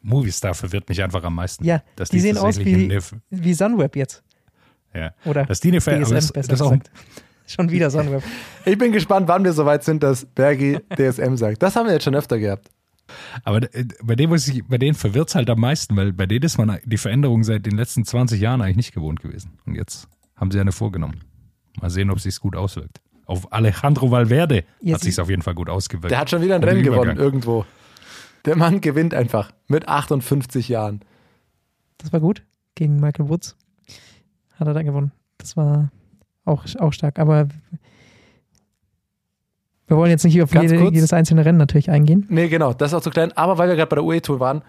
Movistar 0.02 0.54
verwirrt 0.54 0.88
mich 0.88 1.02
einfach 1.02 1.22
am 1.24 1.34
meisten. 1.34 1.64
Ja, 1.64 1.82
Dass 1.96 2.08
die 2.08 2.20
sehen 2.20 2.38
aus 2.38 2.58
wie, 2.58 2.98
wie 3.30 3.54
Sunweb 3.54 3.96
jetzt. 3.96 4.22
Ja. 4.94 5.12
Oder 5.24 5.44
das 5.44 5.60
Dine 5.60 5.80
Fair, 5.80 6.00
DSM, 6.02 6.14
das, 6.14 6.32
besser 6.32 6.48
das 6.48 6.62
auch, 6.62 6.70
gesagt. 6.70 6.90
Schon 7.46 7.68
wieder 7.68 7.90
Sonnenweb. 7.90 8.22
Ich 8.64 8.78
bin 8.78 8.92
gespannt, 8.92 9.26
wann 9.26 9.42
wir 9.42 9.52
soweit 9.52 9.82
sind, 9.82 10.04
dass 10.04 10.24
Bergi 10.24 10.78
DSM 10.96 11.34
sagt. 11.34 11.60
Das 11.60 11.74
haben 11.74 11.86
wir 11.86 11.94
jetzt 11.94 12.04
schon 12.04 12.14
öfter 12.14 12.38
gehabt. 12.38 12.70
Aber 13.42 13.62
äh, 13.74 13.86
bei 14.04 14.14
denen, 14.14 14.32
ich, 14.34 14.64
bei 14.68 14.78
denen 14.78 14.94
verwirrt 14.94 15.30
es 15.30 15.34
halt 15.34 15.50
am 15.50 15.58
meisten, 15.58 15.96
weil 15.96 16.12
bei 16.12 16.26
denen 16.26 16.44
ist 16.44 16.58
man 16.58 16.78
die 16.84 16.96
Veränderung 16.96 17.42
seit 17.42 17.66
den 17.66 17.76
letzten 17.76 18.04
20 18.04 18.40
Jahren 18.40 18.62
eigentlich 18.62 18.76
nicht 18.76 18.94
gewohnt 18.94 19.20
gewesen. 19.20 19.58
Und 19.66 19.74
jetzt 19.74 20.06
haben 20.36 20.52
sie 20.52 20.60
eine 20.60 20.70
vorgenommen. 20.70 21.24
Mal 21.80 21.90
sehen, 21.90 22.10
ob 22.10 22.18
es 22.18 22.22
sich 22.22 22.38
gut 22.38 22.54
auswirkt. 22.54 23.00
Auf 23.30 23.52
Alejandro 23.52 24.10
Valverde 24.10 24.64
Jetzt- 24.80 24.94
hat 24.94 25.00
sich 25.02 25.20
auf 25.20 25.30
jeden 25.30 25.42
Fall 25.42 25.54
gut 25.54 25.70
ausgewirkt. 25.70 26.10
Der 26.10 26.18
hat 26.18 26.30
schon 26.30 26.42
wieder 26.42 26.56
ein 26.56 26.64
Rennen 26.64 26.82
gewonnen, 26.82 27.16
irgendwo. 27.16 27.64
Der 28.44 28.56
Mann 28.56 28.80
gewinnt 28.80 29.14
einfach 29.14 29.52
mit 29.68 29.86
58 29.86 30.68
Jahren. 30.68 31.02
Das 31.98 32.12
war 32.12 32.18
gut. 32.18 32.42
Gegen 32.74 32.98
Michael 32.98 33.28
Woods 33.28 33.56
hat 34.56 34.66
er 34.66 34.74
da 34.74 34.82
gewonnen. 34.82 35.12
Das 35.38 35.56
war 35.56 35.92
auch, 36.44 36.64
auch 36.80 36.92
stark. 36.92 37.20
Aber 37.20 37.46
wir 39.86 39.96
wollen 39.96 40.10
jetzt 40.10 40.24
nicht 40.24 40.42
auf 40.42 40.52
jede, 40.52 40.90
jedes 40.90 41.12
einzelne 41.12 41.44
Rennen 41.44 41.58
natürlich 41.58 41.88
eingehen. 41.88 42.26
Nee, 42.30 42.48
genau, 42.48 42.72
das 42.72 42.90
ist 42.90 42.94
auch 42.94 43.02
zu 43.02 43.10
klein. 43.10 43.30
Aber 43.36 43.58
weil 43.58 43.68
wir 43.68 43.76
gerade 43.76 43.88
bei 43.90 43.94
der 43.94 44.04
UE-Tour 44.04 44.40
waren, 44.40 44.62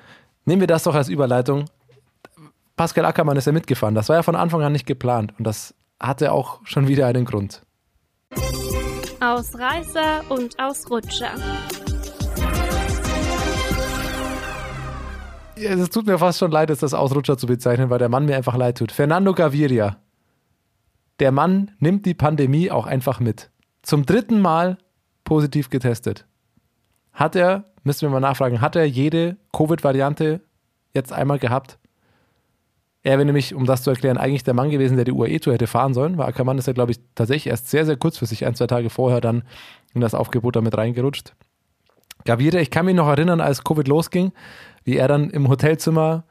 nehmen 0.46 0.60
wir 0.60 0.68
das 0.68 0.84
doch 0.84 0.94
als 0.94 1.10
Überleitung. 1.10 1.66
Pascal 2.76 3.06
Ackermann 3.06 3.38
ist 3.38 3.46
ja 3.46 3.54
mitgefahren. 3.54 3.96
Das 3.96 4.08
war 4.08 4.18
ja 4.18 4.24
von 4.24 4.36
Anfang 4.36 4.62
an 4.62 4.72
nicht 4.72 4.86
geplant. 4.86 5.34
Und 5.40 5.48
das 5.48 5.74
hatte 6.00 6.32
auch 6.32 6.60
schon 6.64 6.88
wieder 6.88 7.08
einen 7.08 7.26
Grund. 7.26 7.64
Ausreißer 9.20 10.24
und 10.30 10.60
Ausrutscher. 10.60 11.32
Ja, 15.58 15.72
Es 15.72 15.90
tut 15.90 16.08
mir 16.08 16.18
fast 16.18 16.40
schon 16.40 16.50
leid, 16.50 16.70
es 16.72 16.80
das 16.80 16.94
Ausrutscher 16.96 17.38
zu 17.38 17.46
bezeichnen, 17.46 17.90
weil 17.92 18.00
der 18.00 18.10
Mann 18.10 18.26
mir 18.26 18.36
einfach 18.36 18.58
leid 18.58 18.80
tut. 18.80 18.92
Fernando 18.92 19.34
Gaviria. 19.34 19.98
Der 21.20 21.32
Mann 21.32 21.72
nimmt 21.80 22.08
die 22.08 22.16
Pandemie 22.16 22.72
auch 22.72 22.88
einfach 22.88 23.20
mit. 23.20 23.52
Zum 23.84 24.06
dritten 24.06 24.42
Mal 24.42 24.80
positiv 25.24 25.70
getestet. 25.70 26.26
Hat 27.14 27.36
er, 27.36 27.66
müssen 27.84 28.02
wir 28.02 28.10
mal 28.10 28.20
nachfragen, 28.20 28.60
hat 28.62 28.76
er 28.76 28.86
jede 28.86 29.38
Covid-Variante 29.54 30.42
jetzt 30.94 31.14
einmal 31.14 31.38
gehabt? 31.38 31.78
Er 33.04 33.14
wäre 33.18 33.26
nämlich, 33.26 33.56
um 33.56 33.66
das 33.66 33.82
zu 33.84 33.90
erklären, 33.90 34.18
eigentlich 34.18 34.44
der 34.44 34.54
Mann 34.54 34.70
gewesen, 34.70 34.96
der 34.96 35.06
die 35.06 35.12
UAE-Tour 35.12 35.54
hätte 35.54 35.66
fahren 35.68 35.94
sollen, 35.96 36.18
weil 36.18 36.28
Ackermann 36.28 36.58
ist 36.60 36.68
ja, 36.68 36.74
glaube 36.74 36.92
ich, 36.92 37.00
tatsächlich 37.16 37.48
erst 37.50 37.70
sehr, 37.70 37.86
sehr 37.86 37.98
kurzfristig, 37.98 38.46
ein, 38.46 38.54
zwei 38.54 38.68
Tage 38.68 38.90
vorher 38.92 39.22
dann 39.22 39.44
in 39.94 40.02
das 40.02 40.14
Aufgebot 40.14 40.56
damit 40.56 40.78
reingerutscht. 40.78 41.34
Gaviria, 42.26 42.60
ich 42.62 42.70
kann 42.70 42.86
mich 42.86 42.96
noch 42.96 43.08
erinnern, 43.08 43.42
als 43.42 43.64
Covid 43.64 43.88
losging, 43.88 44.32
wie 44.84 44.98
er 44.98 45.08
dann 45.08 45.32
im 45.32 45.48
Hotelzimmer 45.50 46.24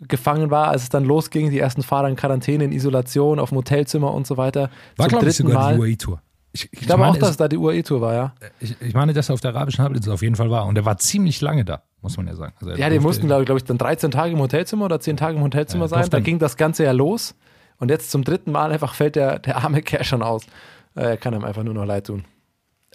gefangen 0.00 0.50
war, 0.50 0.68
als 0.68 0.82
es 0.84 0.88
dann 0.88 1.04
losging, 1.04 1.50
die 1.50 1.58
ersten 1.58 1.82
Fahrer 1.82 2.08
in 2.08 2.16
Quarantäne, 2.16 2.64
in 2.64 2.72
Isolation, 2.72 3.38
auf 3.38 3.50
dem 3.50 3.58
Hotelzimmer 3.58 4.12
und 4.12 4.26
so 4.26 4.36
weiter. 4.36 4.70
War, 4.96 5.08
glaube 5.08 5.28
ich, 5.28 5.36
sogar 5.36 5.72
die 5.74 5.78
UAE-Tour. 5.80 6.20
Ich, 6.52 6.68
Ich 6.72 6.80
glaube 6.80 7.06
auch, 7.06 7.14
dass 7.16 7.22
es- 7.28 7.30
es 7.32 7.36
da 7.36 7.46
die 7.48 7.56
UAE-Tour 7.58 8.00
war, 8.00 8.14
ja. 8.14 8.32
ich, 8.58 8.74
ich 8.80 8.94
meine, 8.94 9.12
dass 9.12 9.28
er 9.28 9.34
auf 9.34 9.40
der 9.40 9.54
arabischen 9.54 9.84
Halbinsel 9.84 10.12
auf 10.12 10.22
jeden 10.22 10.34
Fall 10.36 10.50
war. 10.50 10.66
Und 10.66 10.76
er 10.78 10.84
war 10.84 10.98
ziemlich 10.98 11.40
lange 11.40 11.64
da, 11.64 11.82
muss 12.02 12.16
man 12.16 12.26
ja 12.26 12.34
sagen. 12.34 12.54
Also 12.60 12.72
Ja, 12.74 12.88
die 12.90 12.98
mussten, 13.00 13.26
glaube 13.26 13.56
ich, 13.56 13.64
dann 13.64 13.78
13 13.78 14.10
Tage 14.10 14.32
im 14.32 14.38
Hotelzimmer 14.40 14.84
oder 14.86 15.00
10 15.00 15.16
Tage 15.16 15.36
im 15.36 15.42
Hotelzimmer 15.42 15.84
Ja, 15.84 15.88
sein. 15.88 16.10
dann- 16.10 16.22
ging 16.22 16.38
das 16.38 16.56
Ganze 16.56 16.84
ja 16.84 16.92
los. 16.92 17.34
Und 17.78 17.90
jetzt 17.90 18.10
zum 18.10 18.24
dritten 18.24 18.50
Mal 18.52 18.72
einfach 18.72 18.94
fällt 18.94 19.16
der, 19.16 19.38
der 19.38 19.56
arme 19.58 19.82
Kerl 19.82 20.04
schon 20.04 20.22
aus. 20.22 20.44
Äh, 20.96 21.02
Er 21.02 21.16
kann 21.16 21.34
ihm 21.34 21.44
einfach 21.44 21.62
nur 21.62 21.74
noch 21.74 21.84
leid 21.84 22.06
tun. 22.06 22.24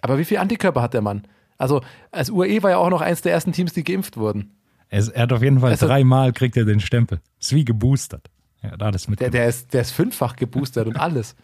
Aber 0.02 0.18
wie 0.18 0.24
viel 0.24 0.38
Antikörper 0.38 0.82
hat 0.82 0.92
der 0.94 1.00
Mann? 1.00 1.26
Also, 1.56 1.80
als 2.10 2.30
UAE 2.30 2.62
war 2.62 2.70
ja 2.70 2.76
auch 2.78 2.90
noch 2.90 3.00
eins 3.00 3.22
der 3.22 3.32
ersten 3.32 3.52
Teams, 3.52 3.72
die 3.72 3.84
geimpft 3.84 4.16
wurden. 4.16 4.56
Er, 4.88 4.98
ist- 4.98 5.08
er 5.08 5.22
hat 5.22 5.32
auf 5.32 5.42
jeden 5.42 5.60
Fall 5.60 5.70
Also- 5.70 5.86
dreimal 5.86 6.32
kriegt 6.32 6.56
er 6.56 6.64
den 6.64 6.80
Stempel. 6.80 7.20
Ist 7.40 7.54
wie 7.54 7.64
geboostert. 7.64 8.28
Ja, 8.62 8.76
da 8.76 8.90
es 8.90 9.08
mit. 9.08 9.20
Der, 9.20 9.30
der, 9.30 9.46
ist, 9.48 9.72
der 9.74 9.82
ist 9.82 9.92
fünffach 9.92 10.36
geboostert 10.36 10.86
und 10.86 10.96
alles. 10.96 11.34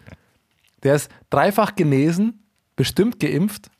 Der 0.83 0.95
ist 0.95 1.11
dreifach 1.29 1.75
genesen, 1.75 2.43
bestimmt 2.77 3.21
geimpft. 3.21 3.71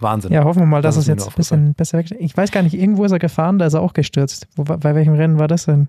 Wahnsinn. 0.00 0.32
Ja, 0.32 0.44
hoffen 0.44 0.60
wir 0.60 0.66
mal, 0.66 0.82
dass 0.82 0.94
Das 0.96 1.04
es 1.04 1.08
jetzt 1.08 1.26
ein 1.28 1.34
bisschen 1.34 1.74
besser 1.74 1.98
wegsteht. 1.98 2.20
Ich 2.20 2.36
weiß 2.36 2.50
gar 2.52 2.62
nicht, 2.62 2.74
irgendwo 2.74 3.04
ist 3.04 3.12
er 3.12 3.18
gefahren, 3.18 3.58
da 3.58 3.66
ist 3.66 3.74
er 3.74 3.80
auch 3.82 3.92
gestürzt. 3.92 4.46
Wo, 4.56 4.64
bei 4.64 4.94
welchem 4.94 5.14
Rennen 5.14 5.38
war 5.38 5.48
das 5.48 5.64
denn? 5.66 5.88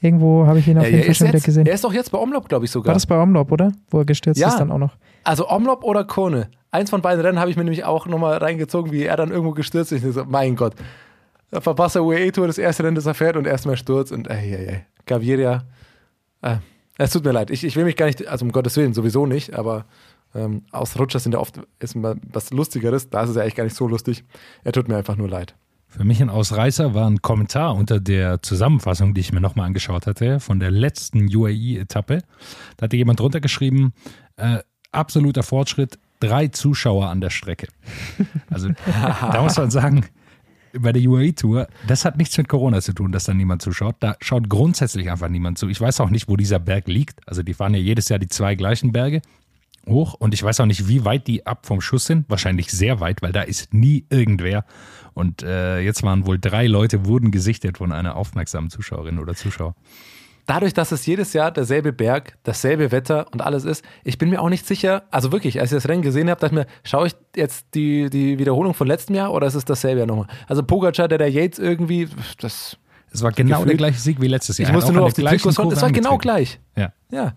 Irgendwo 0.00 0.46
habe 0.46 0.60
ich 0.60 0.68
ihn 0.68 0.78
auf 0.78 0.84
Er, 0.84 0.90
jeden 0.90 1.04
Fall 1.06 1.14
schon 1.14 1.26
wieder 1.28 1.38
jetzt, 1.38 1.44
gesehen. 1.44 1.66
er 1.66 1.74
ist 1.74 1.82
doch 1.84 1.92
jetzt 1.92 2.12
bei 2.12 2.18
Omlop, 2.18 2.48
glaube 2.48 2.64
ich, 2.64 2.70
sogar. 2.70 2.88
War 2.88 2.94
das 2.94 3.06
bei 3.06 3.20
Omlop, 3.20 3.50
oder? 3.50 3.72
Wo 3.90 3.98
er 3.98 4.04
gestürzt 4.04 4.40
Ja. 4.40 4.48
ist 4.48 4.58
dann 4.58 4.70
auch 4.70 4.78
noch. 4.78 4.96
Also 5.24 5.48
Omlop 5.50 5.82
oder 5.82 6.04
Kone. 6.04 6.48
Eins 6.70 6.90
von 6.90 7.02
beiden 7.02 7.24
Rennen 7.24 7.40
habe 7.40 7.50
ich 7.50 7.56
mir 7.56 7.64
nämlich 7.64 7.84
auch 7.84 8.06
nochmal 8.06 8.36
reingezogen, 8.36 8.92
wie 8.92 9.04
er 9.04 9.16
dann 9.16 9.30
irgendwo 9.30 9.52
gestürzt 9.52 9.90
ist. 9.90 10.04
Ich 10.04 10.14
so, 10.14 10.24
mein 10.24 10.54
Gott. 10.54 10.74
Da 11.50 11.60
verpasst 11.60 11.94
der 11.96 12.04
UAE-Tour 12.04 12.46
das 12.46 12.58
erste 12.58 12.84
Rennen, 12.84 12.94
das 12.94 13.06
er 13.06 13.14
fährt 13.14 13.36
und 13.36 13.46
erstmal 13.46 13.76
Sturz 13.76 14.12
und 14.12 14.28
ey, 14.28 14.54
ey, 14.54 14.66
ey. 14.66 14.80
Gaviria. 15.06 15.64
Äh, 16.42 16.56
es 16.98 17.10
tut 17.10 17.24
mir 17.24 17.32
leid. 17.32 17.50
Ich, 17.50 17.64
ich 17.64 17.74
will 17.74 17.84
mich 17.84 17.96
gar 17.96 18.06
nicht, 18.06 18.26
also 18.28 18.44
um 18.44 18.52
Gottes 18.52 18.76
Willen, 18.76 18.92
sowieso 18.92 19.24
nicht, 19.26 19.54
aber 19.54 19.84
ähm, 20.34 20.62
Ausrutscher 20.72 21.18
sind 21.18 21.32
ja 21.32 21.38
oft 21.38 21.60
ist 21.78 21.94
immer 21.94 22.16
was 22.30 22.50
Lustigeres. 22.50 23.10
Da 23.10 23.22
ist 23.22 23.30
es 23.30 23.36
ja 23.36 23.42
eigentlich 23.42 23.54
gar 23.54 23.64
nicht 23.64 23.76
so 23.76 23.88
lustig. 23.88 24.24
Er 24.64 24.72
tut 24.72 24.88
mir 24.88 24.96
einfach 24.96 25.16
nur 25.16 25.28
leid. 25.28 25.54
Für 25.90 26.04
mich 26.04 26.20
ein 26.20 26.28
Ausreißer 26.28 26.92
war 26.92 27.08
ein 27.08 27.22
Kommentar 27.22 27.74
unter 27.74 27.98
der 27.98 28.42
Zusammenfassung, 28.42 29.14
die 29.14 29.22
ich 29.22 29.32
mir 29.32 29.40
nochmal 29.40 29.66
angeschaut 29.66 30.06
hatte, 30.06 30.38
von 30.38 30.60
der 30.60 30.70
letzten 30.70 31.34
UAE-Etappe. 31.34 32.22
Da 32.76 32.84
hatte 32.84 32.96
jemand 32.96 33.20
drunter 33.20 33.40
geschrieben, 33.40 33.94
äh, 34.36 34.58
absoluter 34.92 35.42
Fortschritt, 35.42 35.98
drei 36.20 36.48
Zuschauer 36.48 37.08
an 37.08 37.20
der 37.20 37.30
Strecke. 37.30 37.68
Also 38.50 38.70
da 38.86 39.42
muss 39.42 39.56
man 39.56 39.70
sagen, 39.70 40.04
bei 40.72 40.92
der 40.92 41.02
UAE-Tour, 41.02 41.68
das 41.86 42.04
hat 42.04 42.18
nichts 42.18 42.36
mit 42.36 42.48
Corona 42.48 42.80
zu 42.80 42.92
tun, 42.92 43.12
dass 43.12 43.24
da 43.24 43.34
niemand 43.34 43.62
zuschaut. 43.62 43.96
Da 44.00 44.16
schaut 44.20 44.48
grundsätzlich 44.48 45.10
einfach 45.10 45.28
niemand 45.28 45.58
zu. 45.58 45.68
Ich 45.68 45.80
weiß 45.80 46.00
auch 46.00 46.10
nicht, 46.10 46.28
wo 46.28 46.36
dieser 46.36 46.58
Berg 46.58 46.88
liegt. 46.88 47.26
Also 47.26 47.42
die 47.42 47.54
fahren 47.54 47.74
ja 47.74 47.80
jedes 47.80 48.08
Jahr 48.08 48.18
die 48.18 48.28
zwei 48.28 48.54
gleichen 48.54 48.92
Berge 48.92 49.22
hoch 49.88 50.14
und 50.14 50.34
ich 50.34 50.42
weiß 50.42 50.60
auch 50.60 50.66
nicht, 50.66 50.88
wie 50.88 51.04
weit 51.04 51.26
die 51.26 51.46
ab 51.46 51.66
vom 51.66 51.80
Schuss 51.80 52.06
sind. 52.06 52.28
Wahrscheinlich 52.28 52.70
sehr 52.70 53.00
weit, 53.00 53.22
weil 53.22 53.32
da 53.32 53.42
ist 53.42 53.72
nie 53.74 54.04
irgendwer. 54.10 54.64
Und 55.14 55.42
äh, 55.42 55.80
jetzt 55.80 56.02
waren 56.02 56.26
wohl 56.26 56.38
drei 56.38 56.66
Leute, 56.66 57.06
wurden 57.06 57.30
gesichtet 57.30 57.78
von 57.78 57.92
einer 57.92 58.16
aufmerksamen 58.16 58.70
Zuschauerin 58.70 59.18
oder 59.18 59.34
Zuschauer. 59.34 59.74
dadurch, 60.46 60.72
dass 60.72 60.92
es 60.92 61.04
jedes 61.06 61.32
Jahr 61.32 61.50
derselbe 61.50 61.92
Berg, 61.92 62.38
dasselbe 62.44 62.90
Wetter 62.92 63.26
und 63.32 63.42
alles 63.42 63.64
ist, 63.64 63.84
ich 64.04 64.16
bin 64.16 64.30
mir 64.30 64.40
auch 64.40 64.48
nicht 64.48 64.66
sicher, 64.66 65.02
also 65.10 65.30
wirklich, 65.32 65.60
als 65.60 65.72
ich 65.72 65.76
das 65.76 65.88
Rennen 65.88 66.02
gesehen 66.02 66.30
habe, 66.30 66.40
dachte 66.40 66.54
ich 66.54 66.58
mir, 66.60 66.66
schaue 66.84 67.08
ich 67.08 67.16
jetzt 67.36 67.66
die, 67.74 68.08
die 68.10 68.38
Wiederholung 68.38 68.72
von 68.74 68.86
letztem 68.86 69.14
Jahr 69.16 69.32
oder 69.34 69.46
ist 69.46 69.54
es 69.56 69.64
dasselbe 69.64 69.98
Jahr 69.98 70.06
nochmal? 70.06 70.26
Also 70.46 70.62
Pogacar, 70.62 71.08
der 71.08 71.18
der 71.18 71.30
Yates 71.30 71.58
irgendwie, 71.58 72.08
das, 72.40 72.76
Es 73.10 73.22
war 73.22 73.32
genau 73.32 73.56
Gefühlt- 73.58 73.70
der 73.70 73.76
gleiche 73.76 73.98
Sieg 74.00 74.20
wie 74.20 74.28
letztes 74.28 74.56
Jahr. 74.58 74.68
ich 74.68 74.74
musste 74.74 74.92
nur 74.92 75.04
auf 75.04 75.12
die 75.14 75.22
Trikots 75.24 75.56
schauen, 75.56 75.72
es 75.72 75.82
war 75.82 75.90
genau 75.92 76.16
gleich. 76.16 76.60
Ja. 76.76 76.92
Ja. 77.10 77.34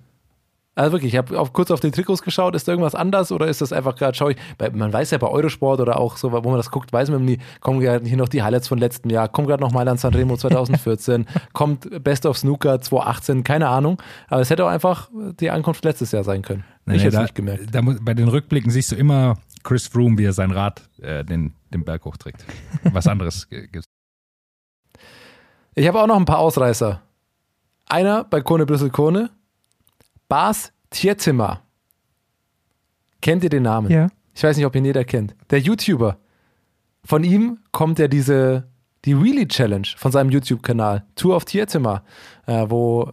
Also 0.82 0.94
wirklich, 0.94 1.14
ich 1.14 1.18
habe 1.20 1.40
auf, 1.40 1.54
kurz 1.54 1.70
auf 1.70 1.80
die 1.80 1.92
Trikots 1.92 2.24
geschaut, 2.24 2.56
ist 2.56 2.68
da 2.68 2.72
irgendwas 2.72 2.96
anders 2.96 3.32
oder 3.32 3.46
ist 3.46 3.62
das 3.62 3.72
einfach 3.72 3.96
gerade, 3.96 4.18
schaue 4.18 4.32
ich, 4.32 4.38
bei, 4.58 4.72
man 4.72 4.92
weiß 4.92 5.12
ja 5.12 5.20
bei 5.20 5.28
Eurosport 5.28 5.80
oder 5.80 6.00
auch 6.00 6.18
so, 6.18 6.32
wo 6.32 6.42
man 6.42 6.58
das 6.58 6.72
guckt, 6.72 6.92
weiß 6.92 7.12
man 7.12 7.24
nie, 7.24 7.38
kommen 7.60 7.82
gerade 7.82 8.04
hier 8.04 8.18
noch 8.18 8.30
die 8.30 8.42
Highlights 8.42 8.68
von 8.68 8.80
letztem 8.80 9.12
Jahr, 9.12 9.28
kommt 9.28 9.48
gerade 9.48 9.62
noch 9.62 9.72
Mailand 9.72 10.00
Sanremo 10.00 10.38
2014, 10.38 11.28
kommt 11.54 12.04
Best 12.04 12.26
of 12.26 12.36
Snooker 12.36 12.82
2018, 12.82 13.44
keine 13.44 13.68
Ahnung, 13.68 14.02
aber 14.28 14.42
es 14.42 14.50
hätte 14.50 14.66
auch 14.66 14.70
einfach 14.70 15.12
die 15.40 15.52
Ankunft 15.52 15.86
letztes 15.86 16.14
Jahr 16.14 16.24
sein 16.24 16.42
können. 16.42 16.64
Nee, 16.88 16.96
ich 16.96 17.02
hätte 17.04 17.10
es 17.10 17.14
da, 17.14 17.22
nicht 17.22 17.36
gemerkt. 17.36 17.76
Da, 17.76 17.82
bei 17.84 18.16
den 18.16 18.28
Rückblicken 18.28 18.72
siehst 18.72 18.92
du 18.92 18.96
immer 18.96 19.38
Chris 19.62 19.86
Froome, 19.86 20.18
wie 20.18 20.26
er 20.26 20.34
sein 20.34 20.50
Rad 20.50 20.82
äh, 21.00 21.24
den, 21.24 21.54
den 21.72 21.86
Berg 21.86 22.06
hochträgt. 22.06 22.44
Was 22.92 23.06
anderes 23.06 23.48
gibt's. 23.72 23.86
Ich 25.76 25.88
habe 25.88 26.02
auch 26.02 26.08
noch 26.08 26.18
ein 26.18 26.26
paar 26.26 26.40
Ausreißer. 26.40 27.04
Einer 27.86 28.24
bei 28.24 28.42
Kone 28.42 28.66
Brüssel 28.66 28.90
Kone, 28.90 29.30
Bas 30.32 30.72
Tietzimmer. 30.92 31.60
Kennt 33.22 33.44
ihr 33.44 33.50
den 33.50 33.64
Namen? 33.64 33.92
Ja. 33.92 34.08
Ich 34.34 34.42
weiß 34.42 34.56
nicht, 34.56 34.66
ob 34.66 34.74
ihn 34.78 34.86
jeder 34.86 35.04
kennt. 35.04 35.36
Der 35.50 35.60
YouTuber. 35.60 36.20
Von 37.04 37.26
ihm 37.26 37.60
kommt 37.74 38.00
ja 38.00 38.08
diese, 38.08 38.70
die 39.04 39.22
Wheelie 39.22 39.46
Challenge 39.50 39.90
von 39.98 40.14
seinem 40.14 40.30
YouTube-Kanal, 40.30 41.04
Tour 41.16 41.36
of 41.36 41.44
Tietzimmer, 41.44 42.04
äh, 42.46 42.66
wo 42.70 43.12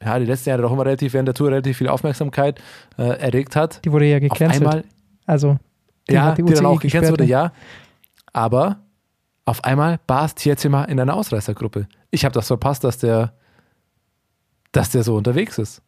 ja, 0.00 0.16
die 0.20 0.26
letzten 0.26 0.50
Jahre 0.50 0.62
doch 0.62 0.70
immer 0.70 0.86
relativ 0.86 1.12
während 1.14 1.26
der 1.26 1.34
Tour 1.34 1.50
relativ 1.50 1.78
viel 1.78 1.88
Aufmerksamkeit 1.88 2.62
äh, 2.98 3.02
erregt 3.02 3.56
hat. 3.56 3.84
Die 3.84 3.90
wurde 3.90 4.04
ja 4.04 4.18
Auf 4.18 4.38
gecancelt. 4.38 4.64
einmal, 4.64 4.84
also, 5.26 5.58
die 6.08 6.14
ja, 6.14 6.22
hat 6.22 6.38
die, 6.38 6.44
die 6.44 6.52
dann 6.52 6.66
UCI 6.66 6.72
auch 6.76 6.80
gecancelt 6.80 7.10
wurde, 7.14 7.24
gesperrt, 7.24 7.52
ja. 7.52 8.30
Aber 8.32 8.78
auf 9.44 9.64
einmal 9.64 9.98
Bas 10.06 10.36
Tietzimmer 10.36 10.88
in 10.88 11.00
einer 11.00 11.14
Ausreißergruppe. 11.14 11.88
Ich 12.12 12.24
habe 12.24 12.32
das 12.32 12.46
verpasst, 12.46 12.84
dass 12.84 12.98
der, 12.98 13.32
dass 14.70 14.90
der 14.90 15.02
so 15.02 15.16
unterwegs 15.16 15.58
ist. 15.58 15.82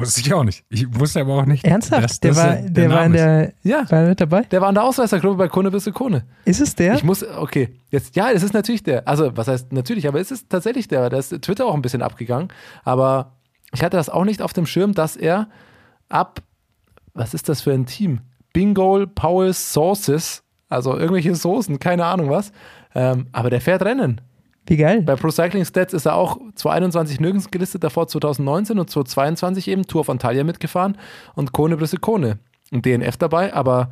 Wusste 0.00 0.20
ich 0.20 0.32
auch 0.34 0.44
nicht. 0.44 0.64
Ich 0.68 0.98
wusste 0.98 1.20
aber 1.20 1.34
auch 1.34 1.46
nicht. 1.46 1.64
Ernsthaft? 1.64 2.04
dass 2.04 2.20
der 2.20 2.36
war, 2.36 2.56
der 2.56 2.70
der 2.70 2.90
war 2.90 3.04
in 3.04 3.12
der, 3.12 3.52
Ja, 3.62 3.90
war 3.90 4.06
mit 4.06 4.20
dabei? 4.20 4.42
der 4.42 4.60
war 4.60 4.68
in 4.68 4.74
der 4.74 4.84
Ausreißergruppe 4.84 5.36
bei 5.36 5.48
Kone 5.48 5.70
bis 5.70 5.90
Kone. 5.92 6.24
Ist 6.44 6.60
es 6.60 6.74
der? 6.74 6.94
Ich 6.94 7.04
muss, 7.04 7.22
okay, 7.24 7.74
jetzt, 7.90 8.16
ja, 8.16 8.30
es 8.30 8.42
ist 8.42 8.54
natürlich 8.54 8.82
der. 8.82 9.06
Also, 9.06 9.36
was 9.36 9.48
heißt 9.48 9.72
natürlich, 9.72 10.08
aber 10.08 10.20
es 10.20 10.30
ist 10.30 10.48
tatsächlich 10.50 10.88
der. 10.88 11.10
Da 11.10 11.18
ist 11.18 11.30
Twitter 11.42 11.66
auch 11.66 11.74
ein 11.74 11.82
bisschen 11.82 12.02
abgegangen. 12.02 12.48
Aber 12.84 13.32
ich 13.72 13.82
hatte 13.82 13.96
das 13.96 14.08
auch 14.08 14.24
nicht 14.24 14.42
auf 14.42 14.52
dem 14.52 14.66
Schirm, 14.66 14.94
dass 14.94 15.16
er 15.16 15.48
ab, 16.08 16.42
was 17.14 17.34
ist 17.34 17.48
das 17.48 17.60
für 17.60 17.72
ein 17.72 17.86
Team? 17.86 18.20
Bingo 18.52 19.06
Powell 19.14 19.52
Sauces, 19.52 20.42
also 20.68 20.96
irgendwelche 20.96 21.34
Soßen, 21.34 21.78
keine 21.78 22.04
Ahnung 22.06 22.30
was. 22.30 22.52
Ähm, 22.94 23.28
aber 23.32 23.50
der 23.50 23.60
fährt 23.60 23.82
Rennen. 23.82 24.20
Wie 24.66 24.76
geil. 24.76 25.02
Bei 25.02 25.16
Pro 25.16 25.30
Cycling 25.30 25.64
Stats 25.64 25.92
ist 25.92 26.06
er 26.06 26.14
auch 26.14 26.38
2021 26.54 27.20
nirgends 27.20 27.50
gelistet, 27.50 27.82
davor 27.82 28.06
2019 28.06 28.78
und 28.78 28.88
2022 28.88 29.68
eben 29.68 29.86
Tour 29.86 30.02
of 30.02 30.10
Antalya 30.10 30.44
mitgefahren 30.44 30.96
und 31.34 31.52
Kone 31.52 31.76
Brüssel 31.76 31.98
Kone. 31.98 32.38
Ein 32.72 32.82
DNF 32.82 33.16
dabei, 33.16 33.52
aber 33.52 33.90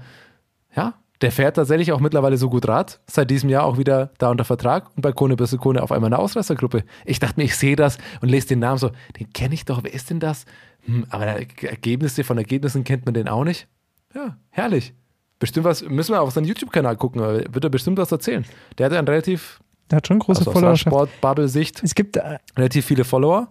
ja, 0.76 0.94
der 1.20 1.32
fährt 1.32 1.56
tatsächlich 1.56 1.90
auch 1.90 2.00
mittlerweile 2.00 2.36
so 2.36 2.48
gut 2.48 2.68
Rad, 2.68 3.00
seit 3.06 3.30
diesem 3.30 3.50
Jahr 3.50 3.64
auch 3.64 3.76
wieder 3.76 4.12
da 4.18 4.30
unter 4.30 4.44
Vertrag 4.44 4.88
und 4.94 5.02
bei 5.02 5.12
Kone 5.12 5.34
Brüssel 5.34 5.58
Kone 5.58 5.82
auf 5.82 5.90
einmal 5.90 6.08
eine 6.08 6.18
Ausreißergruppe. 6.20 6.84
Ich 7.04 7.18
dachte 7.18 7.40
mir, 7.40 7.44
ich 7.44 7.56
sehe 7.56 7.74
das 7.74 7.98
und 8.20 8.28
lese 8.28 8.48
den 8.48 8.60
Namen 8.60 8.78
so, 8.78 8.92
den 9.18 9.32
kenne 9.32 9.54
ich 9.54 9.64
doch, 9.64 9.82
wer 9.82 9.92
ist 9.92 10.10
denn 10.10 10.20
das? 10.20 10.44
Hm, 10.84 11.06
aber 11.10 11.26
Ergebnisse 11.26 12.22
von 12.22 12.38
Ergebnissen 12.38 12.84
kennt 12.84 13.04
man 13.04 13.14
den 13.14 13.28
auch 13.28 13.44
nicht. 13.44 13.66
Ja, 14.14 14.36
herrlich. 14.50 14.94
Bestimmt 15.40 15.64
was, 15.64 15.82
müssen 15.82 16.12
wir 16.12 16.20
auf 16.20 16.32
seinen 16.32 16.46
YouTube-Kanal 16.46 16.96
gucken, 16.96 17.20
wird 17.20 17.64
er 17.64 17.70
bestimmt 17.70 17.98
was 17.98 18.12
erzählen. 18.12 18.44
Der 18.76 18.86
hat 18.86 18.92
einen 18.92 19.06
relativ 19.06 19.60
Der 19.90 19.96
hat 19.98 20.06
schon 20.06 20.18
große 20.18 20.40
also 20.40 20.50
aus 20.50 20.54
Followerschaft. 20.54 20.94
Sport-Bubble-Sicht 20.94 21.82
Es 21.82 21.94
gibt, 21.94 22.16
äh, 22.16 22.38
relativ 22.56 22.84
viele 22.86 23.04
Follower. 23.04 23.48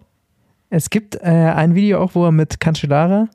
es 0.70 0.90
gibt 0.90 1.16
äh, 1.16 1.20
ein 1.28 1.74
Video 1.74 2.00
auch, 2.00 2.14
wo 2.14 2.24
er 2.24 2.32
mit 2.32 2.60
Cancellara, 2.60 3.28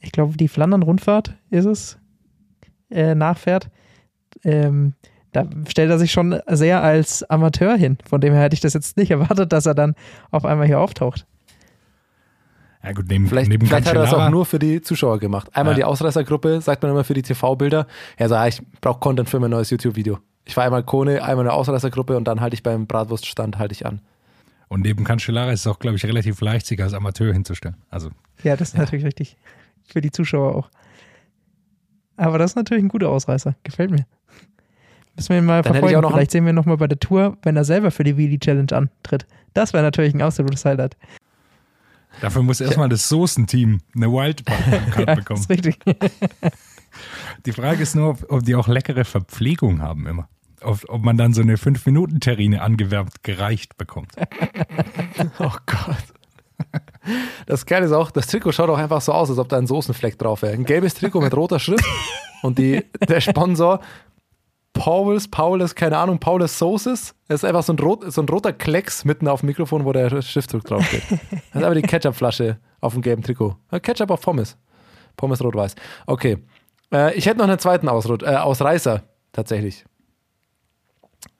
ich 0.00 0.12
glaube, 0.12 0.36
die 0.36 0.48
Flandern-Rundfahrt 0.48 1.34
ist 1.50 1.64
es, 1.64 1.98
äh, 2.90 3.14
nachfährt. 3.14 3.68
Ähm, 4.44 4.92
da 5.32 5.44
stellt 5.68 5.90
er 5.90 5.98
sich 5.98 6.12
schon 6.12 6.38
sehr 6.46 6.82
als 6.82 7.22
Amateur 7.24 7.76
hin. 7.76 7.98
Von 8.08 8.20
dem 8.20 8.32
her 8.32 8.42
hätte 8.42 8.54
ich 8.54 8.60
das 8.60 8.74
jetzt 8.74 8.96
nicht 8.96 9.10
erwartet, 9.10 9.52
dass 9.52 9.66
er 9.66 9.74
dann 9.74 9.94
auf 10.30 10.44
einmal 10.44 10.66
hier 10.66 10.80
auftaucht. 10.80 11.26
Ja 12.82 12.92
gut, 12.92 13.06
neben, 13.08 13.26
Vielleicht, 13.26 13.48
neben 13.48 13.66
vielleicht 13.66 13.88
hat 13.88 13.94
er 13.96 14.02
das 14.02 14.14
auch 14.14 14.30
nur 14.30 14.46
für 14.46 14.58
die 14.60 14.80
Zuschauer 14.80 15.18
gemacht. 15.18 15.48
Einmal 15.56 15.72
Ja. 15.72 15.76
die 15.78 15.84
Ausreißergruppe, 15.84 16.60
sagt 16.60 16.82
man 16.82 16.92
immer 16.92 17.02
für 17.02 17.14
die 17.14 17.22
TV-Bilder. 17.22 17.86
Er 18.16 18.28
sagt, 18.28 18.54
ich 18.54 18.62
brauche 18.80 19.00
Content 19.00 19.28
für 19.28 19.40
mein 19.40 19.50
neues 19.50 19.70
YouTube-Video. 19.70 20.18
Ich 20.46 20.54
fahre 20.54 20.66
einmal 20.66 20.82
Kone, 20.84 21.22
einmal 21.22 21.44
eine 21.44 21.52
Ausreißergruppe 21.52 22.16
und 22.16 22.24
dann 22.24 22.40
halte 22.40 22.54
ich 22.54 22.62
beim 22.62 22.86
Bratwurststand 22.86 23.58
halte 23.58 23.72
ich 23.72 23.84
an. 23.84 24.00
Und 24.68 24.80
neben 24.80 25.04
Cancellara 25.04 25.52
ist 25.52 25.60
es 25.60 25.66
auch, 25.66 25.78
glaube 25.78 25.96
ich, 25.96 26.04
relativ 26.06 26.40
leicht, 26.40 26.66
sich 26.66 26.80
als 26.82 26.92
Amateur 26.94 27.32
hinzustellen. 27.32 27.76
Also, 27.90 28.10
Ja, 28.42 28.56
das 28.56 28.68
ist 28.70 28.76
natürlich 28.78 29.04
richtig. 29.04 29.36
Für 29.84 30.00
die 30.00 30.10
Zuschauer 30.10 30.54
auch. 30.56 30.70
Aber 32.16 32.38
das 32.38 32.52
ist 32.52 32.56
natürlich 32.56 32.82
ein 32.82 32.88
guter 32.88 33.10
Ausreißer. 33.10 33.54
Gefällt 33.62 33.90
mir. 33.90 34.06
Müssen 35.16 35.28
wir 35.30 35.38
ihn 35.38 35.44
mal 35.44 35.62
Dann 35.62 35.74
verfolgen. 35.74 35.96
auch 35.96 36.02
noch 36.02 36.12
Vielleicht 36.12 36.30
sehen 36.30 36.44
wir 36.44 36.52
ihn 36.52 36.56
nochmal 36.56 36.76
bei 36.78 36.86
der 36.88 36.98
Tour, 36.98 37.36
wenn 37.42 37.56
er 37.56 37.64
selber 37.64 37.90
für 37.90 38.04
die 38.04 38.16
Wheelie 38.16 38.38
Challenge 38.38 38.72
antritt. 38.72 39.26
Das 39.54 39.72
wäre 39.72 39.82
natürlich 39.82 40.14
ein 40.14 40.22
absolutes 40.22 40.64
Highlight. 40.64 40.96
dafür 42.20 42.42
muss 42.42 42.60
erstmal 42.60 42.88
das 42.88 43.08
Soßenteam 43.08 43.80
eine 43.94 44.06
Wildcard 44.10 44.98
Ja, 45.08 45.14
bekommen. 45.14 45.40
ist 45.40 45.48
richtig. 45.50 45.78
Die 47.46 47.52
Frage 47.52 47.82
ist 47.82 47.94
nur, 47.94 48.16
ob 48.28 48.42
die 48.44 48.54
auch 48.54 48.68
leckere 48.68 49.04
Verpflegung 49.04 49.80
haben 49.82 50.06
immer. 50.06 50.28
Ob, 50.66 50.80
ob 50.88 51.02
man 51.02 51.16
dann 51.16 51.32
so 51.32 51.42
eine 51.42 51.56
5-Minuten-Terrine 51.56 52.60
angewärmt 52.60 53.22
gereicht 53.22 53.76
bekommt. 53.76 54.12
Oh 55.38 55.52
Gott. 55.66 55.96
Das 57.46 57.66
Geile 57.66 57.86
ist 57.86 57.92
auch, 57.92 58.10
das 58.10 58.26
Trikot 58.26 58.52
schaut 58.52 58.68
auch 58.68 58.78
einfach 58.78 59.00
so 59.00 59.12
aus, 59.12 59.30
als 59.30 59.38
ob 59.38 59.48
da 59.48 59.58
ein 59.58 59.66
Soßenfleck 59.66 60.18
drauf 60.18 60.42
wäre. 60.42 60.54
Ein 60.54 60.64
gelbes 60.64 60.94
Trikot 60.94 61.20
mit 61.20 61.34
roter 61.34 61.58
Schrift 61.58 61.84
und 62.42 62.58
die, 62.58 62.84
der 63.08 63.20
Sponsor 63.20 63.80
Pauls, 64.72 65.28
Paules, 65.28 65.74
keine 65.74 65.98
Ahnung, 65.98 66.18
Paules 66.18 66.58
Soßes. 66.58 67.14
Es 67.28 67.34
ist 67.34 67.44
einfach 67.44 67.62
so 67.62 67.72
ein, 67.72 67.78
rot, 67.78 68.12
so 68.12 68.20
ein 68.20 68.28
roter 68.28 68.52
Klecks 68.52 69.04
mitten 69.04 69.26
auf 69.26 69.40
dem 69.40 69.46
Mikrofon, 69.46 69.84
wo 69.84 69.92
der 69.92 70.22
Schriftzug 70.22 70.64
draufsteht. 70.64 71.02
Das 71.10 71.62
ist 71.62 71.62
aber 71.62 71.74
die 71.74 71.82
Ketchupflasche 71.82 72.58
auf 72.80 72.92
dem 72.92 73.02
gelben 73.02 73.22
Trikot. 73.22 73.56
Ketchup 73.82 74.10
auf 74.10 74.20
Pommes. 74.20 74.58
Pommes 75.16 75.42
rot-weiß. 75.42 75.76
Okay. 76.06 76.38
Äh, 76.92 77.14
ich 77.14 77.26
hätte 77.26 77.38
noch 77.38 77.48
einen 77.48 77.58
zweiten 77.58 77.88
Ausrut, 77.88 78.22
äh, 78.22 78.36
Ausreißer, 78.36 79.02
tatsächlich. 79.32 79.84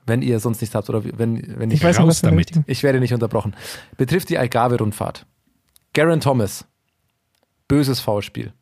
Wenn 0.07 0.23
ihr 0.23 0.39
sonst 0.41 0.61
nichts 0.61 0.75
habt 0.75 0.89
oder 0.89 1.03
wenn, 1.05 1.59
wenn 1.59 1.71
Ich 1.71 1.83
weiß 1.83 1.99
nicht, 1.99 2.07
raus 2.07 2.23
eine 2.23 2.31
damit. 2.33 2.53
ich 2.67 2.83
werde 2.83 3.01
nicht 3.01 3.13
unterbrochen. 3.13 3.55
Betrifft 3.97 4.29
die 4.29 4.39
Algarve-Rundfahrt. 4.39 5.27
Garen 5.95 6.21
Thomas. 6.21 6.65
Böses 7.69 8.01
Foulspiel. 8.01 8.53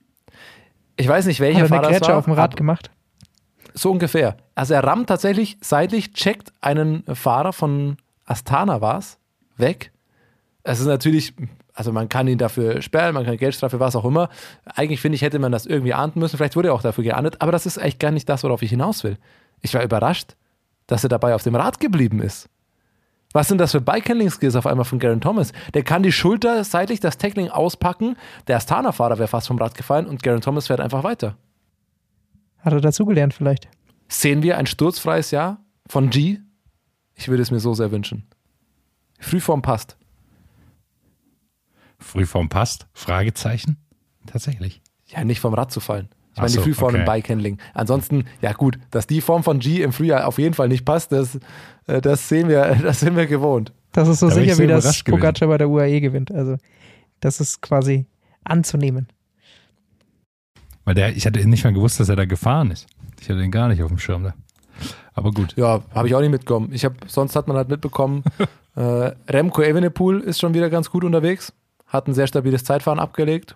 Ich 0.97 1.07
weiß 1.09 1.27
nicht, 1.27 1.41
welcher 1.41 1.63
Hat 1.63 1.71
er 1.71 1.77
eine 1.77 1.83
Fahrer 1.83 1.91
es 1.91 1.99
Grätsche 1.99 2.11
war. 2.13 2.19
auf 2.19 2.25
dem 2.25 2.33
Rad 2.35 2.57
gemacht? 2.57 2.91
So 3.75 3.91
ungefähr. 3.91 4.37
Also 4.55 4.75
er 4.75 4.85
rammt 4.85 5.09
tatsächlich 5.09 5.59
seitlich, 5.61 6.13
checkt 6.13 6.53
einen 6.61 7.03
Fahrer 7.15 7.53
von 7.53 7.97
Astana 8.25 8.81
war 8.81 8.99
es, 8.99 9.19
weg. 9.57 9.91
Es 10.63 10.81
ist 10.81 10.87
natürlich, 10.87 11.35
also 11.75 11.93
man 11.93 12.09
kann 12.09 12.27
ihn 12.29 12.39
dafür 12.39 12.81
sperren, 12.81 13.13
man 13.15 13.25
kann 13.27 13.37
Geldstrafe, 13.37 13.81
was 13.81 13.97
auch 13.97 14.05
immer. 14.05 14.31
Eigentlich 14.65 15.01
finde 15.01 15.17
ich, 15.17 15.23
hätte 15.23 15.39
man 15.41 15.53
das 15.53 15.67
irgendwie 15.67 15.93
ahnden 15.93 16.21
müssen. 16.21 16.37
Vielleicht 16.39 16.57
wurde 16.57 16.69
er 16.69 16.75
auch 16.75 16.83
dafür 16.83 17.05
geahndet, 17.05 17.43
aber 17.43 17.53
das 17.53 17.67
ist 17.67 17.77
eigentlich 17.79 17.99
gar 17.99 18.13
nicht 18.13 18.29
das, 18.29 18.45
worauf 18.45 18.63
ich 18.63 18.71
hinaus 18.71 19.05
will. 19.05 19.19
Ich 19.61 19.75
war 19.75 19.83
überrascht, 19.83 20.37
dass 20.87 21.05
er 21.05 21.09
dabei 21.09 21.35
auf 21.35 21.43
dem 21.43 21.55
Rad 21.55 21.81
geblieben 21.81 22.21
ist. 22.21 22.49
Was 23.33 23.49
sind 23.49 23.59
das 23.59 23.73
für 23.73 23.81
Bike-Handling-Skills 23.81 24.55
auf 24.55 24.67
einmal 24.67 24.85
von 24.85 25.01
Garen 25.01 25.21
Thomas? 25.21 25.53
Der 25.75 25.83
kann 25.83 26.05
die 26.05 26.13
Schulter 26.13 26.63
seitlich 26.63 27.01
das 27.01 27.19
Tackling 27.19 27.49
auspacken. 27.49 28.17
Der 28.47 28.57
Astana-Fahrer 28.57 29.19
wäre 29.19 29.27
fast 29.27 29.49
vom 29.49 29.59
Rad 29.59 29.75
gefallen 29.75 30.07
und 30.07 30.23
Garen 30.23 30.41
Thomas 30.41 30.69
fährt 30.69 30.81
einfach 30.81 31.03
weiter. 31.03 31.37
Hat 32.61 32.73
er 32.73 32.81
dazugelernt 32.81 33.35
vielleicht? 33.35 33.69
Sehen 34.09 34.43
wir 34.45 34.57
ein 34.57 34.67
sturzfreies 34.67 35.33
Jahr 35.33 35.59
von 35.89 36.11
G? 36.11 36.39
Ich 37.17 37.29
würde 37.29 37.43
es 37.43 37.51
mir 37.51 37.59
so 37.59 37.75
sehr 37.75 37.91
wünschen. 37.91 38.25
Frühform 39.19 39.63
passt. 39.63 39.97
Frühform 41.99 42.49
passt? 42.49 42.87
Fragezeichen? 42.93 43.79
Tatsächlich. 44.27 44.81
Ja, 45.07 45.25
nicht 45.25 45.41
vom 45.41 45.55
Rad 45.55 45.73
zu 45.73 45.81
fallen. 45.81 46.09
Ich 46.35 46.39
meine, 46.39 46.49
die 46.51 46.57
so, 46.57 46.63
Frühform 46.63 46.97
im 46.97 47.03
okay. 47.03 47.07
Bike-Handling. 47.07 47.59
Ansonsten, 47.75 48.25
ja 48.43 48.53
gut, 48.53 48.79
dass 48.91 49.07
die 49.07 49.21
Form 49.21 49.45
von 49.45 49.61
G 49.61 49.83
im 49.83 49.93
Frühjahr 49.93 50.27
auf 50.27 50.39
jeden 50.39 50.55
Fall 50.55 50.69
nicht 50.69 50.85
passt, 50.85 51.13
das, 51.13 51.39
äh, 51.87 52.01
das, 52.01 52.29
sehen, 52.29 52.49
wir, 52.49 52.77
das 52.83 53.01
sind 53.01 53.17
wir 53.17 53.27
gewohnt. 53.27 53.73
Das 53.93 54.09
ist 54.09 54.19
so 54.19 54.29
Da 54.29 54.35
sicher, 54.35 54.59
wie 54.59 54.67
das. 54.67 55.05
Pogacar 55.05 55.49
bei 55.49 55.59
der 55.59 55.71
UAE 55.71 56.01
gewinnt. 56.01 56.33
Also, 56.33 56.57
das 57.21 57.41
ist 57.41 57.63
quasi 57.63 58.07
anzunehmen. 58.43 59.07
Weil 60.85 60.95
der, 60.95 61.17
ich 61.17 61.25
hatte 61.25 61.47
nicht 61.49 61.65
mal 61.65 61.73
gewusst, 61.73 62.01
dass 62.01 62.09
er 62.09 62.17
da 62.17 62.25
gefahren 62.25 62.73
ist. 62.73 62.87
Ich 63.21 63.31
hatte 63.31 63.41
ihn 63.41 63.53
gar 63.53 63.69
nicht 63.69 63.83
auf 63.83 63.89
dem 63.89 63.99
Schirm 63.99 64.25
da. 64.25 64.35
Aber 65.15 65.31
gut. 65.31 65.55
Ja, 65.57 65.83
habe 65.95 66.09
ich 66.09 66.15
auch 66.15 66.21
nicht 66.21 66.31
mitbekommen. 66.31 66.71
Ich 66.73 66.85
hab, 66.85 66.95
sonst 67.07 67.37
hat 67.37 67.47
man 67.47 67.57
halt 67.57 67.69
mitbekommen, 67.69 68.25
äh, 68.77 68.81
Remco 69.29 69.63
Evenepoel 69.63 70.21
ist 70.21 70.41
schon 70.41 70.55
wieder 70.55 70.69
ganz 70.69 70.91
gut 70.91 71.05
unterwegs, 71.05 71.53
hat 71.87 72.09
ein 72.09 72.15
sehr 72.15 72.27
stabiles 72.27 72.65
Zeitfahren 72.65 72.99
abgelegt. 72.99 73.55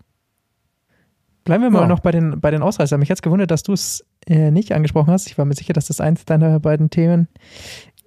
Bleiben 1.49 1.63
wir 1.63 1.71
mal 1.71 1.81
Ja. 1.81 1.87
noch 1.87 2.01
bei 2.01 2.11
den, 2.11 2.41
bei 2.41 2.51
den 2.51 2.61
Ausreißern. 2.63 3.01
Mich 3.01 3.09
hat 3.11 3.17
es 3.19 3.23
gewundert, 3.23 3.51
dass 3.51 3.63
du 3.63 3.73
es 3.73 4.05
äh, 4.27 4.51
nicht 4.51 4.73
angesprochen 4.73 5.11
hast. 5.11 5.29
Ich 5.29 5.39
war 5.39 5.47
mir 5.47 5.55
sicher, 5.55 5.73
dass 5.73 5.87
das 5.87 5.99
eins 5.99 6.27
deiner 6.27 6.61
beiden 6.61 6.91
Themen 6.91 7.27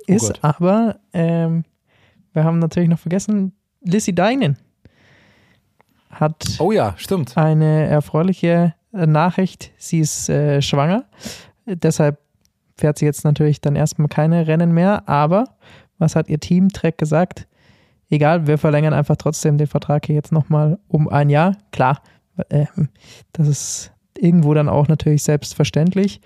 Oh 0.08 0.14
ist. 0.14 0.28
Gott. 0.28 0.39
aber 0.44 1.00
ähm, 1.14 1.64
wir 2.34 2.44
haben 2.44 2.60
natürlich 2.60 2.88
noch 2.89 3.00
vergessen, 3.00 3.54
Lissy 3.84 4.14
Deinen 4.14 4.58
hat 6.10 6.44
Oh 6.60 6.72
ja, 6.72 6.94
stimmt. 6.98 7.36
eine 7.38 7.88
erfreuliche 7.88 8.74
äh, 8.94 9.08
Nachricht. 9.08 9.72
Sie 9.78 10.00
ist 10.00 10.30
äh, 10.30 10.62
schwanger. 10.62 11.06
Deshalb 11.66 12.20
fährt 12.78 12.98
sie 13.00 13.06
jetzt 13.06 13.24
natürlich 13.24 13.62
dann 13.62 13.76
erstmal 13.76 14.08
keine 14.08 14.46
Rennen 14.48 14.72
mehr. 14.72 15.08
Aber 15.10 15.46
was 15.98 16.16
hat 16.16 16.30
ihr 16.30 16.39
Team 16.39 16.70
Trek 16.70 16.98
gesagt? 16.98 17.48
Egal, 18.10 18.46
wir 18.46 18.58
verlängern 18.58 18.94
einfach 18.94 19.16
trotzdem 19.16 19.58
den 19.58 19.68
Vertrag 19.68 20.06
hier 20.06 20.16
jetzt 20.16 20.32
nochmal 20.32 20.78
um 20.89 21.08
ein 21.08 21.30
Jahr. 21.30 21.56
Klar, 21.72 22.02
äh, 22.50 22.66
das 23.34 23.48
ist 23.48 23.92
irgendwo 24.18 24.54
dann 24.54 24.70
auch 24.70 24.88
natürlich 24.88 25.24
selbstverständlich. 25.24 26.22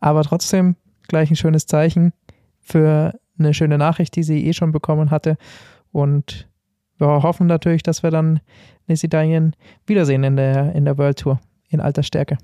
Aber 0.00 0.22
trotzdem 0.22 0.76
gleich 1.08 1.30
ein 1.30 1.36
schönes 1.36 1.66
Zeichen 1.66 2.12
für 2.60 3.18
eine 3.38 3.54
schöne 3.54 3.78
Nachricht, 3.78 4.16
die 4.16 4.22
sie 4.22 4.46
eh 4.46 4.52
schon 4.52 4.72
bekommen 4.72 5.10
hatte. 5.10 5.36
Und 5.92 6.48
wir 6.98 7.22
hoffen 7.22 7.46
natürlich, 7.46 7.82
dass 7.82 8.02
wir 8.02 8.10
dann 8.10 8.40
Lizzie 8.86 9.08
Diane 9.08 9.52
wiedersehen 9.86 10.24
in 10.24 10.36
der, 10.36 10.74
in 10.74 10.84
der 10.84 10.98
World 10.98 11.18
Tour 11.18 11.40
in 11.68 11.80
alter 11.80 12.02
Stärke. 12.02 12.38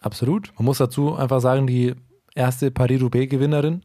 Absolut. 0.00 0.52
Man 0.56 0.66
muss 0.66 0.78
dazu 0.78 1.14
einfach 1.14 1.40
sagen, 1.40 1.66
die 1.66 1.94
erste 2.34 2.70
Paris-Roubaix-Gewinnerin, 2.70 3.82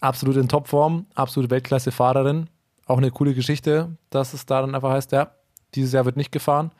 absolut 0.00 0.36
in 0.36 0.48
Topform, 0.48 1.06
absolute 1.14 1.50
Weltklasse-Fahrerin. 1.50 2.48
Auch 2.86 2.98
eine 2.98 3.10
coole 3.10 3.34
Geschichte, 3.34 3.96
dass 4.10 4.34
es 4.34 4.46
da 4.46 4.60
dann 4.60 4.74
einfach 4.74 4.90
heißt, 4.90 5.12
ja, 5.12 5.32
dieses 5.74 5.92
Jahr 5.92 6.04
wird 6.04 6.16
nicht 6.16 6.32
gefahren. 6.32 6.70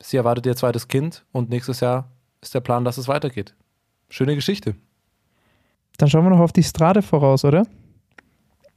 Sie 0.00 0.16
erwartet 0.16 0.46
ihr 0.46 0.56
zweites 0.56 0.88
Kind 0.88 1.24
und 1.32 1.48
nächstes 1.50 1.80
Jahr 1.80 2.08
ist 2.40 2.54
der 2.54 2.60
Plan, 2.60 2.84
dass 2.84 2.98
es 2.98 3.08
weitergeht. 3.08 3.54
Schöne 4.08 4.34
Geschichte. 4.34 4.74
Dann 5.98 6.08
schauen 6.10 6.24
wir 6.24 6.30
noch 6.30 6.40
auf 6.40 6.52
die 6.52 6.62
Strade 6.62 7.02
voraus, 7.02 7.44
oder? 7.44 7.66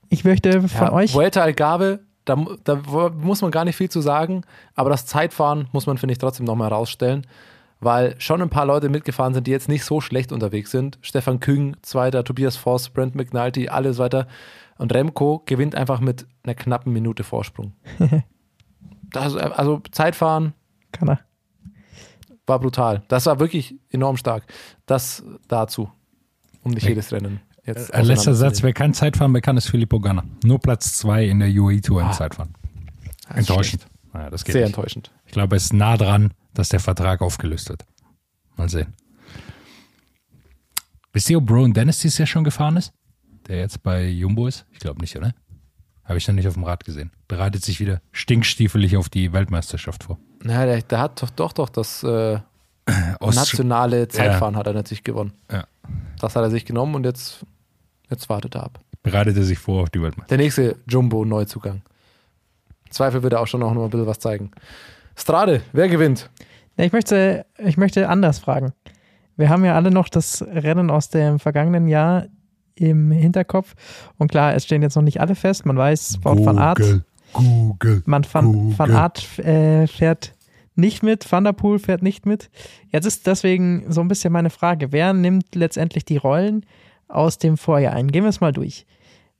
Ich 0.09 0.23
möchte 0.23 0.61
von 0.67 0.87
Ja, 0.87 0.93
euch. 0.93 1.13
Vuelta 1.13 1.41
Algarve, 1.41 2.01
da, 2.25 2.35
da 2.63 2.75
muss 3.09 3.41
man 3.41 3.51
gar 3.51 3.65
nicht 3.65 3.75
viel 3.75 3.89
zu 3.89 4.01
sagen, 4.01 4.43
aber 4.75 4.89
das 4.89 5.05
Zeitfahren 5.05 5.67
muss 5.71 5.87
man, 5.87 5.97
finde 5.97 6.13
ich, 6.13 6.19
trotzdem 6.19 6.45
nochmal 6.45 6.69
herausstellen, 6.69 7.25
weil 7.79 8.19
schon 8.19 8.41
ein 8.41 8.49
paar 8.49 8.65
Leute 8.65 8.89
mitgefahren 8.89 9.33
sind, 9.33 9.47
die 9.47 9.51
jetzt 9.51 9.67
nicht 9.69 9.83
so 9.83 10.01
schlecht 10.01 10.31
unterwegs 10.31 10.71
sind. 10.71 10.99
Stefan 11.01 11.39
Küng, 11.39 11.75
Zweiter, 11.81 12.23
Tobias 12.23 12.55
Voss, 12.55 12.89
Brent 12.89 13.15
McNulty, 13.15 13.69
alles 13.69 13.97
weiter. 13.97 14.27
Und 14.77 14.93
Remco 14.93 15.41
gewinnt 15.45 15.75
einfach 15.75 15.99
mit 15.99 16.25
einer 16.43 16.55
knappen 16.55 16.93
Minute 16.93 17.23
Vorsprung. 17.23 17.73
das, 19.15 19.35
also 19.35 19.81
Zeitfahren 19.91 20.53
Kann 20.91 21.09
er. 21.09 21.19
war 22.45 22.59
brutal. 22.59 23.03
Das 23.07 23.25
war 23.25 23.39
wirklich 23.39 23.75
enorm 23.89 24.17
stark. 24.17 24.43
Das 24.85 25.23
dazu, 25.47 25.89
um 26.63 26.71
nicht 26.71 26.87
jedes 26.87 27.11
Rennen. 27.11 27.39
jetzt 27.65 27.93
Ein 27.93 28.05
letzter 28.05 28.35
Satz, 28.35 28.61
wer 28.63 28.73
kein 28.73 28.93
Zeitfahren 28.93 29.31
mehr 29.31 29.41
kann, 29.41 29.57
ist 29.57 29.69
Filippo 29.69 29.99
Ganna. 29.99 30.23
Nur 30.43 30.59
Platz 30.59 30.93
zwei 30.97 31.25
in 31.25 31.39
der 31.39 31.49
UAE 31.49 31.81
Tour 31.81 32.01
im 32.01 32.07
Ah. 32.07 32.11
Zeitfahren. 32.11 32.53
Das 33.27 33.37
ist 33.39 33.49
Enttäuschend. 33.49 33.87
Naja, 34.13 34.29
das 34.29 34.43
geht 34.45 34.53
Sehr 34.53 34.61
nicht. 34.65 34.75
enttäuschend. 34.77 35.11
Ich 35.25 35.31
glaube, 35.33 35.55
es 35.55 35.65
ist 35.65 35.73
nah 35.73 35.97
dran, 35.97 36.33
dass 36.53 36.69
der 36.69 36.79
Vertrag 36.79 37.21
aufgelöst 37.21 37.69
wird. 37.69 37.83
Mal 38.55 38.69
sehen. 38.69 38.93
Wisst 41.11 41.29
ihr, 41.29 41.37
ob 41.37 41.49
Rowan 41.49 41.73
Dennis 41.73 41.99
dieses 41.99 42.17
Jahr 42.17 42.27
schon 42.27 42.43
gefahren 42.43 42.77
ist? 42.77 42.93
Der 43.47 43.57
jetzt 43.59 43.81
bei 43.83 44.07
Jumbo 44.07 44.47
ist? 44.47 44.65
Ich 44.71 44.79
glaube 44.79 45.01
nicht, 45.01 45.15
oder? 45.17 45.33
Habe 46.05 46.17
ich 46.17 46.27
noch 46.27 46.35
nicht 46.35 46.47
auf 46.47 46.53
dem 46.53 46.63
Rad 46.63 46.85
gesehen. 46.85 47.11
Bereitet 47.27 47.63
sich 47.63 47.79
wieder 47.79 47.99
stinkstiefelig 48.11 48.95
auf 48.95 49.09
die 49.09 49.33
Weltmeisterschaft 49.33 50.03
vor. 50.03 50.19
Na, 50.43 50.65
der, 50.65 50.81
der 50.81 50.99
hat 50.99 51.21
doch 51.21 51.31
doch, 51.31 51.53
doch 51.53 51.69
das 51.69 52.03
äh, 52.03 52.39
nationale 53.19 54.07
Zeitfahren 54.07 54.55
hat 54.55 54.67
er 54.67 54.73
natürlich 54.73 55.03
gewonnen. 55.03 55.33
Ja. 55.51 55.65
Das 56.19 56.35
hat 56.35 56.43
er 56.43 56.51
sich 56.51 56.65
genommen 56.65 56.95
und 56.95 57.03
jetzt, 57.05 57.45
jetzt 58.09 58.29
wartet 58.29 58.55
er 58.55 58.63
ab. 58.63 58.79
Bereitet 59.03 59.37
er 59.37 59.43
sich 59.43 59.59
vor 59.59 59.83
auf 59.83 59.89
die 59.89 60.01
Weltmeisterschaft. 60.01 60.31
Der 60.31 60.37
nächste 60.37 60.75
Jumbo-Neuzugang. 60.87 61.81
Zweifel 62.89 63.23
wird 63.23 63.33
er 63.33 63.41
auch 63.41 63.47
schon 63.47 63.59
noch 63.59 63.73
mal 63.73 63.83
ein 63.83 63.89
bisschen 63.89 64.07
was 64.07 64.19
zeigen. 64.19 64.51
Strade, 65.15 65.61
wer 65.73 65.89
gewinnt? 65.89 66.29
Ja, 66.77 66.85
ich, 66.85 66.91
möchte, 66.91 67.45
ich 67.57 67.77
möchte 67.77 68.09
anders 68.09 68.39
fragen. 68.39 68.73
Wir 69.37 69.49
haben 69.49 69.65
ja 69.65 69.75
alle 69.75 69.91
noch 69.91 70.09
das 70.09 70.41
Rennen 70.43 70.89
aus 70.89 71.09
dem 71.09 71.39
vergangenen 71.39 71.87
Jahr 71.87 72.27
im 72.75 73.11
Hinterkopf. 73.11 73.75
Und 74.17 74.29
klar, 74.31 74.53
es 74.55 74.65
stehen 74.65 74.81
jetzt 74.81 74.95
noch 74.95 75.03
nicht 75.03 75.21
alle 75.21 75.35
fest. 75.35 75.65
Man 75.65 75.77
weiß, 75.77 76.19
Wout 76.23 76.45
van 76.45 76.57
Aert, 76.57 77.01
Google. 77.33 78.03
man 78.05 78.25
van, 78.31 78.45
Google. 78.45 78.79
van 78.79 78.91
Aert 78.91 79.39
äh, 79.39 79.87
fährt 79.87 80.33
nicht 80.75 81.03
mit, 81.03 81.31
Van 81.31 81.45
der 81.45 81.53
Poel 81.53 81.79
fährt 81.79 82.01
nicht 82.03 82.25
mit. 82.25 82.49
Jetzt 82.91 83.05
ist 83.05 83.25
deswegen 83.27 83.85
so 83.91 84.01
ein 84.01 84.07
bisschen 84.09 84.33
meine 84.33 84.49
Frage, 84.49 84.91
wer 84.91 85.13
nimmt 85.13 85.55
letztendlich 85.55 86.03
die 86.05 86.17
Rollen 86.17 86.65
aus 87.07 87.37
dem 87.37 87.57
Vorjahr 87.57 87.93
ein? 87.93 88.11
Gehen 88.11 88.23
wir 88.23 88.29
es 88.29 88.41
mal 88.41 88.51
durch. 88.51 88.85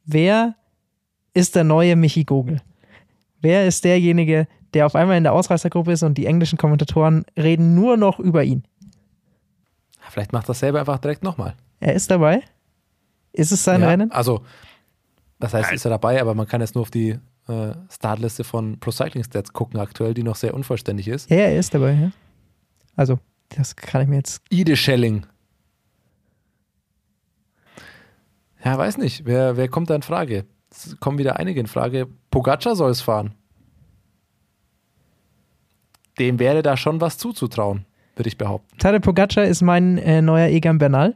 Wer 0.06 0.56
ist 1.34 1.56
der 1.56 1.66
neue 1.66 1.96
Michi 1.98 2.24
Gogel? 2.24 2.62
Wer 3.42 3.68
ist 3.68 3.84
derjenige, 3.84 4.48
der 4.74 4.86
auf 4.86 4.96
einmal 4.96 5.18
in 5.18 5.24
der 5.24 5.34
Ausreißergruppe 5.34 5.92
ist 5.92 6.04
und 6.04 6.18
die 6.18 6.26
englischen 6.26 6.58
Kommentatoren 6.58 7.26
reden 7.38 7.76
nur 7.76 7.98
noch 7.98 8.20
über 8.20 8.44
ihn? 8.44 8.64
Vielleicht 10.10 10.32
macht 10.32 10.48
das 10.48 10.60
selber 10.60 10.80
einfach 10.80 11.00
direkt 11.00 11.24
nochmal. 11.24 11.56
Er 11.82 11.94
ist 11.94 12.10
dabei? 12.10 12.42
Ist 13.36 13.52
es 13.52 13.64
sein 13.64 13.82
ja, 13.82 13.88
Rennen? 13.88 14.12
Also, 14.12 14.44
das 15.40 15.54
heißt, 15.54 15.72
ist 15.74 15.86
er 15.86 15.92
dabei, 15.92 16.22
aber 16.22 16.34
man 16.34 16.48
kann 16.48 16.62
jetzt 16.62 16.76
nur 16.76 16.84
auf 16.84 16.92
die 16.92 17.20
äh, 17.48 17.74
Startliste 17.90 18.44
von 18.44 18.80
Pro 18.80 18.92
Cycling 18.92 19.24
Stats 19.24 19.54
gucken 19.54 19.80
aktuell, 19.80 20.14
die 20.14 20.24
noch 20.24 20.36
sehr 20.36 20.54
unvollständig 20.54 21.08
ist. 21.08 21.30
Ja, 21.30 21.38
er 21.38 21.60
ist 21.60 21.74
dabei, 21.74 21.94
ja. 21.94 22.12
Also, 22.96 23.20
das 23.50 23.76
kann 23.76 24.02
ich 24.02 24.08
mir 24.08 24.18
jetzt. 24.18 24.42
Ide 24.50 24.76
Schelling. 24.76 25.26
Ja, 28.64 28.78
weiß 28.78 28.98
nicht. 28.98 29.26
Wer, 29.26 29.58
wer 29.58 29.68
kommt 29.68 29.90
da 29.90 29.96
in 29.96 30.02
Frage? 30.02 30.46
Es 30.72 30.98
kommen 31.00 31.18
wieder 31.18 31.38
einige 31.38 31.60
in 31.60 31.68
Frage. 31.68 32.08
Pogacar 32.32 32.76
soll 32.76 32.92
es 32.92 33.02
fahren. 33.02 33.36
Dem 36.18 36.40
wäre 36.40 36.64
da 36.64 36.78
schon 36.78 37.02
was 37.02 37.18
zuzutrauen, 37.18 37.86
würde 38.16 38.30
ich 38.30 38.38
behaupten. 38.38 38.78
Tadej 38.78 39.02
Pogacar 39.02 39.44
ist 39.44 39.62
mein 39.62 39.98
äh, 39.98 40.22
neuer 40.22 40.48
Egan 40.48 40.78
Bernal. 40.78 41.16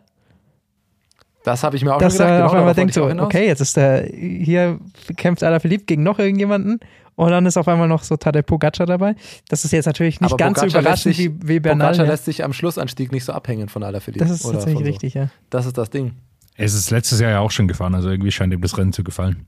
Das 1.44 1.64
habe 1.64 1.76
ich 1.78 1.84
mir 1.84 1.96
auch 1.96 2.00
dass 2.00 2.18
schon 2.18 2.26
gedacht. 2.26 2.40
er 2.40 2.46
auf 2.46 2.52
genau, 2.52 2.62
einmal 2.62 2.74
darauf 2.76 2.92
denkt 2.94 3.20
so, 3.20 3.24
okay, 3.26 3.48
jetzt 3.48 3.62
ist 3.62 3.78
der, 3.78 4.04
hier 4.06 4.80
kämpft 5.18 5.44
Alaphilippe 5.44 5.86
gegen 5.86 6.04
noch 6.04 6.20
irgendjemanden 6.20 6.80
und 7.16 7.30
dann 7.32 7.46
ist 7.46 7.58
auf 7.58 7.68
einmal 7.68 7.88
noch 7.88 8.04
so 8.04 8.18
Tadej 8.18 8.44
Pogacar 8.44 8.86
dabei. 8.86 9.16
Das 9.48 9.64
ist 9.66 9.72
jetzt 9.72 9.86
natürlich 9.86 10.20
nicht 10.22 10.32
Aber 10.32 10.38
ganz 10.38 10.60
so 10.60 10.66
Pogacar 10.66 10.82
überraschend 10.82 11.16
sich- 11.16 11.32
wie, 11.42 11.48
wie 11.48 11.60
Bernal. 11.60 11.88
Pogacar 11.92 12.06
ja. 12.06 12.12
lässt 12.12 12.26
sich 12.26 12.44
am 12.44 12.54
Schlussanstieg 12.54 13.12
nicht 13.12 13.24
so 13.26 13.34
abhängen 13.34 13.70
von 13.70 13.84
Alaphilippe. 13.84 14.24
Das 14.24 14.32
ist 14.32 14.46
oder 14.46 14.56
tatsächlich 14.56 14.80
so. 14.86 14.90
richtig, 14.92 15.14
ja. 15.14 15.30
Das 15.50 15.66
ist 15.66 15.78
das 15.78 15.90
Ding. 15.90 16.14
Es 16.58 16.74
ist 16.74 16.92
letztes 16.92 17.20
Jahr 17.22 17.32
ja 17.32 17.40
auch 17.40 17.52
schon 17.52 17.68
gefahren, 17.70 17.96
also 17.96 18.10
irgendwie 18.10 18.32
scheint 18.32 18.54
ihm 18.54 18.62
das 18.62 18.78
Rennen 18.78 18.92
zu 18.92 19.04
gefallen. 19.04 19.46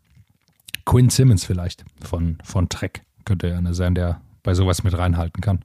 Quinn 0.86 1.10
Simmons 1.10 1.46
vielleicht 1.46 1.84
von, 2.02 2.38
von 2.44 2.70
Trek 2.70 3.02
könnte 3.26 3.54
einer 3.56 3.74
sein, 3.74 3.96
der 3.96 4.22
bei 4.44 4.54
sowas 4.54 4.84
mit 4.84 4.98
reinhalten 4.98 5.42
kann. 5.42 5.60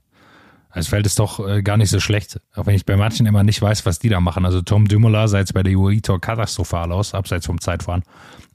Es 0.77 0.87
fällt 0.87 1.07
es 1.07 1.15
doch 1.15 1.45
äh, 1.45 1.63
gar 1.63 1.77
nicht 1.77 1.89
so 1.89 1.99
schlecht, 1.99 2.39
auch 2.55 2.67
wenn 2.67 2.75
ich 2.75 2.85
bei 2.85 2.95
manchen 2.95 3.25
immer 3.25 3.43
nicht 3.43 3.61
weiß, 3.61 3.85
was 3.87 3.97
die 3.97 4.09
da 4.09 4.19
machen. 4.21 4.45
Also 4.45 4.61
Tom 4.61 4.87
Dumoulin 4.87 5.27
sah 5.27 5.39
jetzt 5.39 5.53
bei 5.53 5.63
der 5.63 5.75
UAE 5.75 6.01
Tour 6.01 6.21
katastrophal 6.21 6.91
aus, 6.91 7.15
abseits 7.15 7.47
vom 7.47 7.59
Zeitfahren. 7.59 8.03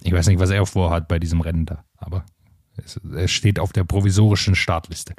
Ich 0.02 0.12
weiß 0.12 0.28
nicht, 0.28 0.38
was 0.38 0.50
er 0.50 0.64
vorhat 0.64 1.08
bei 1.08 1.18
diesem 1.18 1.40
Rennen 1.40 1.66
da, 1.66 1.84
aber 1.96 2.24
es, 2.76 3.00
es 3.16 3.30
steht 3.32 3.58
auf 3.58 3.72
der 3.72 3.82
provisorischen 3.82 4.54
Startliste. 4.54 5.14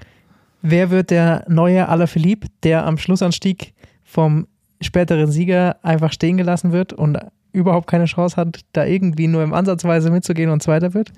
Wer 0.61 0.91
wird 0.91 1.09
der 1.09 1.43
neue 1.49 1.89
Alaphilippe, 1.89 2.47
der 2.63 2.85
am 2.85 2.97
Schlussanstieg 2.97 3.73
vom 4.05 4.47
späteren 4.81 5.29
Sieger 5.29 5.83
einfach 5.83 6.13
stehen 6.13 6.37
gelassen 6.37 6.71
wird 6.71 6.93
und 6.93 7.17
überhaupt 7.51 7.87
keine 7.87 8.05
Chance 8.05 8.37
hat, 8.37 8.61
da 8.71 8.85
irgendwie 8.85 9.27
nur 9.27 9.43
im 9.43 9.53
Ansatzweise 9.53 10.09
mitzugehen 10.09 10.49
und 10.49 10.63
Zweiter 10.63 10.93
wird? 10.93 11.11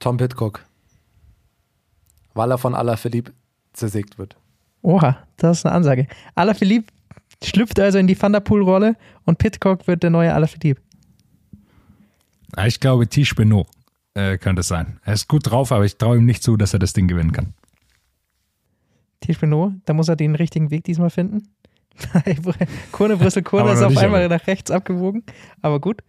Tom 0.00 0.18
Pitcock. 0.18 0.64
Weil 2.34 2.50
er 2.50 2.58
von 2.58 2.74
Alaphilippe 2.74 3.32
zersägt 3.72 4.18
wird. 4.18 4.36
Oha, 4.86 5.18
das 5.36 5.58
ist 5.58 5.66
eine 5.66 5.74
Ansage. 5.74 6.06
Alaphilippe 6.36 6.92
schlüpft 7.42 7.80
also 7.80 7.98
in 7.98 8.06
die 8.06 8.20
Van 8.20 8.32
der 8.32 8.38
Poel-Rolle 8.38 8.94
und 9.24 9.36
Pitcock 9.36 9.88
wird 9.88 10.04
der 10.04 10.10
neue 10.10 10.32
Alaphilippe. 10.32 10.80
Ich 12.64 12.78
glaube, 12.78 13.08
Tisch 13.08 13.34
Benot 13.34 13.66
äh, 14.14 14.38
könnte 14.38 14.60
es 14.60 14.68
sein. 14.68 15.00
Er 15.04 15.14
ist 15.14 15.26
gut 15.26 15.50
drauf, 15.50 15.72
aber 15.72 15.84
ich 15.84 15.98
traue 15.98 16.18
ihm 16.18 16.24
nicht 16.24 16.40
zu, 16.40 16.56
dass 16.56 16.72
er 16.72 16.78
das 16.78 16.92
Ding 16.92 17.08
gewinnen 17.08 17.32
kann. 17.32 17.54
Tisch 19.20 19.40
Benot, 19.40 19.72
da 19.86 19.92
muss 19.92 20.08
er 20.08 20.14
den 20.14 20.36
richtigen 20.36 20.70
Weg 20.70 20.84
diesmal 20.84 21.10
finden. 21.10 21.48
Kurne, 22.92 23.16
Brüssel, 23.16 23.42
Kurne 23.42 23.70
Aber 23.70 23.72
ist 23.74 23.82
auf 23.82 23.96
einmal 23.96 24.22
aber- 24.24 24.36
nach 24.36 24.46
rechts 24.46 24.70
abgewogen. 24.70 25.24
Aber 25.62 25.80
gut. 25.80 26.04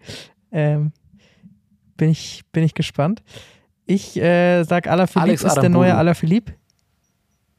Ähm, 0.51 0.91
bin, 1.95 2.11
ich, 2.11 2.43
bin 2.51 2.63
ich 2.63 2.75
gespannt. 2.75 3.23
Ich 3.87 4.21
äh, 4.21 4.63
sage, 4.65 4.91
Alaphilippe 4.91 5.47
ist 5.47 5.55
der 5.55 5.69
neue 5.69 5.95
Alaphilippe 5.95 6.53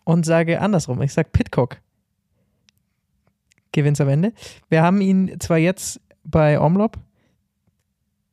und 0.09 0.25
sage 0.25 0.63
andersrum. 0.63 1.03
Ich 1.03 1.13
sage 1.13 1.29
Pitcock 1.31 1.83
gewinnt 3.73 4.01
am 4.01 4.09
Ende. 4.09 4.33
Wir 4.71 4.83
haben 4.83 5.03
ihn 5.03 5.39
zwar 5.39 5.59
jetzt 5.59 6.01
bei 6.25 6.59
Omlop 6.59 6.97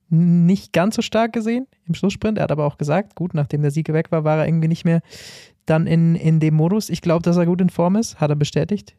nicht 0.08 0.72
ganz 0.72 0.96
so 0.96 1.02
stark 1.02 1.34
gesehen 1.34 1.68
im 1.86 1.94
Schlusssprint. 1.94 2.38
Er 2.38 2.46
hat 2.46 2.52
aber 2.54 2.66
auch 2.66 2.78
gesagt, 2.78 3.16
gut, 3.16 3.34
nachdem 3.34 3.62
der 3.62 3.72
Sieg 3.72 3.90
weg 3.92 4.10
war, 4.10 4.24
war 4.24 4.38
er 4.38 4.48
irgendwie 4.48 4.70
nicht 4.70 4.86
mehr 4.86 5.02
dann 5.66 5.86
in, 5.86 6.16
in 6.16 6.40
dem 6.40 6.54
Modus. 6.54 6.90
Ich 6.90 7.02
glaube, 7.02 7.24
dass 7.24 7.36
er 7.36 7.46
gut 7.46 7.60
in 7.60 7.70
Form 7.70 7.98
ist, 7.98 8.22
hat 8.22 8.30
er 8.30 8.38
bestätigt. 8.38 8.96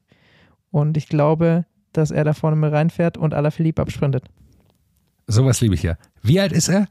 Und 0.71 0.99
ich 0.99 1.09
glaube, 1.09 1.65
dass 1.95 2.11
er 2.11 2.25
da 2.25 2.35
vorne 2.35 2.57
mit 2.57 2.73
reinfährt 2.73 3.17
und 3.17 3.33
Alaphilippe 3.33 3.81
absprintet. 3.81 4.25
Sowas 5.27 5.63
liebe 5.63 5.75
ich 5.75 5.83
ja. 5.83 5.97
Wie 6.23 6.41
alt 6.41 6.53
ist 6.53 6.69
er? 6.69 6.89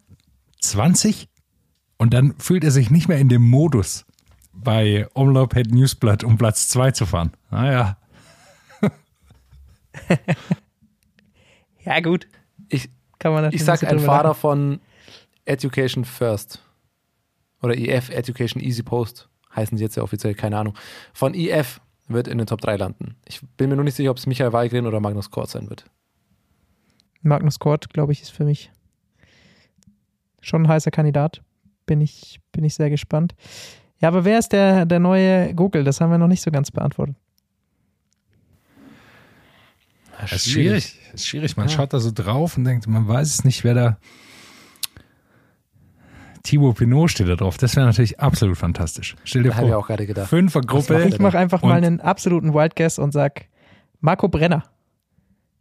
20? 0.62 1.28
Und 1.98 2.16
dann 2.16 2.34
fühlt 2.40 2.64
er 2.64 2.72
sich 2.72 2.90
nicht 2.90 3.08
mehr 3.08 3.20
in 3.20 3.30
dem 3.30 3.48
Modus, 3.48 4.04
bei 4.56 5.08
Omloop 5.14 5.54
Head 5.54 5.72
Newsblatt 5.72 6.24
um 6.24 6.38
Platz 6.38 6.68
2 6.70 6.92
zu 6.92 7.06
fahren. 7.06 7.32
Naja, 7.52 7.98
Ja, 11.84 12.00
gut. 12.00 12.28
Ich, 12.70 12.90
Kann 13.20 13.34
man 13.34 13.54
ich 13.54 13.64
sag 13.64 13.84
ein 13.84 14.00
Fahrer 14.00 14.30
lachen. 14.30 14.40
von 14.40 14.80
Education 15.46 16.04
First. 16.04 16.62
Oder 17.62 17.78
EF, 17.78 18.10
Education 18.10 18.62
Easy 18.62 18.84
Post. 18.84 19.30
Heißen 19.56 19.78
sie 19.78 19.84
jetzt 19.84 19.96
ja 19.96 20.04
offiziell, 20.04 20.34
keine 20.34 20.58
Ahnung. 20.58 20.76
Von 21.14 21.34
EF 21.34 21.80
wird 22.08 22.28
in 22.28 22.38
den 22.38 22.48
Top 22.48 22.62
3 22.62 22.76
landen. 22.78 23.16
Ich 23.26 23.42
bin 23.58 23.70
mir 23.70 23.76
nur 23.76 23.86
nicht 23.86 23.96
sicher, 23.96 24.12
ob 24.12 24.18
es 24.18 24.26
Michael 24.28 24.54
Weigren 24.54 24.86
oder 24.88 25.00
Magnus 25.00 25.32
Kort 25.32 25.50
sein 25.50 25.70
wird. 25.70 25.86
Magnus 27.22 27.60
Kort, 27.60 27.90
glaube 27.92 28.12
ich, 28.12 28.22
ist 28.22 28.32
für 28.32 28.46
mich 28.46 28.72
schon 30.42 30.64
ein 30.64 30.68
heißer 30.68 30.92
Kandidat. 30.92 31.42
Bin 31.86 32.02
ich, 32.02 32.40
bin 32.52 32.64
ich 32.64 32.76
sehr 32.76 32.90
gespannt. 32.90 33.36
Ja, 34.00 34.10
aber 34.10 34.26
wer 34.26 34.40
ist 34.40 34.50
der, 34.52 34.86
der 34.86 35.00
neue 35.00 35.54
Google? 35.54 35.84
Das 35.84 36.02
haben 36.02 36.12
wir 36.12 36.18
noch 36.18 36.28
nicht 36.28 36.42
so 36.42 36.52
ganz 36.52 36.70
beantwortet. 36.72 37.16
das 40.22 40.32
ist 40.34 40.50
schwierig. 40.52 41.00
Das 41.12 41.22
ist 41.22 41.28
schwierig. 41.28 41.56
Man 41.58 41.68
Ja. 41.68 41.76
schaut 41.76 41.94
da 41.94 42.00
so 42.00 42.12
drauf 42.14 42.58
und 42.58 42.64
denkt, 42.66 42.88
man 42.88 43.08
weiß 43.08 43.28
es 43.28 43.44
nicht, 43.44 43.64
wer 43.64 43.74
da. 43.74 43.98
Thibaut 46.44 46.78
Pinot 46.78 47.10
steht 47.10 47.28
da 47.28 47.36
drauf. 47.36 47.58
Das 47.58 47.76
wäre 47.76 47.86
natürlich 47.88 48.20
absolut 48.20 48.58
fantastisch. 48.58 49.16
Stell 49.24 49.44
dir 49.44 49.50
Da 49.50 49.56
habe 49.56 49.66
ich 49.68 49.72
vor, 49.74 49.80
auch 49.82 49.88
gerade 49.88 50.06
gedacht. 50.06 50.30
Fünfergruppe. 50.30 51.04
Ich 51.08 51.18
mache 51.20 51.38
einfach 51.40 51.62
mal 51.64 51.74
einen 51.74 52.02
absoluten 52.02 52.54
Wild 52.54 52.76
Guess 52.76 53.00
und 53.00 53.12
sag 53.14 53.46
Marco 54.00 54.28
Brenner. 54.28 54.64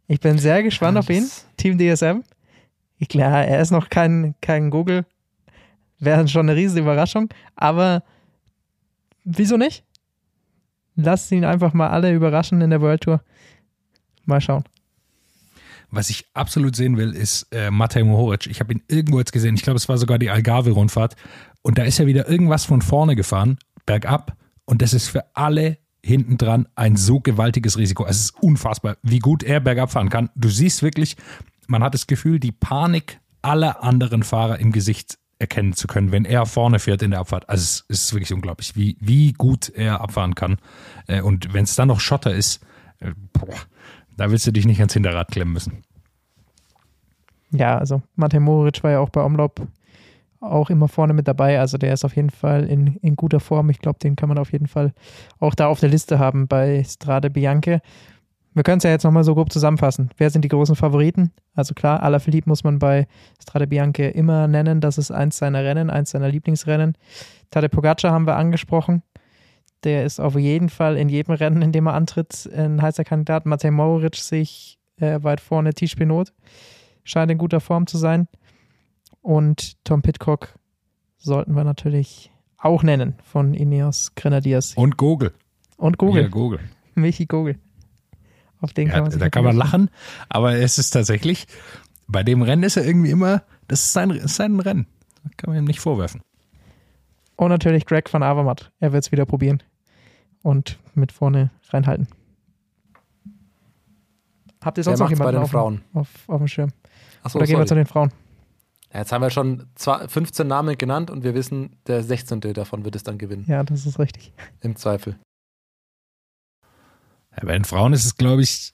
Ich 0.07 0.19
bin 0.19 0.37
sehr 0.37 0.61
gespannt 0.61 0.97
auf 0.99 1.09
ihn. 1.09 1.27
Team 1.57 1.79
DSM. 1.79 2.21
Ich, 2.99 3.09
klar, 3.09 3.45
er 3.45 3.59
ist 3.61 3.71
noch 3.71 3.89
kein, 3.89 4.35
kein 4.41 4.69
Google. 4.69 5.05
Wäre 5.99 6.27
schon 6.27 6.47
eine 6.47 6.55
riesige 6.55 6.81
Überraschung. 6.81 7.29
Aber 7.55 8.03
wieso 9.25 9.57
nicht? 9.57 9.83
Lasst 10.95 11.31
ihn 11.31 11.43
einfach 11.43 11.73
mal 11.73 11.89
alle 11.89 12.13
überraschen 12.13 12.61
in 12.61 12.69
der 12.69 12.81
World 12.81 13.01
Tour. 13.01 13.21
Mal 14.25 14.39
schauen. 14.39 14.63
Was 15.91 16.09
ich 16.09 16.25
absolut 16.33 16.75
sehen 16.75 16.97
will, 16.97 17.11
ist 17.11 17.47
äh, 17.51 17.69
Matej 17.69 18.03
Mohoric. 18.03 18.47
Ich 18.47 18.59
habe 18.59 18.73
ihn 18.73 18.83
irgendwo 18.87 19.19
jetzt 19.19 19.33
gesehen. 19.33 19.55
Ich 19.55 19.61
glaube, 19.61 19.77
es 19.77 19.89
war 19.89 19.97
sogar 19.97 20.17
die 20.17 20.29
Algarve-Rundfahrt. 20.29 21.15
Und 21.61 21.77
da 21.77 21.83
ist 21.83 21.99
er 21.99 22.07
wieder 22.07 22.27
irgendwas 22.29 22.65
von 22.65 22.81
vorne 22.81 23.15
gefahren, 23.15 23.57
bergab. 23.85 24.35
Und 24.65 24.81
das 24.81 24.93
ist 24.93 25.09
für 25.09 25.35
alle 25.35 25.77
hinten 26.03 26.37
dran 26.37 26.67
ein 26.75 26.95
so 26.95 27.19
gewaltiges 27.19 27.77
Risiko. 27.77 28.05
Es 28.05 28.19
ist 28.19 28.43
unfassbar, 28.43 28.97
wie 29.03 29.19
gut 29.19 29.43
er 29.43 29.59
bergab 29.59 29.91
fahren 29.91 30.09
kann. 30.09 30.29
Du 30.35 30.49
siehst 30.49 30.83
wirklich, 30.83 31.17
man 31.67 31.83
hat 31.83 31.93
das 31.93 32.07
Gefühl, 32.07 32.39
die 32.39 32.51
Panik 32.51 33.19
aller 33.41 33.83
anderen 33.83 34.23
Fahrer 34.23 34.59
im 34.59 34.71
Gesicht 34.71 35.17
erkennen 35.39 35.73
zu 35.73 35.87
können, 35.87 36.11
wenn 36.11 36.25
er 36.25 36.45
vorne 36.45 36.79
fährt 36.79 37.01
in 37.01 37.11
der 37.11 37.19
Abfahrt. 37.19 37.49
Also 37.49 37.61
es 37.61 37.85
ist 37.87 38.13
wirklich 38.13 38.33
unglaublich, 38.33 38.75
wie, 38.75 38.97
wie 38.99 39.33
gut 39.33 39.69
er 39.69 40.01
abfahren 40.01 40.35
kann. 40.35 40.57
Äh, 41.07 41.21
Und 41.21 41.53
wenn 41.53 41.63
es 41.63 41.75
dann 41.75 41.89
noch 41.89 41.99
Schotter 41.99 42.33
ist, 42.33 42.65
äh, 42.99 43.11
boah, 43.33 43.55
da 44.15 44.31
willst 44.31 44.47
du 44.47 44.51
dich 44.51 44.65
nicht 44.65 44.79
ans 44.79 44.93
Hinterrad 44.93 45.29
klemmen 45.29 45.53
müssen. 45.53 45.83
Ja, 47.51 47.77
also 47.77 48.01
Matej 48.15 48.39
Moric 48.39 48.83
war 48.83 48.91
ja 48.91 48.99
auch 48.99 49.09
bei 49.09 49.21
Omlop 49.21 49.67
auch 50.39 50.69
immer 50.69 50.87
vorne 50.87 51.13
mit 51.13 51.27
dabei. 51.27 51.59
Also 51.59 51.77
der 51.77 51.93
ist 51.93 52.05
auf 52.05 52.15
jeden 52.15 52.29
Fall 52.29 52.65
in, 52.65 52.95
in 52.97 53.15
guter 53.15 53.39
Form. 53.39 53.69
Ich 53.69 53.79
glaube, 53.79 53.99
den 53.99 54.15
kann 54.15 54.29
man 54.29 54.37
auf 54.37 54.51
jeden 54.51 54.67
Fall 54.67 54.93
auch 55.39 55.55
da 55.55 55.67
auf 55.67 55.79
der 55.79 55.89
Liste 55.89 56.19
haben 56.19 56.47
bei 56.47 56.83
Strade 56.83 57.29
Bianche. 57.29 57.81
Wir 58.55 58.63
können 58.63 58.77
es 58.77 58.83
ja 58.85 58.89
jetzt 58.89 59.03
nochmal 59.03 59.25
so 59.25 59.35
grob 59.35 59.51
zusammenfassen. 59.51 60.09
Wer 60.17 60.29
sind 60.29 60.43
die 60.43 60.47
großen 60.47 60.77
Favoriten? 60.77 61.33
Also 61.55 61.73
klar, 61.73 62.01
Alaphilippe 62.01 62.49
muss 62.49 62.63
man 62.63 62.79
bei 62.79 63.05
Strade 63.41 63.67
Bianche 63.67 64.03
immer 64.05 64.47
nennen. 64.47 64.79
Das 64.79 64.97
ist 64.97 65.11
eins 65.11 65.37
seiner 65.37 65.63
Rennen, 65.65 65.89
eins 65.89 66.11
seiner 66.11 66.29
Lieblingsrennen. 66.29 66.97
Tadej 67.51 67.67
Pogacar 67.69 68.11
haben 68.13 68.25
wir 68.25 68.37
angesprochen. 68.37 69.03
Der 69.83 70.05
ist 70.05 70.21
auf 70.21 70.35
jeden 70.35 70.69
Fall 70.69 70.95
in 70.95 71.09
jedem 71.09 71.33
Rennen, 71.35 71.61
in 71.61 71.73
dem 71.73 71.85
er 71.87 71.95
antritt, 71.95 72.49
ein 72.55 72.81
heißer 72.81 73.03
Kandidat. 73.03 73.45
Matej 73.45 73.71
Moric 73.71 74.15
sich 74.15 74.79
äh, 74.97 75.21
weit 75.21 75.41
vorne. 75.41 75.73
Tisch 75.73 75.95
Pinot 75.95 76.31
scheint 77.03 77.29
in 77.31 77.37
guter 77.37 77.59
Form 77.59 77.87
zu 77.87 77.97
sein. 77.97 78.29
Und 79.21 79.83
Tom 79.83 80.01
Pitcock 80.01 80.57
sollten 81.17 81.55
wir 81.55 81.65
natürlich 81.65 82.31
auch 82.57 82.83
nennen 82.83 83.15
von 83.21 83.53
Ineos 83.53 84.15
Grenadiers. 84.15 84.75
Und 84.75 84.95
Gogel. 84.95 85.33
Und 85.75 85.97
Google, 85.97 86.23
Ja, 86.23 86.29
Gogel. 86.29 86.59
Michi 86.95 87.25
Google. 87.25 87.57
Auf 88.65 88.73
den 88.73 88.87
kann 88.87 88.97
Ja, 88.97 89.01
man 89.03 89.11
sich 89.11 89.19
da 89.19 89.29
kann 89.29 89.43
man 89.43 89.55
lachen, 89.55 89.89
aber 90.27 90.53
es 90.55 90.79
ist 90.79 90.89
tatsächlich, 90.89 91.45
bei 92.07 92.23
dem 92.23 92.41
Rennen 92.41 92.63
ist 92.63 92.77
er 92.77 92.85
irgendwie 92.85 93.11
immer, 93.11 93.43
das 93.67 93.81
ist 93.85 93.93
sein, 93.93 94.09
ist 94.09 94.35
sein 94.35 94.59
Rennen. 94.59 94.87
Da 95.23 95.29
kann 95.37 95.51
man 95.53 95.59
ihm 95.63 95.65
nicht 95.65 95.79
vorwerfen. 95.79 96.21
Und 97.35 97.49
natürlich 97.49 97.85
Greg 97.85 98.11
van 98.11 98.23
Avermaet. 98.23 98.71
Er 98.79 98.91
wird 98.91 99.03
es 99.05 99.11
wieder 99.11 99.25
probieren. 99.27 99.61
Und 100.41 100.79
mit 100.95 101.11
vorne 101.11 101.51
reinhalten. 101.69 102.07
Habt 104.63 104.77
ihr 104.79 104.83
sonst 104.83 104.99
Wer 104.99 105.05
noch 105.05 105.09
macht's 105.11 105.19
bei 105.19 105.25
jemanden 105.25 105.39
den 105.39 105.43
auf, 105.43 105.51
Frauen? 105.51 105.81
Auf, 105.93 106.09
auf 106.27 106.37
dem 106.39 106.47
Schirm? 106.47 106.71
Achso, 107.21 107.37
Oder 107.37 107.45
gehen 107.47 107.57
wir 107.59 107.65
zu 107.65 107.69
sorry. 107.69 107.81
den 107.83 107.87
Frauen? 107.87 108.11
Ja, 108.93 108.99
Jetzt 108.99 109.11
haben 109.11 109.21
wir 109.21 109.29
schon 109.29 109.67
zwei, 109.75 110.07
15 110.07 110.47
Namen 110.47 110.77
genannt 110.77 111.11
und 111.11 111.23
wir 111.23 111.33
wissen, 111.35 111.75
der 111.87 112.03
16. 112.03 112.39
davon 112.41 112.83
wird 112.85 112.95
es 112.95 113.03
dann 113.03 113.17
gewinnen. 113.17 113.45
Ja, 113.47 113.63
das 113.63 113.85
ist 113.85 113.99
richtig. 113.99 114.33
Im 114.61 114.75
Zweifel. 114.75 115.17
Ja, 117.37 117.45
bei 117.45 117.53
den 117.53 117.65
Frauen 117.65 117.93
ist 117.93 118.05
es, 118.05 118.17
glaube 118.17 118.41
ich, 118.41 118.73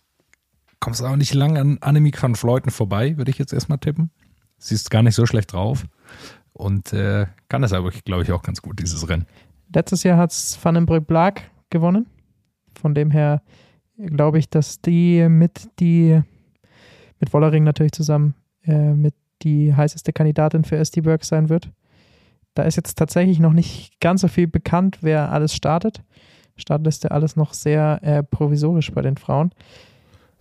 kommst 0.80 1.02
du 1.02 1.06
auch 1.06 1.16
nicht 1.16 1.34
lang 1.34 1.58
an 1.58 1.78
Annemiek 1.82 2.22
van 2.22 2.36
Vleuten 2.36 2.72
vorbei, 2.72 3.18
würde 3.18 3.32
ich 3.32 3.38
jetzt 3.38 3.54
erstmal 3.54 3.78
tippen. 3.78 4.12
Sie 4.58 4.76
ist 4.76 4.92
gar 4.92 5.04
nicht 5.04 5.16
so 5.16 5.26
schlecht 5.26 5.54
drauf 5.54 5.86
und 6.54 6.94
äh, 6.94 7.28
kann 7.50 7.62
das 7.62 7.74
aber, 7.74 7.92
glaube 7.92 8.24
ich, 8.24 8.32
auch 8.32 8.44
ganz 8.44 8.62
gut, 8.62 8.80
dieses 8.80 9.08
Rennen. 9.08 9.26
Letztes 9.74 10.04
Jahr 10.04 10.18
hat 10.18 10.32
es 10.32 10.60
Van 10.62 10.76
den 10.76 10.86
Broek 10.86 11.08
Blaak 11.08 11.50
gewonnen. 11.70 12.08
Von 12.80 12.94
dem 12.94 13.12
her 13.12 13.42
glaube 13.98 14.40
ich, 14.40 14.50
dass 14.50 14.82
die 14.82 15.28
mit 15.30 15.70
die 15.80 16.22
mit 17.20 17.34
Wollering 17.34 17.64
natürlich 17.64 17.92
zusammen 17.92 18.36
äh, 18.64 18.94
mit 18.94 19.14
die 19.44 19.74
heißeste 19.74 20.14
Kandidatin 20.14 20.64
für 20.64 20.78
Works 20.78 21.28
sein 21.28 21.50
wird. 21.50 21.70
Da 22.54 22.64
ist 22.64 22.76
jetzt 22.76 22.98
tatsächlich 22.98 23.40
noch 23.40 23.54
nicht 23.54 24.00
ganz 24.00 24.22
so 24.22 24.28
viel 24.28 24.48
bekannt, 24.48 25.00
wer 25.02 25.32
alles 25.32 25.56
startet. 25.56 26.04
Startliste 26.62 27.12
alles 27.12 27.36
noch 27.36 27.54
sehr 27.54 28.00
äh, 28.04 28.24
provisorisch 28.24 28.92
bei 28.92 29.02
den 29.02 29.18
Frauen. 29.18 29.52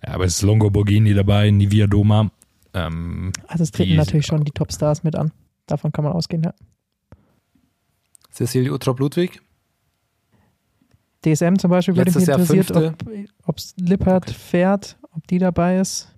Ja, 0.07 0.14
aber 0.14 0.25
es 0.25 0.37
ist 0.37 0.43
Longo 0.43 0.71
Borghini 0.71 1.12
dabei, 1.14 1.51
Nivia 1.51 1.87
Doma. 1.87 2.31
Ähm, 2.73 3.33
Also 3.49 3.64
es 3.64 3.71
treten 3.73 3.91
Die- 3.93 3.97
natürlich 3.97 4.27
schon 4.27 4.45
die 4.45 4.53
Topstars 4.53 5.03
mit 5.03 5.16
an. 5.16 5.33
Davon 5.66 5.93
kann 5.93 6.05
man 6.05 6.12
ausgehen, 6.14 6.43
ja. 6.43 6.55
Cecilie 8.33 8.73
Utrop 8.73 8.99
Ludwig. 9.01 9.41
DSM 11.25 11.57
zum 11.59 11.71
Beispiel 11.71 11.97
würde 11.97 12.12
mich 12.12 12.27
interessiert, 12.29 12.71
ob 13.45 13.59
es 13.59 13.75
Lippert 13.77 14.25
Okay. 14.29 14.33
fährt, 14.35 14.99
ob 15.12 15.27
die 15.27 15.39
dabei 15.39 15.79
ist. 15.79 16.14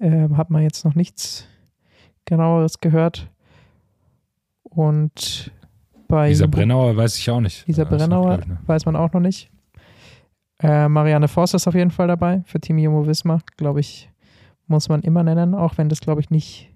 Ähm, 0.00 0.36
hat 0.36 0.50
man 0.50 0.62
jetzt 0.62 0.84
noch 0.84 0.94
nichts 0.94 1.46
genaueres 2.24 2.78
gehört. 2.80 3.28
Und 4.62 5.50
bei 6.08 6.28
Lisa 6.28 6.46
Brennauer 6.46 6.96
weiß 6.96 7.16
ich 7.18 7.30
auch 7.30 7.40
nicht. 7.40 7.66
Lisa 7.66 7.82
Ja, 7.82 7.88
ist 7.88 7.90
noch, 7.92 7.98
Brennauer 7.98 8.38
ich, 8.40 8.46
ne? 8.46 8.58
weiß 8.66 8.86
man 8.86 8.96
auch 8.96 9.12
noch 9.12 9.20
nicht. 9.20 9.50
Äh, 10.60 10.88
Marianne 10.88 11.28
Voss 11.28 11.54
ist 11.54 11.68
auf 11.68 11.74
jeden 11.74 11.90
Fall 11.92 12.08
dabei 12.08 12.42
für 12.46 12.60
Team 12.60 12.78
Jumbo 12.78 13.06
Visma. 13.06 13.40
Glaube 13.56 13.80
ich, 13.80 14.10
muss 14.66 14.88
man 14.88 15.02
immer 15.02 15.22
nennen, 15.22 15.54
auch 15.54 15.78
wenn 15.78 15.88
das, 15.88 16.00
glaube 16.00 16.20
ich, 16.20 16.30
nicht 16.30 16.74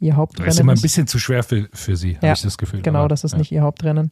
ihr 0.00 0.10
Das 0.10 0.16
Hauptrennen 0.18 0.48
ist 0.50 0.60
immer 0.60 0.72
ein 0.72 0.76
ist. 0.76 0.82
bisschen 0.82 1.06
zu 1.06 1.18
schwer 1.18 1.42
für, 1.42 1.68
für 1.72 1.96
sie, 1.96 2.16
habe 2.16 2.26
Ja, 2.26 2.32
ich 2.34 2.42
das 2.42 2.58
Gefühl. 2.58 2.82
Genau, 2.82 3.00
Aber, 3.00 3.08
das 3.08 3.24
ist 3.24 3.32
ja. 3.32 3.38
nicht 3.38 3.50
ihr 3.52 3.62
Hauptrennen. 3.62 4.10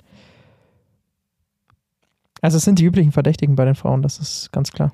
Also 2.40 2.56
es 2.56 2.64
sind 2.64 2.78
die 2.78 2.84
üblichen 2.84 3.12
Verdächtigen 3.12 3.54
bei 3.54 3.64
den 3.64 3.74
Frauen, 3.74 4.02
das 4.02 4.18
ist 4.18 4.50
ganz 4.52 4.72
klar. 4.72 4.92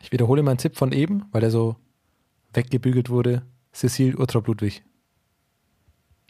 Ich 0.00 0.10
wiederhole 0.12 0.42
meinen 0.42 0.58
Tipp 0.58 0.76
von 0.76 0.92
eben, 0.92 1.24
weil 1.30 1.42
er 1.44 1.50
so 1.50 1.76
weggebügelt 2.52 3.08
wurde. 3.08 3.42
Cecilie 3.72 4.18
Utrop 4.18 4.48
Ludwig. 4.48 4.82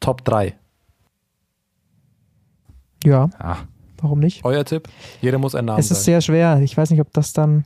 Top 0.01 0.25
3. 0.25 0.57
Ja, 3.05 3.31
Ah, 3.39 3.59
warum 4.01 4.21
nicht? 4.21 4.45
Euer 4.45 4.65
Tipp? 4.65 4.89
Jeder 5.21 5.39
muss 5.39 5.55
einen 5.55 5.67
Namen 5.67 5.79
Es 5.81 5.87
ist 5.91 5.99
sagen. 5.99 6.05
sehr 6.05 6.21
schwer. 6.21 6.61
Ich 6.63 6.77
weiß 6.77 6.91
nicht, 6.91 7.01
ob 7.01 7.13
das 7.13 7.33
dann 7.33 7.65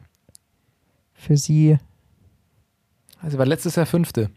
für 1.14 1.36
sie, 1.36 1.78
Also 3.22 3.38
war 3.38 3.46
letztes 3.46 3.76
Jahr 3.76 3.86
Fünfte. 3.86 4.30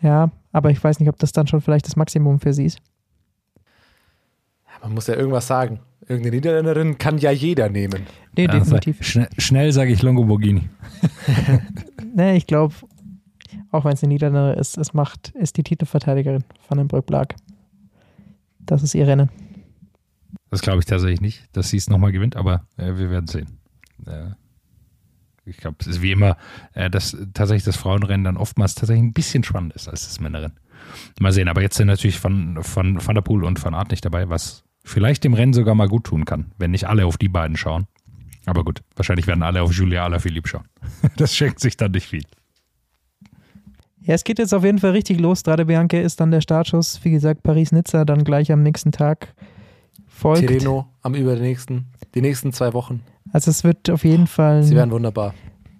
ja, 0.00 0.30
aber 0.52 0.70
ich 0.70 0.82
weiß 0.82 0.98
nicht, 1.00 1.08
ob 1.08 1.18
das 1.18 1.32
dann 1.32 1.46
schon 1.46 1.60
vielleicht 1.60 1.86
das 1.86 1.96
Maximum 1.96 2.40
für 2.40 2.52
sie 2.52 2.64
ist. 2.66 2.78
Man 4.82 4.94
muss 4.94 5.06
ja 5.08 5.14
irgendwas 5.14 5.46
sagen. 5.46 5.80
Irgendeine 6.02 6.36
Niederländerin 6.36 6.96
kann 6.96 7.18
ja 7.18 7.30
jeder 7.32 7.68
nehmen. 7.68 8.06
Nee, 8.36 8.44
ja, 8.46 8.52
definitiv. 8.52 9.02
Schnell, 9.04 9.28
schnell 9.36 9.72
sage 9.72 9.92
ich 9.92 10.02
Longo 10.02 10.24
Borghini. 10.24 10.68
Nee, 12.14 12.36
ich 12.36 12.46
glaube, 12.46 12.74
auch 13.70 13.84
wenn 13.84 13.92
es 13.92 14.02
eine 14.02 14.12
Niederlande 14.12 14.58
ist, 14.58 14.76
es 14.78 14.94
macht, 14.94 15.28
ist 15.30 15.56
die 15.56 15.62
Titelverteidigerin 15.62 16.42
von 16.66 16.78
den 16.78 16.88
Brückblag. 16.88 17.36
Das 18.60 18.82
ist 18.82 18.94
ihr 18.94 19.06
Rennen. 19.06 19.28
Das 20.50 20.62
glaube 20.62 20.78
ich 20.78 20.86
tatsächlich 20.86 21.20
nicht, 21.20 21.44
dass 21.52 21.70
sie 21.70 21.76
es 21.76 21.90
nochmal 21.90 22.12
gewinnt, 22.12 22.36
aber 22.36 22.66
äh, 22.76 22.96
wir 22.96 23.10
werden 23.10 23.26
sehen. 23.26 23.58
Äh, 24.06 24.30
ich 25.44 25.56
glaube, 25.56 25.76
es 25.80 25.86
ist 25.86 26.02
wie 26.02 26.12
immer, 26.12 26.36
äh, 26.74 26.90
dass 26.90 27.16
tatsächlich 27.34 27.64
das 27.64 27.76
Frauenrennen 27.76 28.24
dann 28.24 28.36
oftmals 28.36 28.74
tatsächlich 28.74 29.04
ein 29.04 29.12
bisschen 29.12 29.44
spannender 29.44 29.76
ist 29.76 29.88
als 29.88 30.06
das 30.06 30.20
Männerrennen. 30.20 30.58
Mal 31.20 31.32
sehen, 31.32 31.48
aber 31.48 31.62
jetzt 31.62 31.76
sind 31.76 31.88
natürlich 31.88 32.18
von, 32.18 32.62
von 32.62 33.04
Van 33.04 33.14
der 33.14 33.22
Poel 33.22 33.44
und 33.44 33.62
Van 33.62 33.74
Aert 33.74 33.90
nicht 33.90 34.04
dabei, 34.04 34.28
was 34.28 34.64
vielleicht 34.84 35.24
dem 35.24 35.34
Rennen 35.34 35.52
sogar 35.52 35.74
mal 35.74 35.88
gut 35.88 36.04
tun 36.04 36.24
kann, 36.24 36.52
wenn 36.58 36.70
nicht 36.70 36.86
alle 36.86 37.04
auf 37.06 37.18
die 37.18 37.28
beiden 37.28 37.56
schauen. 37.56 37.86
Aber 38.46 38.64
gut, 38.64 38.82
wahrscheinlich 38.96 39.26
werden 39.26 39.42
alle 39.42 39.62
auf 39.62 39.72
Julia 39.72 40.04
Alaphilippe 40.04 40.48
schauen. 40.48 40.64
Das 41.16 41.36
schenkt 41.36 41.60
sich 41.60 41.76
dann 41.76 41.92
nicht 41.92 42.06
viel. 42.06 42.24
Ja, 44.00 44.14
es 44.14 44.24
geht 44.24 44.38
jetzt 44.38 44.54
auf 44.54 44.64
jeden 44.64 44.78
Fall 44.78 44.92
richtig 44.92 45.20
los. 45.20 45.40
Strade 45.40 45.66
Bianche 45.66 45.98
ist 45.98 46.20
dann 46.20 46.30
der 46.30 46.40
Startschuss. 46.40 47.04
Wie 47.04 47.10
gesagt, 47.10 47.42
Paris-Nizza 47.42 48.06
dann 48.06 48.24
gleich 48.24 48.50
am 48.50 48.62
nächsten 48.62 48.90
Tag 48.90 49.34
folgt. 50.18 50.46
Tireno 50.46 50.86
am 51.02 51.14
übernächsten, 51.14 51.86
die 52.14 52.20
nächsten 52.20 52.52
zwei 52.52 52.72
Wochen. 52.74 53.02
Also 53.32 53.50
es 53.50 53.64
wird 53.64 53.88
auf 53.90 54.04
jeden 54.04 54.26
Fall 54.26 54.62
Sie 54.62 54.74
werden 54.74 54.90
wunderbar. 54.90 55.34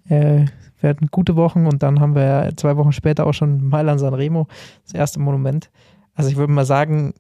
äh, 0.09 0.47
werden 0.81 1.09
gute 1.11 1.35
Wochen 1.37 1.67
und 1.67 1.83
dann 1.83 1.99
haben 2.01 2.15
wir 2.15 2.23
ja 2.23 2.57
zwei 2.57 2.77
Wochen 2.77 2.93
später 2.93 3.27
auch 3.27 3.33
schon 3.35 3.67
Mailand 3.69 3.99
San 4.01 4.15
Remo, 4.15 4.47
das 4.85 4.95
erste 4.95 5.19
Monument. 5.19 5.71
Also 6.15 6.31
ich 6.31 6.37
würde 6.37 6.53
mal 6.53 6.65
sagen, 6.67 7.15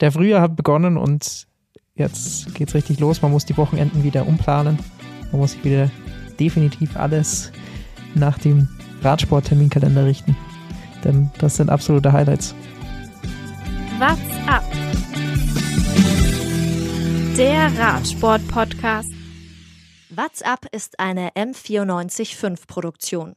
der 0.00 0.12
Frühjahr 0.12 0.40
hat 0.40 0.56
begonnen 0.56 0.96
und 0.96 1.46
jetzt 1.94 2.54
geht's 2.54 2.74
richtig 2.74 3.00
los. 3.00 3.22
Man 3.22 3.32
muss 3.32 3.44
die 3.44 3.56
Wochenenden 3.56 4.02
wieder 4.02 4.26
umplanen. 4.26 4.78
Man 5.30 5.40
muss 5.40 5.52
sich 5.52 5.64
wieder 5.64 5.90
definitiv 6.40 6.96
alles 6.96 7.52
nach 8.14 8.38
dem 8.38 8.68
Radsport-Terminkalender 9.02 10.04
richten. 10.06 10.36
Denn 11.04 11.30
das 11.38 11.56
sind 11.56 11.70
absolute 11.70 12.12
Highlights. 12.12 12.54
What's 13.98 14.48
up? 14.48 14.64
Der 17.36 17.72
Radsport-Podcast. 17.78 19.10
What's 20.10 20.42
Up 20.42 20.66
ist 20.70 21.00
eine 21.00 21.30
M945 21.30 22.66
Produktion. 22.66 23.32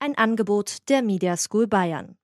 Ein 0.00 0.18
Angebot 0.18 0.88
der 0.88 1.00
Media 1.02 1.36
School 1.36 1.68
Bayern. 1.68 2.16